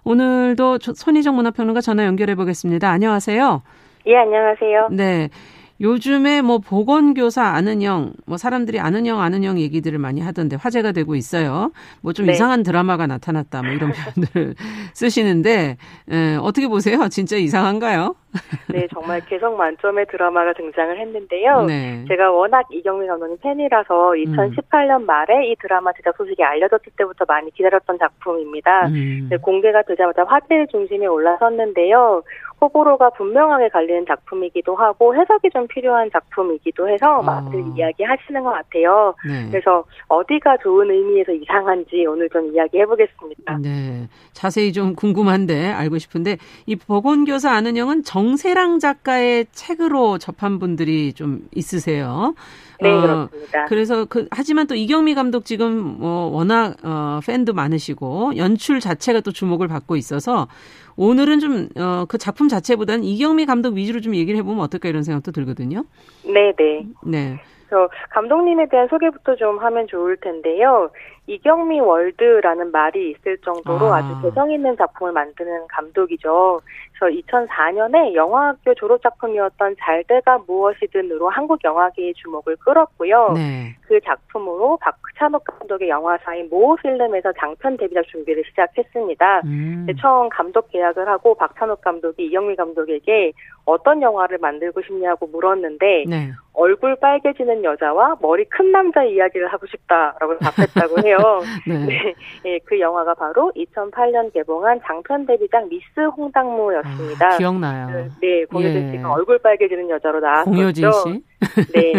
오늘도 0.04 0.78
손희정 0.94 1.36
문화평론가 1.36 1.80
전화 1.80 2.04
연결해 2.04 2.34
보겠습니다. 2.34 2.90
안녕하세요. 2.90 3.62
예, 4.06 4.16
안녕하세요. 4.16 4.88
네. 4.90 5.30
요즘에 5.80 6.42
뭐 6.42 6.58
보건교사 6.58 7.44
아는 7.44 7.82
형, 7.82 8.12
뭐 8.26 8.36
사람들이 8.36 8.78
아는 8.78 9.06
형, 9.06 9.20
아는 9.20 9.42
형 9.42 9.58
얘기들을 9.58 9.98
많이 9.98 10.20
하던데 10.20 10.56
화제가 10.56 10.92
되고 10.92 11.16
있어요. 11.16 11.72
뭐좀 12.00 12.26
네. 12.26 12.32
이상한 12.32 12.62
드라마가 12.62 13.06
나타났다, 13.06 13.62
뭐 13.62 13.72
이런 13.72 13.92
표현들을 14.14 14.54
쓰시는데, 14.94 15.76
에, 16.10 16.36
어떻게 16.36 16.68
보세요? 16.68 17.08
진짜 17.08 17.36
이상한가요? 17.36 18.14
네, 18.72 18.86
정말 18.92 19.20
개성 19.26 19.56
만점의 19.56 20.06
드라마가 20.06 20.52
등장을 20.52 20.98
했는데요. 20.98 21.64
네. 21.66 22.04
제가 22.08 22.30
워낙 22.32 22.66
이경민 22.70 23.08
감독님 23.08 23.38
팬이라서 23.40 24.12
2018년 24.12 25.00
음. 25.00 25.06
말에 25.06 25.46
이 25.46 25.56
드라마 25.60 25.92
제작 25.92 26.16
소식이 26.16 26.42
알려졌을 26.42 26.92
때부터 26.96 27.24
많이 27.26 27.50
기다렸던 27.52 27.98
작품입니다. 27.98 28.88
음. 28.88 29.30
공개가 29.40 29.82
되자마자 29.82 30.24
화제의 30.24 30.66
중심에 30.68 31.06
올라섰는데요. 31.06 32.22
호불호가 32.60 33.10
분명하게 33.10 33.68
갈리는 33.68 34.06
작품이기도 34.06 34.74
하고 34.76 35.14
해석이 35.14 35.50
좀 35.52 35.66
필요한 35.68 36.10
작품이기도 36.10 36.88
해서 36.88 37.18
어. 37.18 37.22
많은 37.22 37.76
이야기하시는 37.76 38.42
것 38.42 38.50
같아요. 38.50 39.14
네. 39.26 39.50
그래서 39.50 39.84
어디가 40.08 40.56
좋은 40.62 40.90
의미에서 40.90 41.32
이상한지 41.32 42.06
오늘 42.06 42.28
좀 42.30 42.52
이야기해 42.54 42.86
보겠습니다. 42.86 43.58
네, 43.58 44.08
자세히 44.32 44.72
좀 44.72 44.94
궁금한데 44.94 45.72
알고 45.72 45.98
싶은데 45.98 46.38
이 46.66 46.76
보건교사 46.76 47.52
아는 47.52 47.76
형은 47.76 48.02
정 48.02 48.23
세랑 48.36 48.78
작가의 48.78 49.46
책으로 49.52 50.18
접한 50.18 50.58
분들이 50.58 51.12
좀 51.12 51.40
있으세요. 51.54 52.34
네, 52.80 52.90
어, 52.90 53.00
그렇습니다. 53.00 53.64
그래서 53.66 54.04
그 54.04 54.26
하지만 54.30 54.66
또 54.66 54.74
이경미 54.74 55.14
감독 55.14 55.44
지금 55.44 55.98
뭐 56.00 56.26
워낙 56.26 56.76
어 56.82 57.20
팬도 57.24 57.52
많으시고 57.52 58.36
연출 58.36 58.80
자체가 58.80 59.20
또 59.20 59.30
주목을 59.32 59.68
받고 59.68 59.96
있어서 59.96 60.48
오늘은 60.96 61.40
좀 61.40 61.68
어 61.76 62.06
그 62.08 62.18
작품 62.18 62.48
자체보다는 62.48 63.04
이경미 63.04 63.46
감독 63.46 63.74
위주로 63.74 64.00
좀 64.00 64.14
얘기를 64.14 64.38
해 64.38 64.42
보면 64.42 64.60
어떨까 64.64 64.88
이런 64.88 65.02
생각도 65.02 65.32
들거든요. 65.32 65.84
네, 66.24 66.52
네. 66.56 66.86
네. 67.04 67.40
감독님에 68.10 68.68
대한 68.68 68.86
소개부터 68.88 69.34
좀 69.34 69.58
하면 69.58 69.86
좋을 69.88 70.16
텐데요. 70.18 70.90
이경미 71.26 71.80
월드라는 71.80 72.70
말이 72.70 73.10
있을 73.12 73.38
정도로 73.38 73.92
아. 73.92 74.02
주 74.02 74.22
개성 74.22 74.50
있는 74.50 74.76
작품을 74.76 75.12
만드는 75.12 75.66
감독이죠. 75.68 76.60
그래서 76.92 77.22
2004년에 77.22 78.14
영화학교 78.14 78.74
졸업 78.74 79.02
작품이었던 79.02 79.76
잘돼가 79.80 80.38
무엇이든으로 80.46 81.30
한국 81.30 81.64
영화계의 81.64 82.14
주목을 82.14 82.56
끌었고요. 82.56 83.32
네. 83.34 83.74
그 83.86 83.98
작품으로 84.00 84.78
박 84.80 85.00
찬욱 85.18 85.44
감독의 85.44 85.88
영화사인 85.88 86.48
모호 86.50 86.76
필름에서 86.76 87.32
장편 87.38 87.76
데뷔작 87.76 88.06
준비를 88.08 88.42
시작했습니다. 88.50 89.42
음. 89.44 89.86
처음 90.00 90.28
감독 90.28 90.70
계약을 90.70 91.08
하고 91.08 91.34
박찬욱 91.34 91.80
감독이 91.80 92.26
이영미 92.26 92.56
감독에게 92.56 93.32
어떤 93.64 94.02
영화를 94.02 94.38
만들고 94.38 94.82
싶냐고 94.82 95.26
물었는데 95.26 96.04
네. 96.08 96.32
얼굴 96.52 96.96
빨개지는 96.96 97.64
여자와 97.64 98.16
머리 98.20 98.44
큰 98.44 98.70
남자 98.70 99.02
이야기를 99.02 99.48
하고 99.48 99.66
싶다라고 99.66 100.38
답했다고 100.38 101.06
해요. 101.06 101.18
네. 101.66 101.86
네. 101.86 102.14
네. 102.44 102.58
그 102.64 102.78
영화가 102.78 103.14
바로 103.14 103.52
2008년 103.56 104.32
개봉한 104.32 104.80
장편 104.84 105.26
데뷔작 105.26 105.68
미스 105.68 106.00
홍당무였습니다. 106.16 107.26
아, 107.26 107.38
기억나요. 107.38 107.86
그, 107.88 108.08
네, 108.20 108.44
공효진 108.44 108.88
예. 108.88 108.90
씨가 108.92 109.12
얼굴 109.12 109.38
빨개지는 109.38 109.88
여자로 109.90 110.20
나왔었죠. 110.20 110.50
공효진 110.50 110.92
씨? 110.92 111.22
네. 111.72 111.92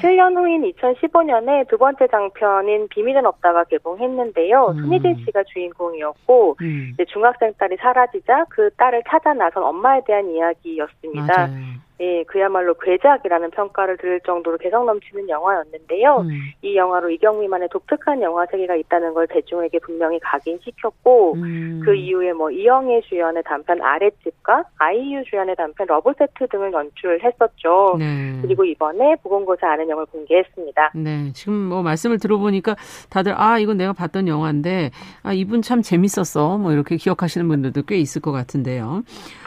7년 0.00 0.36
후인 0.36 0.72
2015년에 0.72 1.68
두 1.68 1.78
번째 1.78 2.06
장편 2.08 2.45
인 2.68 2.88
비밀은 2.88 3.26
없다가 3.26 3.64
개봉했는데요. 3.64 4.74
음. 4.76 4.80
손희진 4.82 5.24
씨가 5.24 5.42
주인공이었고 5.44 6.56
음. 6.60 6.96
중학생 7.08 7.52
딸이 7.58 7.76
사라지자 7.76 8.46
그 8.50 8.70
딸을 8.76 9.02
찾아 9.08 9.34
나선 9.34 9.62
엄마에 9.62 10.00
대한 10.06 10.30
이야기였습니다. 10.30 11.36
맞아요. 11.36 11.86
예, 12.00 12.24
그야말로 12.24 12.74
괴작이라는 12.74 13.50
평가를 13.52 13.96
들을 13.96 14.20
정도로 14.20 14.58
개성 14.58 14.84
넘치는 14.84 15.28
영화였는데요. 15.28 16.18
음. 16.20 16.30
이 16.60 16.76
영화로 16.76 17.10
이경미만의 17.10 17.70
독특한 17.70 18.20
영화 18.20 18.44
세계가 18.46 18.76
있다는 18.76 19.14
걸 19.14 19.26
대중에게 19.26 19.78
분명히 19.78 20.18
각인시켰고, 20.20 21.34
음. 21.36 21.80
그 21.84 21.94
이후에 21.94 22.32
뭐 22.34 22.50
이영애 22.50 23.00
주연의 23.02 23.42
단편 23.44 23.80
아랫집과 23.80 24.64
아이유 24.78 25.22
주연의 25.24 25.56
단편 25.56 25.86
러브세트 25.86 26.48
등을 26.50 26.72
연출했었죠. 26.72 27.96
네. 27.98 28.38
그리고 28.42 28.64
이번에 28.64 29.16
보건고사 29.22 29.66
아는 29.72 29.88
영을 29.88 30.04
공개했습니다. 30.06 30.92
네, 30.96 31.32
지금 31.32 31.54
뭐 31.54 31.82
말씀을 31.82 32.18
들어보니까 32.18 32.76
다들 33.08 33.32
아 33.36 33.58
이건 33.58 33.78
내가 33.78 33.92
봤던 33.94 34.28
영화인데 34.28 34.90
아 35.22 35.32
이분 35.32 35.62
참 35.62 35.80
재밌었어. 35.80 36.58
뭐 36.58 36.72
이렇게 36.72 36.96
기억하시는 36.96 37.48
분들도 37.48 37.82
꽤 37.82 37.96
있을 37.96 38.20
것 38.20 38.32
같은데요. 38.32 39.02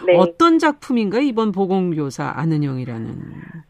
네. 0.07 0.17
어떤 0.17 0.57
작품인가 0.57 1.19
이번 1.19 1.51
보건교사 1.51 2.38
아는영이라는 2.39 3.15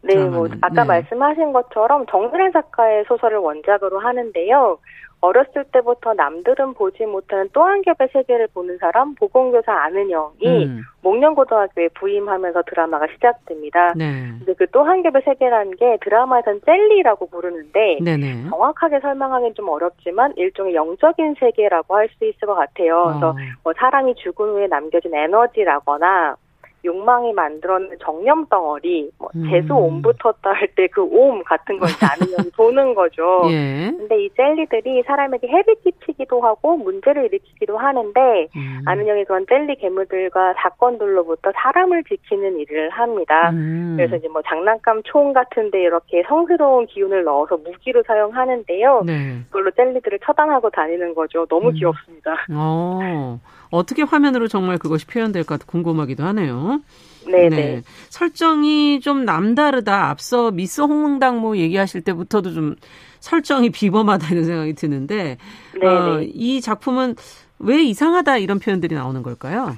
네, 0.03 0.13
드라마는. 0.13 0.37
뭐 0.37 0.47
아까 0.61 0.83
네. 0.83 0.87
말씀하신 0.87 1.53
것처럼 1.53 2.05
정선혜 2.09 2.51
작가의 2.51 3.05
소설을 3.07 3.37
원작으로 3.39 3.99
하는데요. 3.99 4.77
어렸을 5.21 5.65
때부터 5.73 6.13
남들은 6.13 6.75
보지 6.75 7.05
못하는 7.05 7.49
또 7.51 7.63
한 7.63 7.81
겹의 7.81 8.07
세계를 8.13 8.47
보는 8.53 8.77
사람 8.77 9.15
보건교사 9.15 9.73
아는영이 9.73 10.65
음. 10.65 10.81
목련고등학교에 11.01 11.89
부임하면서 11.89 12.61
드라마가 12.63 13.05
시작됩니다. 13.13 13.91
네. 13.97 14.31
근데 14.39 14.53
그 14.53 14.65
또 14.67 14.83
한 14.83 15.03
겹의 15.03 15.21
세계라는 15.25 15.75
게 15.75 15.97
드라마에선 16.01 16.61
젤리라고 16.65 17.25
부르는데 17.29 17.97
네네. 18.01 18.45
정확하게 18.49 19.01
설명하기는 19.01 19.55
좀 19.55 19.67
어렵지만 19.67 20.31
일종의 20.37 20.73
영적인 20.75 21.35
세계라고 21.37 21.97
할 21.97 22.07
수 22.17 22.23
있을 22.23 22.47
것 22.47 22.55
같아요. 22.55 23.07
그래서 23.09 23.29
어. 23.31 23.35
뭐 23.65 23.73
사람이 23.77 24.15
죽은 24.15 24.47
후에 24.47 24.67
남겨진 24.67 25.13
에너지라거나 25.13 26.37
욕망이 26.85 27.33
만들어낸 27.33 27.91
정념 28.01 28.45
덩어리, 28.47 29.11
뭐 29.17 29.29
음. 29.35 29.49
재수 29.49 29.75
옴 29.75 30.01
붙었다 30.01 30.53
할때 30.53 30.87
그 30.87 31.09
옴 31.11 31.43
같은 31.43 31.77
걸 31.79 31.89
않으면 32.01 32.51
도는 32.55 32.93
거죠. 32.95 33.41
예. 33.49 33.91
근데 33.97 34.25
이 34.25 34.29
젤리들이 34.35 35.03
사람에게 35.03 35.47
해를 35.47 35.75
끼치기도 35.83 36.41
하고 36.41 36.77
문제를 36.77 37.25
일으키기도 37.25 37.77
하는데 37.77 38.47
음. 38.55 38.81
아는형이 38.85 39.25
그런 39.25 39.45
젤리 39.47 39.75
괴물들과 39.75 40.53
사건들로부터 40.57 41.51
사람을 41.55 42.03
지키는 42.03 42.59
일을 42.59 42.89
합니다. 42.91 43.49
음. 43.51 43.95
그래서 43.97 44.15
이제 44.15 44.27
뭐 44.27 44.41
장난감 44.43 45.01
총 45.03 45.33
같은데 45.33 45.81
이렇게 45.81 46.23
성스러운 46.27 46.85
기운을 46.87 47.23
넣어서 47.23 47.57
무기로 47.57 48.03
사용하는데요. 48.05 49.03
네. 49.05 49.39
그걸로 49.45 49.71
젤리들을 49.71 50.19
처단하고 50.23 50.69
다니는 50.69 51.15
거죠. 51.15 51.45
너무 51.47 51.69
음. 51.69 51.73
귀엽습니다. 51.73 52.45
어. 52.53 53.39
어떻게 53.71 54.03
화면으로 54.03 54.47
정말 54.47 54.77
그것이 54.77 55.05
표현될까 55.05 55.57
궁금하기도 55.65 56.23
하네요. 56.23 56.81
네네. 57.25 57.49
네. 57.49 57.81
설정이 58.09 59.01
좀 59.01 59.25
남다르다. 59.25 60.09
앞서 60.09 60.51
미스 60.51 60.81
홍당무 60.81 61.57
얘기하실 61.57 62.01
때부터도 62.01 62.53
좀 62.53 62.75
설정이 63.19 63.69
비범하다 63.69 64.29
이런 64.31 64.43
생각이 64.45 64.73
드는데 64.73 65.37
어, 65.83 66.21
이 66.21 66.61
작품은 66.61 67.15
왜 67.59 67.83
이상하다 67.83 68.37
이런 68.37 68.59
표현들이 68.59 68.95
나오는 68.95 69.21
걸까요? 69.21 69.75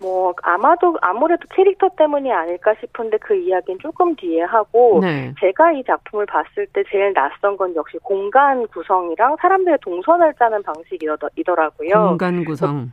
뭐 0.00 0.32
아마도 0.42 0.96
아무래도 1.02 1.42
캐릭터 1.54 1.88
때문이 1.90 2.32
아닐까 2.32 2.74
싶은데 2.80 3.18
그 3.18 3.34
이야기는 3.34 3.80
조금 3.80 4.16
뒤에 4.16 4.42
하고 4.42 4.98
네. 5.02 5.34
제가 5.38 5.72
이 5.72 5.84
작품을 5.84 6.24
봤을 6.24 6.66
때 6.72 6.82
제일 6.90 7.12
낯선 7.12 7.56
건 7.56 7.76
역시 7.76 7.98
공간 8.02 8.66
구성이랑 8.68 9.36
사람들의 9.40 9.78
동선을 9.82 10.34
짜는 10.38 10.62
방식이더라고요. 10.62 12.08
공간 12.08 12.44
구성. 12.46 12.90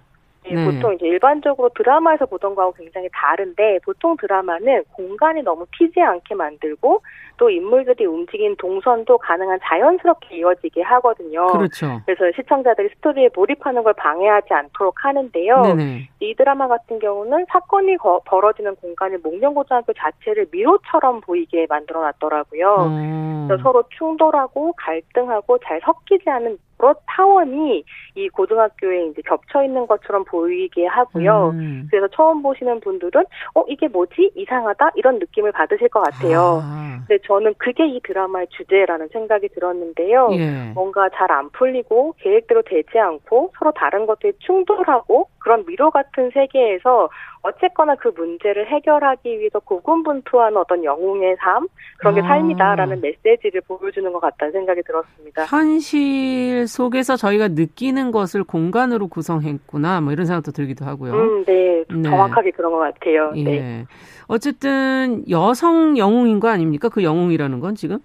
네. 0.53 0.65
보통 0.65 0.93
이제 0.93 1.07
일반적으로 1.07 1.69
드라마에서 1.75 2.25
보던 2.25 2.55
거하고 2.55 2.73
굉장히 2.73 3.09
다른데 3.11 3.79
보통 3.85 4.15
드라마는 4.17 4.83
공간이 4.93 5.41
너무 5.41 5.65
튀지 5.77 6.01
않게 6.01 6.35
만들고 6.35 7.01
또 7.37 7.49
인물들이 7.49 8.05
움직인 8.05 8.55
동선도 8.57 9.19
가능한 9.19 9.59
자연스럽게 9.63 10.37
이어지게 10.37 10.81
하거든요. 10.81 11.47
그렇죠. 11.47 12.01
그래서 12.05 12.35
시청자들이 12.35 12.89
스토리에 12.95 13.29
몰입하는 13.35 13.83
걸 13.83 13.93
방해하지 13.93 14.53
않도록 14.53 15.05
하는데요. 15.05 15.61
네네. 15.61 16.09
이 16.19 16.35
드라마 16.35 16.67
같은 16.67 16.99
경우는 16.99 17.45
사건이 17.49 17.97
거, 17.97 18.21
벌어지는 18.25 18.75
공간이 18.77 19.17
목련고등학교 19.17 19.93
자체를 19.93 20.47
미로처럼 20.51 21.21
보이게 21.21 21.67
만들어 21.69 22.01
놨더라고요. 22.01 22.75
음. 22.87 23.47
서로 23.61 23.83
충돌하고 23.97 24.73
갈등하고 24.73 25.59
잘 25.59 25.79
섞이지 25.83 26.29
않은 26.29 26.57
여러 26.82 26.95
타원이 27.07 27.84
이 28.15 28.30
고등학교에 28.30 29.07
이제 29.07 29.21
겹쳐 29.25 29.63
있는 29.63 29.88
것처럼 29.88 30.23
보이게 30.25 30.86
하고요. 30.86 31.51
음. 31.53 31.88
그래서 31.89 32.07
처음 32.07 32.41
보시는 32.41 32.80
분들은 32.82 33.23
어 33.55 33.63
이게 33.67 33.88
뭐지 33.88 34.32
이상하다 34.36 34.91
이런 34.95 35.19
느낌을 35.19 35.51
받으실 35.51 35.89
것 35.89 36.01
같아요. 36.01 36.61
아. 36.63 36.99
근데 37.07 37.21
저는 37.25 37.53
그게 37.57 37.88
이 37.88 37.99
드라마의 38.03 38.47
주제라는 38.49 39.07
생각이 39.09 39.49
들었는데요. 39.49 40.30
예. 40.34 40.71
뭔가 40.73 41.09
잘 41.09 41.28
안 41.32 41.49
풀리고 41.51 42.15
계획대로 42.19 42.61
되지 42.63 42.97
않고 42.97 43.51
서로 43.59 43.71
다른 43.73 44.05
것들이 44.05 44.34
충돌하고 44.39 45.28
그런 45.47 45.65
미로 45.65 45.91
같은 45.91 46.29
세계에서 46.33 47.09
어쨌거나 47.41 47.95
그 47.95 48.09
문제를 48.09 48.67
해결하기 48.67 49.39
위해서 49.39 49.59
고군분투하는 49.59 50.57
어떤 50.57 50.83
영웅의 50.83 51.37
삶 51.39 51.67
그런 51.99 52.15
게 52.15 52.21
아. 52.21 52.27
삶이다라는 52.27 52.99
메시지를 52.99 53.61
보여주는 53.61 54.11
것 54.11 54.19
같다는 54.19 54.51
생각이 54.51 54.81
들었습니다. 54.83 55.45
현실 55.45 56.67
속에서 56.67 57.15
저희가 57.15 57.47
느끼는 57.47 58.11
것을 58.11 58.43
공간으로 58.43 59.07
구성했구나 59.07 60.01
뭐 60.01 60.11
이런 60.11 60.25
생각도 60.25 60.51
들기도 60.51 60.83
하고요. 60.83 61.13
음, 61.13 61.45
네, 61.45 61.85
네. 61.89 62.03
정확하게 62.03 62.51
그런 62.51 62.73
것 62.73 62.79
같아요. 62.79 63.31
예. 63.37 63.43
네. 63.43 63.85
어쨌든 64.27 65.23
여성 65.29 65.97
영웅인 65.97 66.41
거 66.41 66.49
아닙니까? 66.49 66.89
그 66.89 67.05
영웅이라는 67.05 67.61
건 67.61 67.75
지금? 67.75 67.99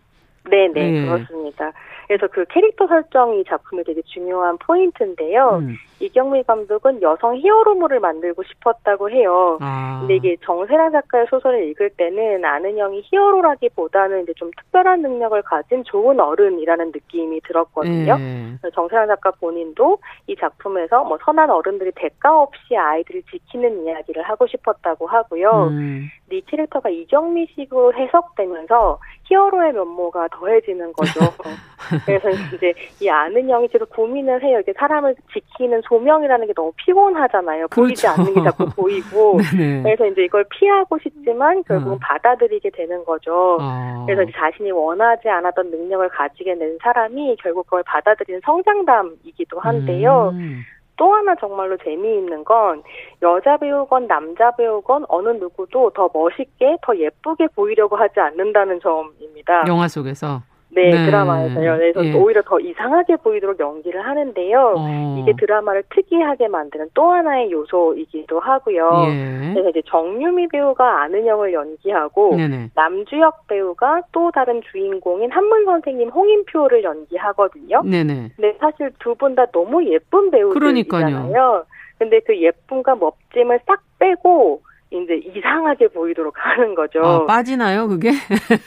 네, 0.48 0.68
네, 0.72 0.94
예. 0.94 1.06
그렇습니다. 1.06 1.72
그래서 2.06 2.28
그 2.28 2.44
캐릭터 2.50 2.86
설정이 2.86 3.44
작품의 3.48 3.84
되게 3.84 4.02
중요한 4.02 4.58
포인트인데요. 4.58 5.60
음. 5.62 5.76
이경미 6.02 6.42
감독은 6.42 7.00
여성 7.00 7.36
히어로물을 7.36 8.00
만들고 8.00 8.42
싶었다고 8.42 9.10
해요. 9.10 9.58
아. 9.60 9.98
근데 10.00 10.16
이게 10.16 10.36
정세라 10.44 10.90
작가의 10.90 11.26
소설을 11.30 11.68
읽을 11.68 11.90
때는 11.90 12.44
아는 12.44 12.76
형이 12.76 13.02
히어로라기보다는 13.04 14.24
이제 14.24 14.32
좀 14.34 14.50
특별한 14.56 15.02
능력을 15.02 15.40
가진 15.42 15.84
좋은 15.84 16.18
어른이라는 16.18 16.86
느낌이 16.86 17.40
들었거든요. 17.42 18.18
네. 18.18 18.56
정세라 18.74 19.06
작가 19.06 19.30
본인도 19.30 19.98
이 20.26 20.34
작품에서 20.36 21.04
뭐 21.04 21.18
선한 21.24 21.50
어른들이 21.50 21.92
대가 21.94 22.42
없이 22.42 22.76
아이들을 22.76 23.22
지키는 23.30 23.84
이야기를 23.84 24.22
하고 24.24 24.46
싶었다고 24.48 25.06
하고요. 25.06 25.68
음. 25.70 26.08
이 26.32 26.40
캐릭터가 26.46 26.88
이경미식으로 26.88 27.92
해석되면서 27.94 28.98
히어로의 29.24 29.72
면모가 29.72 30.28
더해지는 30.28 30.92
거죠. 30.94 31.20
그래서 32.06 32.30
이제 32.54 32.72
이 33.00 33.08
아는 33.08 33.48
형이 33.48 33.68
계속 33.68 33.90
고민을 33.90 34.42
해요. 34.42 34.60
이게 34.60 34.72
사람을 34.72 35.14
지키는 35.32 35.82
조명이라는 35.92 36.46
게 36.46 36.54
너무 36.54 36.72
피곤하잖아요. 36.76 37.68
그렇죠. 37.68 37.82
보이지 37.82 38.06
않는 38.06 38.34
게 38.34 38.42
자꾸 38.42 38.66
보이고. 38.70 39.36
그래서 39.82 40.06
이제 40.06 40.24
이걸 40.24 40.44
피하고 40.48 40.98
싶지만 40.98 41.62
결국은 41.64 41.96
어. 41.96 41.98
받아들이게 42.00 42.70
되는 42.70 43.04
거죠. 43.04 43.58
어. 43.60 44.06
그래서 44.06 44.30
자신이 44.34 44.70
원하지 44.70 45.28
않았던 45.28 45.70
능력을 45.70 46.08
가지게 46.08 46.56
된 46.56 46.78
사람이 46.82 47.36
결국 47.42 47.66
그걸 47.66 47.82
받아들이는 47.84 48.40
성장담이기도 48.42 49.60
한데요. 49.60 50.30
음. 50.32 50.62
또 50.96 51.12
하나 51.12 51.34
정말로 51.34 51.76
재미있는 51.78 52.44
건 52.44 52.82
여자 53.22 53.56
배우건 53.56 54.06
남자 54.06 54.50
배우건 54.52 55.06
어느 55.08 55.28
누구도 55.30 55.90
더 55.90 56.08
멋있게 56.12 56.76
더 56.82 56.96
예쁘게 56.96 57.48
보이려고 57.54 57.96
하지 57.96 58.20
않는다는 58.20 58.80
점입니다. 58.80 59.64
영화 59.68 59.88
속에서 59.88 60.42
네, 60.74 60.90
네. 60.90 61.04
드라마에서요. 61.06 61.76
그래서 61.76 62.04
예. 62.04 62.14
오히려 62.14 62.40
더 62.42 62.58
이상하게 62.58 63.16
보이도록 63.16 63.60
연기를 63.60 64.00
하는데요. 64.06 64.74
어. 64.78 65.16
이게 65.20 65.34
드라마를 65.38 65.82
특이하게 65.94 66.48
만드는 66.48 66.88
또 66.94 67.10
하나의 67.10 67.50
요소이기도 67.52 68.40
하고요. 68.40 68.90
예. 69.08 69.50
그래서 69.52 69.68
이제 69.68 69.82
정유미 69.86 70.48
배우가 70.48 71.02
아는 71.02 71.26
형을 71.26 71.52
연기하고 71.52 72.36
네네. 72.36 72.70
남주혁 72.74 73.46
배우가 73.48 74.00
또 74.12 74.30
다른 74.30 74.62
주인공인 74.70 75.30
한문 75.30 75.66
선생님 75.66 76.08
홍인표를 76.08 76.82
연기하거든요. 76.82 77.82
네네. 77.84 78.30
근데 78.36 78.56
사실 78.58 78.90
두 78.98 79.14
분 79.14 79.34
다 79.34 79.44
너무 79.52 79.84
예쁜 79.84 80.30
배우들이잖아요. 80.30 80.58
그러니까요. 80.58 81.64
근데 81.98 82.18
그 82.20 82.36
예쁨과 82.40 82.94
멋짐을 82.96 83.60
싹 83.66 83.80
빼고 83.98 84.62
이제 84.92 85.16
이상하게 85.16 85.88
보이도록 85.88 86.34
하는 86.36 86.74
거죠. 86.74 87.00
아, 87.02 87.26
빠지나요, 87.26 87.88
그게? 87.88 88.10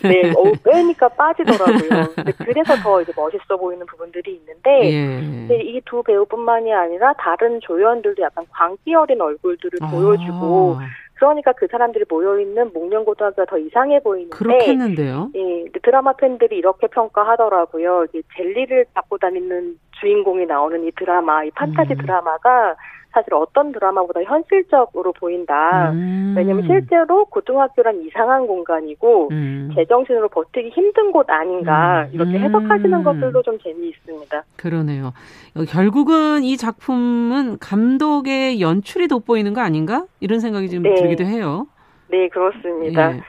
네, 0.03 0.32
어, 0.36 0.51
빼니까 0.63 1.07
빠지더라고요. 1.09 2.13
근데 2.15 2.32
그래서 2.43 2.76
더 2.78 3.01
이제 3.01 3.11
멋있어 3.15 3.57
보이는 3.57 3.86
부분들이 3.86 4.34
있는데, 4.36 5.49
예. 5.49 5.55
이두 5.61 6.03
배우뿐만이 6.03 6.73
아니라 6.73 7.13
다른 7.13 7.59
조연들도 7.61 8.21
약간 8.23 8.45
광기 8.49 8.93
어린 8.95 9.21
얼굴들을 9.21 9.80
아. 9.82 9.88
보여주고, 9.88 10.78
그러니까 11.15 11.53
그 11.53 11.67
사람들이 11.67 12.05
모여있는 12.09 12.73
목련고등학교가 12.73 13.45
더 13.45 13.57
이상해 13.57 13.99
보이는데. 14.01 14.36
그렇겠는데요? 14.36 15.32
예, 15.36 15.65
드라마 15.82 16.13
팬들이 16.13 16.57
이렇게 16.57 16.88
평가하더라고요. 16.88 18.07
젤리를 18.36 18.86
갖고 18.93 19.17
다니는 19.17 19.78
주인공이 19.99 20.45
나오는 20.45 20.84
이 20.86 20.91
드라마, 20.91 21.43
이 21.43 21.51
판타지 21.51 21.93
음. 21.93 21.97
드라마가 21.97 22.76
사실 23.16 23.34
어떤 23.34 23.72
드라마보다 23.72 24.22
현실적으로 24.24 25.13
보인다. 25.13 25.91
음. 25.91 26.34
왜냐하면 26.36 26.68
실제로 26.68 27.24
고등학교란 27.26 28.01
이상한 28.01 28.45
공간이고 28.45 29.30
음. 29.32 29.72
제정신으로 29.74 30.28
버티기 30.28 30.70
힘든 30.70 31.13
곳 31.13 31.30
아닌가 31.30 32.03
음. 32.03 32.09
이렇게 32.11 32.38
해석하시는 32.38 33.03
것들도 33.03 33.41
좀 33.41 33.57
재미있습니다. 33.59 34.43
그러네요. 34.57 35.13
결국은 35.70 36.43
이 36.43 36.57
작품은 36.57 37.59
감독의 37.59 38.59
연출이 38.59 39.07
돋보이는 39.07 39.53
거 39.53 39.61
아닌가 39.61 40.05
이런 40.20 40.41
생각이 40.41 40.70
좀 40.70 40.84
네. 40.84 40.93
들기도 40.95 41.24
해요. 41.24 41.68
네 42.09 42.28
그렇습니다. 42.28 43.16
예. 43.16 43.22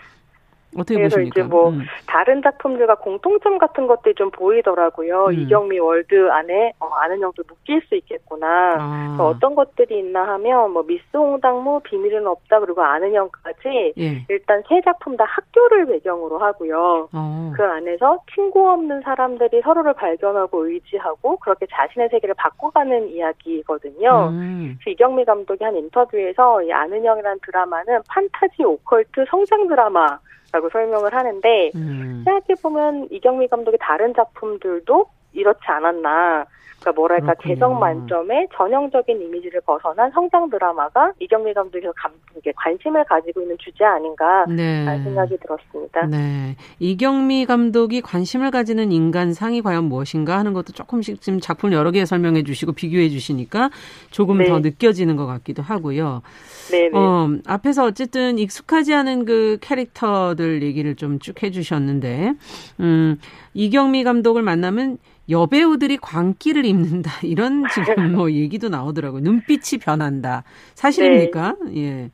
어떻게 0.77 0.95
그래서 0.95 1.17
보십니까? 1.17 1.41
이제 1.41 1.49
뭐 1.49 1.71
음. 1.71 1.83
다른 2.07 2.43
작품들과 2.43 2.97
공통점 2.97 3.59
같은 3.59 3.87
것들이 3.87 4.15
좀 4.15 4.31
보이더라고요. 4.31 5.27
음. 5.27 5.33
이경미 5.33 5.79
월드 5.79 6.31
안에 6.31 6.73
어, 6.81 6.87
안은영도 6.87 7.43
묶일 7.47 7.83
수 7.89 7.95
있겠구나. 7.97 8.77
아. 8.79 9.17
어떤 9.21 9.55
것들이 9.55 9.99
있나 9.99 10.27
하면 10.35 10.73
뭐 10.73 10.83
미스 10.83 11.05
홍당무 11.15 11.81
비밀은 11.85 12.27
없다 12.27 12.61
그리고 12.61 12.83
안은영까지 12.83 13.95
예. 13.99 14.25
일단 14.29 14.63
세 14.69 14.81
작품 14.83 15.17
다 15.17 15.25
학교를 15.27 15.87
배경으로 15.87 16.39
하고요. 16.39 17.09
어. 17.13 17.53
그 17.57 17.65
안에서 17.65 18.21
친구 18.35 18.69
없는 18.71 19.01
사람들이 19.03 19.63
서로를 19.63 19.95
발견하고 19.95 20.67
의지하고 20.69 21.37
그렇게 21.39 21.67
자신의 21.71 22.09
세계를 22.11 22.35
바꿔가는 22.37 23.09
이야기거든요. 23.09 24.29
음. 24.31 24.79
이경미 24.87 25.25
감독이 25.25 25.65
한 25.65 25.77
인터뷰에서 25.77 26.63
이 26.63 26.73
안은영이라는 26.73 27.39
드라마는 27.45 28.01
판타지 28.09 28.65
오컬트 28.65 29.25
성장 29.29 29.67
드라마 29.69 30.19
라고 30.57 30.71
설명을 30.71 31.13
하는데 31.13 31.71
음. 31.75 32.23
생각해 32.25 32.55
보면 32.63 33.09
이경미 33.11 33.49
감독의 33.49 33.79
다른 33.79 34.15
작품들도 34.15 35.07
이렇지 35.37 35.61
않았나. 35.67 36.47
그러니까 36.81 37.01
뭐랄까 37.01 37.35
그렇군요. 37.35 37.55
개성 37.55 37.81
만점의 37.81 38.49
전형적인 38.55 39.21
이미지를 39.21 39.61
벗어난 39.63 40.11
성장 40.13 40.49
드라마가 40.51 41.13
이경미 41.19 41.53
감독에서 41.55 41.93
감, 41.97 42.13
관심을 42.55 43.03
가지고 43.05 43.41
있는 43.43 43.57
주제 43.59 43.83
아닌가 43.85 44.45
네. 44.47 44.85
생각이 45.03 45.37
들었습니다. 45.39 46.07
네. 46.07 46.55
이경미 46.79 47.47
감독이 47.47 48.03
관심을 48.03 48.51
가지는 48.53 48.93
인간 48.93 49.33
상이 49.33 49.63
과연 49.63 49.85
무엇인가 49.85 50.39
하는 50.39 50.53
것도 50.53 50.75
조금씩 50.75 51.21
지금 51.23 51.41
작품 51.41 51.73
여러 51.73 51.91
개 51.91 52.05
설명해 52.05 52.45
주시고 52.45 52.73
비교해 52.73 53.09
주시니까 53.09 53.71
조금 54.11 54.39
네. 54.39 54.45
더 54.45 54.61
느껴지는 54.61 55.17
것 55.17 55.27
같기도 55.27 55.63
하고요. 55.63 56.23
네, 56.71 56.89
네. 56.89 56.91
어, 56.93 57.29
앞에서 57.47 57.85
어쨌든 57.85 58.39
익숙하지 58.39 58.95
않은 58.95 59.25
그 59.25 59.59
캐릭터들 59.61 60.63
얘기를 60.63 60.95
좀 60.95 61.19
쭉 61.19 61.43
해주셨는데, 61.43 62.35
음, 62.81 63.19
이경미 63.55 64.05
감독을 64.05 64.43
만나면 64.43 64.99
여배우들이 65.29 65.99
광기를 65.99 66.65
입는다 66.65 67.11
이런 67.23 67.65
지금 67.73 68.13
뭐 68.13 68.31
얘기도 68.31 68.69
나오더라고요. 68.69 69.21
눈빛이 69.23 69.81
변한다. 69.81 70.45
사실입니까? 70.75 71.57
네. 71.67 71.77
예. 71.83 72.11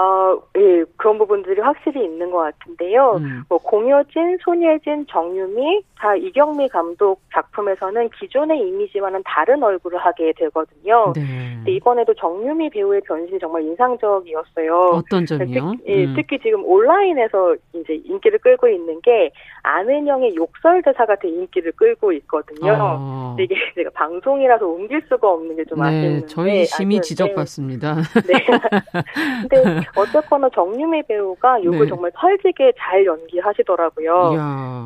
어, 0.00 0.40
예, 0.56 0.82
그런 0.96 1.18
부분들이 1.18 1.60
확실히 1.60 2.04
있는 2.04 2.30
것 2.30 2.38
같은데요. 2.38 3.16
음. 3.18 3.42
뭐 3.50 3.58
공효진, 3.58 4.38
손예진, 4.40 5.04
정유미, 5.10 5.82
다 5.98 6.16
이경미 6.16 6.70
감독 6.70 7.20
작품에서는 7.34 8.08
기존의 8.18 8.58
이미지와는 8.58 9.22
다른 9.26 9.62
얼굴을 9.62 9.98
하게 9.98 10.32
되거든요. 10.38 11.12
네. 11.14 11.22
근데 11.56 11.72
이번에도 11.72 12.14
정유미 12.14 12.70
배우의 12.70 13.02
변신이 13.02 13.38
정말 13.38 13.62
인상적이었어요. 13.64 14.74
어떤 14.94 15.26
점이요? 15.26 15.72
특, 15.72 15.88
예, 15.88 16.06
음. 16.06 16.14
특히 16.16 16.38
지금 16.38 16.64
온라인에서 16.64 17.56
이제 17.74 18.00
인기를 18.02 18.38
끌고 18.38 18.68
있는 18.68 18.98
게 19.02 19.30
아는 19.62 20.06
형의 20.06 20.34
욕설 20.34 20.80
대사가 20.80 21.16
되게 21.16 21.34
인기를 21.34 21.72
끌고 21.72 22.12
있거든요. 22.12 22.74
어. 22.80 23.36
이게 23.38 23.54
제가 23.76 23.90
방송이라서 23.92 24.66
옮길 24.66 25.02
수가 25.10 25.30
없는 25.30 25.56
게좀 25.56 25.78
네, 25.82 25.86
아쉬운데 25.86 26.26
저희 26.26 26.64
심히 26.64 27.02
지적받습니다. 27.02 27.96
네. 28.26 28.46
근데 29.50 29.80
어쨌거나 29.96 30.48
정유미 30.50 31.04
배우가 31.04 31.58
이걸 31.58 31.80
네. 31.80 31.86
정말 31.86 32.12
찰지게 32.18 32.72
잘 32.78 33.04
연기하시더라고요. 33.04 34.30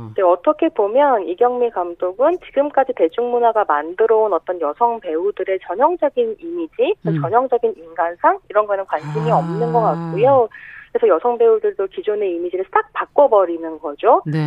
근데 0.09 0.23
어떻게 0.23 0.69
보면 0.69 1.29
이경미 1.29 1.71
감독은 1.71 2.39
지금까지 2.47 2.93
대중문화가 2.97 3.65
만들어온 3.67 4.33
어떤 4.33 4.61
여성 4.61 5.01
배우들의 5.01 5.59
전형적인 5.67 6.37
이미지, 6.41 6.95
음. 7.07 7.21
전형적인 7.21 7.75
인간상 7.77 8.39
이런 8.49 8.67
거는 8.67 8.85
관심이 8.87 9.31
아. 9.31 9.39
없는 9.39 9.73
것 9.73 9.81
같고요. 9.81 10.49
그래서 10.93 11.13
여성 11.13 11.37
배우들도 11.37 11.89
기존의 11.89 12.37
이미지를 12.37 12.65
싹 12.73 12.93
바꿔버리는 12.93 13.81
거죠. 13.81 14.23
네. 14.27 14.39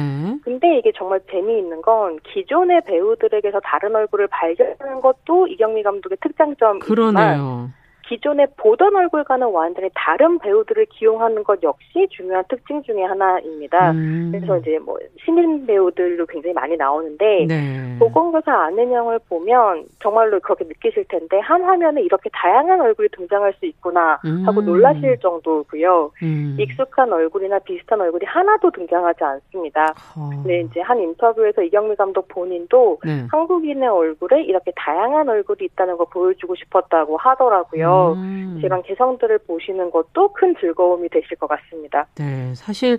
근데 0.43 0.77
이게 0.77 0.93
정말 0.95 1.19
재미있는 1.29 1.81
건 1.81 2.19
기존의 2.23 2.83
배우들에게서 2.85 3.59
다른 3.59 3.93
얼굴을 3.93 4.27
발견하는 4.27 5.01
것도 5.01 5.47
이경미 5.47 5.83
감독의 5.83 6.17
특장점이지만 6.21 6.79
그러네요. 6.79 7.69
기존에 8.07 8.47
보던 8.57 8.95
얼굴과는 8.95 9.47
완전히 9.47 9.89
다른 9.93 10.39
배우들을 10.39 10.85
기용하는 10.85 11.43
것 11.43 11.61
역시 11.61 12.07
중요한 12.11 12.43
특징 12.47 12.81
중의 12.83 13.05
하나입니다. 13.05 13.91
음. 13.91 14.31
그래서 14.31 14.57
이제 14.57 14.79
뭐 14.79 14.97
신인 15.23 15.65
배우들도 15.65 16.25
굉장히 16.27 16.53
많이 16.53 16.77
나오는데 16.77 17.45
네. 17.47 17.95
보건교사 17.99 18.51
안은영을 18.51 19.19
보면 19.27 19.85
정말로 20.01 20.39
그렇게 20.39 20.63
느끼실 20.63 21.05
텐데 21.09 21.39
한 21.39 21.63
화면에 21.63 22.01
이렇게 22.01 22.29
다양한 22.33 22.79
얼굴이 22.79 23.09
등장할 23.09 23.53
수 23.59 23.65
있구나 23.65 24.19
하고 24.45 24.61
음. 24.61 24.65
놀라실 24.65 25.17
정도고요. 25.19 26.11
음. 26.23 26.57
익숙한 26.59 27.11
얼굴이나 27.11 27.59
비슷한 27.59 27.99
얼굴이 27.99 28.25
하나도 28.25 28.71
등장하지 28.71 29.23
않습니다. 29.23 29.93
어. 30.15 30.29
네, 30.45 30.61
이제 30.61 30.79
한 30.81 30.99
인터뷰에서 30.99 31.61
이경미 31.61 31.95
감독 31.95 32.27
본인도 32.29 32.99
네. 33.03 33.25
한국인의 33.31 33.89
얼굴에 33.89 34.43
이렇게 34.43 34.71
다양한 34.75 35.27
얼굴이 35.27 35.57
있다는 35.61 35.97
걸 35.97 36.05
보여주고 36.11 36.55
싶었다고 36.55 37.17
하더라고요. 37.17 37.96
음. 38.13 38.59
이런 38.63 38.81
개성들을 38.83 39.39
보시는 39.39 39.91
것도 39.91 40.33
큰 40.33 40.55
즐거움이 40.59 41.09
되실 41.09 41.37
것 41.37 41.47
같습니다. 41.47 42.07
네, 42.17 42.53
사실 42.55 42.97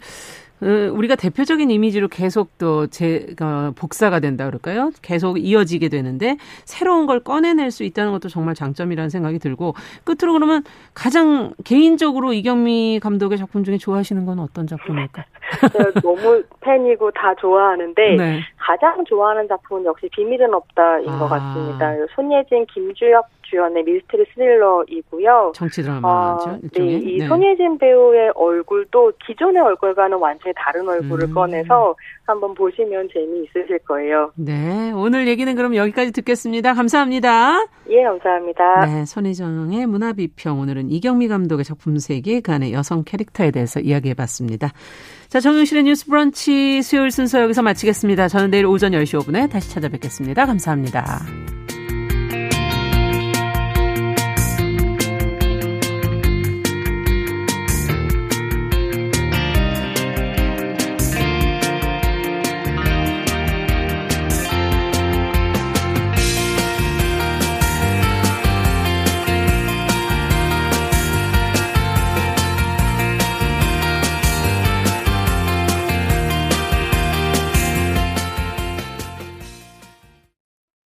어, 0.61 0.66
우리가 0.92 1.14
대표적인 1.14 1.70
이미지로 1.70 2.09
계속 2.09 2.59
또제 2.59 3.34
어, 3.40 3.72
복사가 3.76 4.20
된다 4.20 4.46
그럴까요? 4.46 4.90
계속 5.03 5.38
이어지게 5.38 5.88
되는데 5.88 6.36
새로운 6.64 7.07
걸 7.07 7.20
꺼내낼 7.20 7.70
수 7.70 7.84
있다는 7.84 8.12
것도 8.12 8.28
정말 8.28 8.55
장점이라는 8.55 9.09
생각이 9.09 9.38
들고 9.38 9.74
끝으로 10.05 10.32
그러면 10.32 10.64
가장 10.94 11.53
개인적으로 11.64 12.32
이경미 12.32 12.99
감독의 13.01 13.38
작품 13.38 13.62
중에 13.62 13.78
좋아하시는 13.78 14.26
건 14.26 14.40
어떤 14.40 14.66
작품일까? 14.66 15.24
너무 16.03 16.42
팬이고 16.61 17.11
다 17.12 17.34
좋아하는데 17.36 18.16
네. 18.16 18.40
가장 18.57 19.05
좋아하는 19.05 19.46
작품은 19.49 19.84
역시 19.84 20.09
비밀은 20.12 20.53
없다인 20.53 21.09
아. 21.09 21.18
것 21.18 21.28
같습니다. 21.28 21.94
손예진, 22.14 22.66
김주혁 22.66 23.38
주연의 23.49 23.82
미스터리 23.84 24.24
스릴러이고요. 24.34 25.53
정치 25.55 25.82
드라마죠. 25.82 26.51
어, 26.51 26.59
네, 26.74 26.84
이 26.84 27.18
네. 27.18 27.26
손예진 27.26 27.78
배우의 27.78 28.32
얼굴도 28.34 29.12
기존의 29.26 29.62
얼굴과는 29.62 30.18
완전히 30.18 30.53
다른 30.57 30.86
얼굴을 30.88 31.28
음. 31.28 31.34
꺼내서 31.34 31.94
한번 32.26 32.55
보시면 32.55 33.09
재미있으실 33.12 33.78
거예요. 33.86 34.32
네, 34.36 34.92
오늘 34.92 35.26
얘기는 35.28 35.53
그럼 35.55 35.74
여기까지 35.76 36.12
듣겠습니다. 36.12 36.74
감사합니다. 36.74 37.66
예, 37.88 38.03
감사합니다. 38.03 38.86
네, 38.86 39.05
손혜정의 39.07 39.86
문화비평 39.86 40.61
오늘은 40.61 40.90
이경미 40.90 41.28
감독의 41.28 41.64
작품 41.64 41.99
세계 41.99 42.40
그 42.40 42.53
안에 42.53 42.72
여성 42.72 43.03
캐릭터에 43.05 43.51
대해서 43.51 43.80
이야기해봤습니다. 43.80 44.72
자, 45.28 45.40
정용실의 45.40 45.84
뉴스 45.84 46.07
브런치 46.07 46.82
수요일 46.82 47.11
순서 47.11 47.40
여기서 47.42 47.62
마치겠습니다. 47.62 48.28
저는 48.28 48.51
내일 48.51 48.66
오전 48.66 48.92
10시 48.92 49.20
5분에 49.20 49.51
다시 49.51 49.70
찾아뵙겠습니다. 49.70 50.46
감사합니다. 50.46 51.20